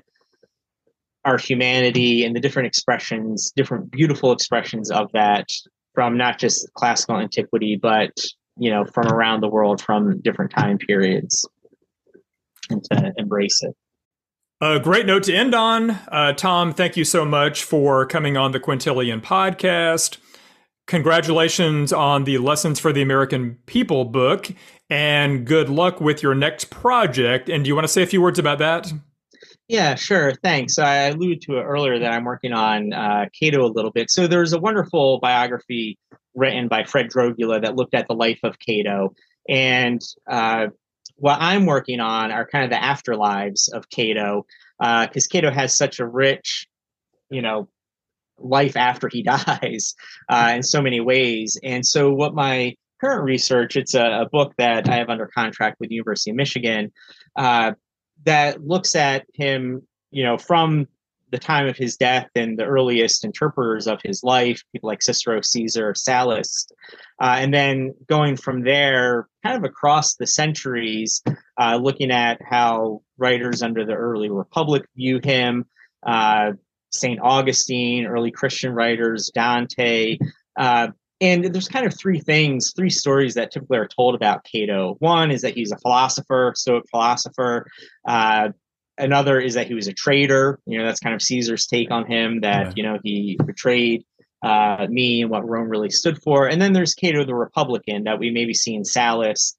our 1.25 1.39
humanity 1.39 2.25
and 2.25 2.35
the 2.35 2.41
different 2.41 2.69
expressions, 2.69 3.53
different 3.55 3.91
beautiful 3.91 4.33
expressions 4.33 4.91
of 4.91 5.11
that 5.13 5.49
from 5.95 6.17
not 6.17 6.39
just 6.39 6.73
classical 6.75 7.17
antiquity, 7.19 7.77
but 7.77 8.11
you 8.57 8.71
know, 8.71 8.85
from 8.85 9.07
around 9.09 9.41
the 9.41 9.49
world 9.49 9.81
from 9.81 10.21
different 10.21 10.51
time 10.51 10.79
periods 10.79 11.49
and 12.71 12.83
to 12.85 13.13
embrace 13.17 13.63
it. 13.63 13.75
A 14.61 14.81
great 14.81 15.07
note 15.07 15.23
to 15.25 15.35
end 15.35 15.55
on. 15.55 15.91
Uh, 15.91 16.33
Tom, 16.33 16.73
thank 16.73 16.97
you 16.97 17.05
so 17.05 17.25
much 17.25 17.63
for 17.63 18.05
coming 18.05 18.37
on 18.37 18.51
the 18.51 18.59
Quintilian 18.59 19.21
podcast. 19.21 20.19
Congratulations 20.89 21.93
on 21.93 22.25
the 22.25 22.39
Lessons 22.39 22.81
for 22.81 22.93
the 22.93 23.03
American 23.03 23.59
People 23.67 24.05
book 24.05 24.51
and 24.91 25.47
good 25.47 25.69
luck 25.69 26.01
with 26.01 26.23
your 26.23 26.35
next 26.35 26.71
project. 26.71 27.49
And 27.49 27.65
do 27.65 27.69
you 27.69 27.75
want 27.75 27.85
to 27.85 27.93
say 27.93 28.03
a 28.03 28.07
few 28.07 28.23
words 28.23 28.39
about 28.39 28.59
that? 28.59 28.93
Yeah, 29.69 29.97
sure. 29.97 30.33
Thanks. 30.33 30.79
I 30.79 31.09
alluded 31.09 31.43
to 31.43 31.59
it 31.59 31.63
earlier 31.63 31.99
that 31.99 32.13
I'm 32.13 32.25
working 32.25 32.55
on 32.55 32.95
uh, 32.95 33.27
Cato 33.39 33.67
a 33.67 33.69
little 33.69 33.91
bit. 33.91 34.11
So 34.11 34.27
there's 34.27 34.55
a 34.55 34.59
wonderful 34.59 35.19
biography 35.21 35.99
written 36.35 36.69
by 36.69 36.85
Fred 36.85 37.11
Drogula 37.11 37.61
that 37.63 37.77
looked 37.77 37.95
at 37.95 38.09
the 38.09 38.15
life 38.15 38.41
of 38.45 38.59
Cato. 38.59 39.13
And 39.47 40.01
uh, 40.31 40.69
what 41.17 41.37
I'm 41.41 41.67
working 41.67 42.01
on 42.01 42.33
are 42.33 42.47
kind 42.47 42.65
of 42.65 42.71
the 42.71 42.77
afterlives 42.77 43.71
of 43.73 43.91
Cato, 43.91 44.47
because 44.79 45.27
uh, 45.27 45.33
Cato 45.33 45.51
has 45.51 45.77
such 45.77 46.01
a 46.01 46.07
rich, 46.07 46.67
you 47.29 47.43
know, 47.43 47.69
life 48.39 48.77
after 48.77 49.09
he 49.09 49.23
dies 49.25 49.95
uh, 50.31 50.53
in 50.55 50.63
so 50.63 50.81
many 50.81 51.01
ways. 51.01 51.59
And 51.63 51.85
so 51.85 52.11
what 52.11 52.35
my 52.35 52.75
current 53.01 53.25
research, 53.25 53.77
it's 53.77 53.95
a, 53.95 54.23
a 54.23 54.29
book 54.29 54.55
that 54.59 54.89
I 54.89 54.97
have 54.97 55.09
under 55.09 55.27
contract 55.27 55.79
with 55.81 55.89
the 55.89 55.97
University 55.97 56.31
of 56.31 56.37
Michigan 56.37 56.93
uh, 57.37 57.73
that 58.25 58.65
looks 58.65 58.95
at 58.95 59.27
him, 59.35 59.87
you 60.11 60.25
know, 60.25 60.39
from 60.39 60.87
the 61.31 61.39
time 61.39 61.67
of 61.67 61.77
his 61.77 61.97
death 61.97 62.29
and 62.35 62.59
the 62.59 62.65
earliest 62.65 63.25
interpreters 63.25 63.87
of 63.87 64.01
his 64.03 64.23
life, 64.23 64.63
people 64.73 64.89
like 64.89 65.03
Cicero, 65.03 65.41
Caesar, 65.43 65.93
Sallust, 65.93 66.73
uh, 67.21 67.37
and 67.39 67.53
then 67.53 67.95
going 68.07 68.37
from 68.37 68.63
there, 68.63 69.29
kind 69.45 69.57
of 69.57 69.65
across 69.65 70.15
the 70.15 70.27
centuries, 70.27 71.23
uh, 71.61 71.79
looking 71.81 72.11
at 72.11 72.41
how 72.43 73.03
writers 73.19 73.63
under 73.63 73.85
the 73.85 73.95
early 73.95 74.31
Republic 74.31 74.87
view 74.97 75.21
him, 75.23 75.67
uh, 76.07 76.53
St. 76.91 77.21
Augustine, 77.21 78.07
early 78.07 78.31
Christian 78.31 78.73
writers, 78.73 79.31
Dante. 79.35 80.19
Uh, 80.59 80.89
and 81.21 81.45
there's 81.53 81.69
kind 81.69 81.87
of 81.87 81.99
three 81.99 82.21
things, 82.21 82.73
three 82.77 82.91
stories 82.91 83.35
that 83.35 83.51
typically 83.51 83.79
are 83.79 83.89
told 83.89 84.15
about 84.15 84.45
Cato. 84.45 84.97
One 85.01 85.31
is 85.31 85.43
that 85.43 85.55
he's 85.55 85.73
a 85.73 85.79
philosopher, 85.79 86.53
Stoic 86.57 86.85
philosopher. 86.91 87.67
Uh, 88.07 88.51
another 88.97 89.41
is 89.41 89.55
that 89.55 89.67
he 89.67 89.75
was 89.75 89.89
a 89.89 89.93
traitor. 89.93 90.61
You 90.67 90.79
know, 90.79 90.87
that's 90.87 91.01
kind 91.01 91.15
of 91.15 91.23
Caesar's 91.23 91.67
take 91.67 91.91
on 91.91 92.07
him 92.07 92.41
that, 92.43 92.77
you 92.77 92.83
know, 92.83 92.99
he 93.03 93.37
betrayed 93.45 94.05
uh, 94.43 94.87
me 94.89 95.23
and 95.23 95.31
what 95.31 95.49
Rome 95.49 95.69
really 95.69 95.91
stood 95.91 96.23
for. 96.23 96.49
And 96.49 96.63
then 96.63 96.73
there's 96.73 96.95
Cato 96.95 97.25
the 97.25 97.35
Republican 97.35 98.05
that 98.05 98.21
we 98.21 98.31
maybe 98.31 98.55
see 98.55 98.75
in 98.75 98.83
Sallust. 98.83 99.57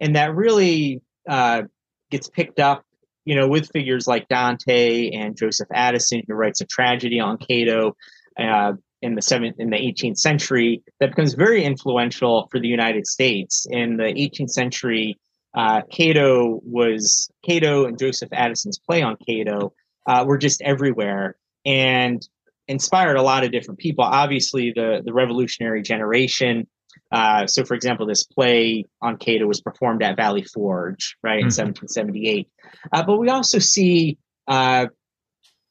And 0.00 0.16
that 0.16 0.34
really 0.34 1.02
uh, 1.28 1.62
gets 2.10 2.28
picked 2.28 2.58
up, 2.58 2.84
you 3.24 3.36
know, 3.36 3.48
with 3.48 3.70
figures 3.70 4.06
like 4.06 4.28
Dante 4.28 5.10
and 5.10 5.36
Joseph 5.36 5.68
Addison, 5.72 6.22
who 6.26 6.34
writes 6.34 6.62
a 6.62 6.66
tragedy 6.66 7.20
on 7.20 7.36
Cato. 7.36 7.96
Uh, 8.38 8.72
in 9.02 9.14
the 9.16 9.22
seventh 9.22 9.56
in 9.58 9.70
the 9.70 9.76
18th 9.76 10.18
century 10.18 10.82
that 11.00 11.10
becomes 11.10 11.34
very 11.34 11.64
influential 11.64 12.48
for 12.50 12.60
the 12.60 12.68
United 12.68 13.06
States. 13.06 13.66
In 13.70 13.96
the 13.96 14.04
18th 14.04 14.50
century, 14.50 15.18
uh, 15.54 15.82
Cato 15.90 16.60
was 16.64 17.30
Cato 17.44 17.84
and 17.84 17.98
Joseph 17.98 18.30
Addison's 18.32 18.78
play 18.78 19.02
on 19.02 19.16
Cato 19.26 19.74
uh, 20.06 20.24
were 20.26 20.38
just 20.38 20.62
everywhere 20.62 21.36
and 21.66 22.26
inspired 22.68 23.16
a 23.16 23.22
lot 23.22 23.44
of 23.44 23.52
different 23.52 23.78
people. 23.78 24.04
Obviously, 24.04 24.72
the 24.74 25.02
the 25.04 25.12
revolutionary 25.12 25.82
generation. 25.82 26.66
Uh, 27.10 27.46
so, 27.46 27.64
for 27.64 27.74
example, 27.74 28.06
this 28.06 28.24
play 28.24 28.84
on 29.02 29.18
Cato 29.18 29.46
was 29.46 29.60
performed 29.60 30.02
at 30.02 30.16
Valley 30.16 30.44
Forge, 30.44 31.16
right, 31.22 31.40
in 31.40 31.46
mm-hmm. 31.46 31.68
1778. 31.68 32.48
Uh, 32.90 33.02
but 33.02 33.18
we 33.18 33.28
also 33.28 33.58
see 33.58 34.18
uh, 34.48 34.86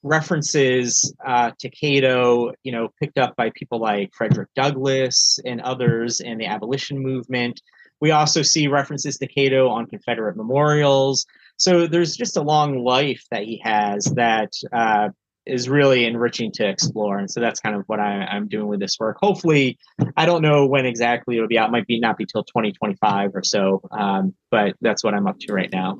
references 0.03 1.13
uh, 1.25 1.51
to 1.59 1.69
Cato, 1.69 2.53
you 2.63 2.71
know, 2.71 2.89
picked 2.99 3.17
up 3.17 3.35
by 3.35 3.51
people 3.53 3.79
like 3.79 4.13
Frederick 4.13 4.49
Douglass 4.55 5.39
and 5.45 5.61
others 5.61 6.19
in 6.19 6.37
the 6.37 6.47
abolition 6.47 6.99
movement. 6.99 7.61
We 7.99 8.11
also 8.11 8.41
see 8.41 8.67
references 8.67 9.17
to 9.19 9.27
Cato 9.27 9.69
on 9.69 9.85
Confederate 9.85 10.35
memorials. 10.35 11.25
So 11.57 11.85
there's 11.85 12.15
just 12.15 12.37
a 12.37 12.41
long 12.41 12.83
life 12.83 13.23
that 13.29 13.43
he 13.43 13.61
has 13.63 14.05
that 14.15 14.53
uh, 14.73 15.09
is 15.45 15.69
really 15.69 16.05
enriching 16.05 16.51
to 16.53 16.67
explore. 16.67 17.19
And 17.19 17.29
so 17.29 17.39
that's 17.39 17.59
kind 17.59 17.75
of 17.75 17.83
what 17.87 17.99
I, 17.99 18.35
am 18.35 18.47
doing 18.47 18.67
with 18.67 18.79
this 18.79 18.97
work. 18.99 19.17
Hopefully, 19.21 19.77
I 20.17 20.25
don't 20.25 20.41
know 20.41 20.65
when 20.65 20.85
exactly 20.85 21.35
it'll 21.35 21.47
be 21.47 21.59
out. 21.59 21.69
It 21.69 21.71
might 21.71 21.87
be 21.87 21.99
not 21.99 22.17
be 22.17 22.25
till 22.25 22.43
2025 22.43 23.35
or 23.35 23.43
so, 23.43 23.81
um, 23.91 24.33
but 24.49 24.75
that's 24.81 25.03
what 25.03 25.13
I'm 25.13 25.27
up 25.27 25.39
to 25.41 25.53
right 25.53 25.69
now. 25.71 25.99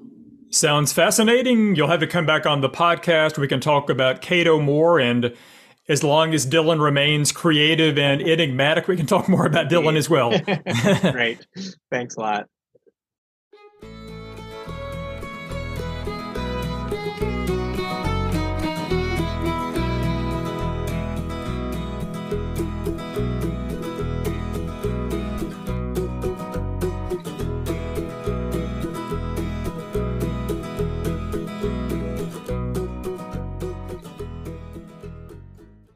Sounds 0.52 0.92
fascinating. 0.92 1.76
You'll 1.76 1.88
have 1.88 2.02
to 2.02 2.08
come 2.08 2.26
back 2.26 2.46
on 2.46 2.60
the 2.60 2.70
podcast. 2.70 3.38
We 3.38 3.48
can 3.48 3.62
talk 3.62 3.90
about 3.90 4.22
Cato 4.22 4.60
more. 4.60 5.00
And 5.00 5.34
as 5.88 6.04
long 6.04 6.34
as 6.34 6.46
Dylan 6.46 6.82
remains 6.82 7.32
creative 7.32 7.98
and 7.98 8.22
enigmatic, 8.22 8.88
we 8.88 8.98
can 8.98 9.06
talk 9.06 9.30
more 9.30 9.46
about 9.46 9.70
Dylan 9.70 9.96
as 9.96 10.10
well. 10.10 10.38
Great. 11.12 11.46
Thanks 11.90 12.16
a 12.16 12.20
lot. 12.20 12.48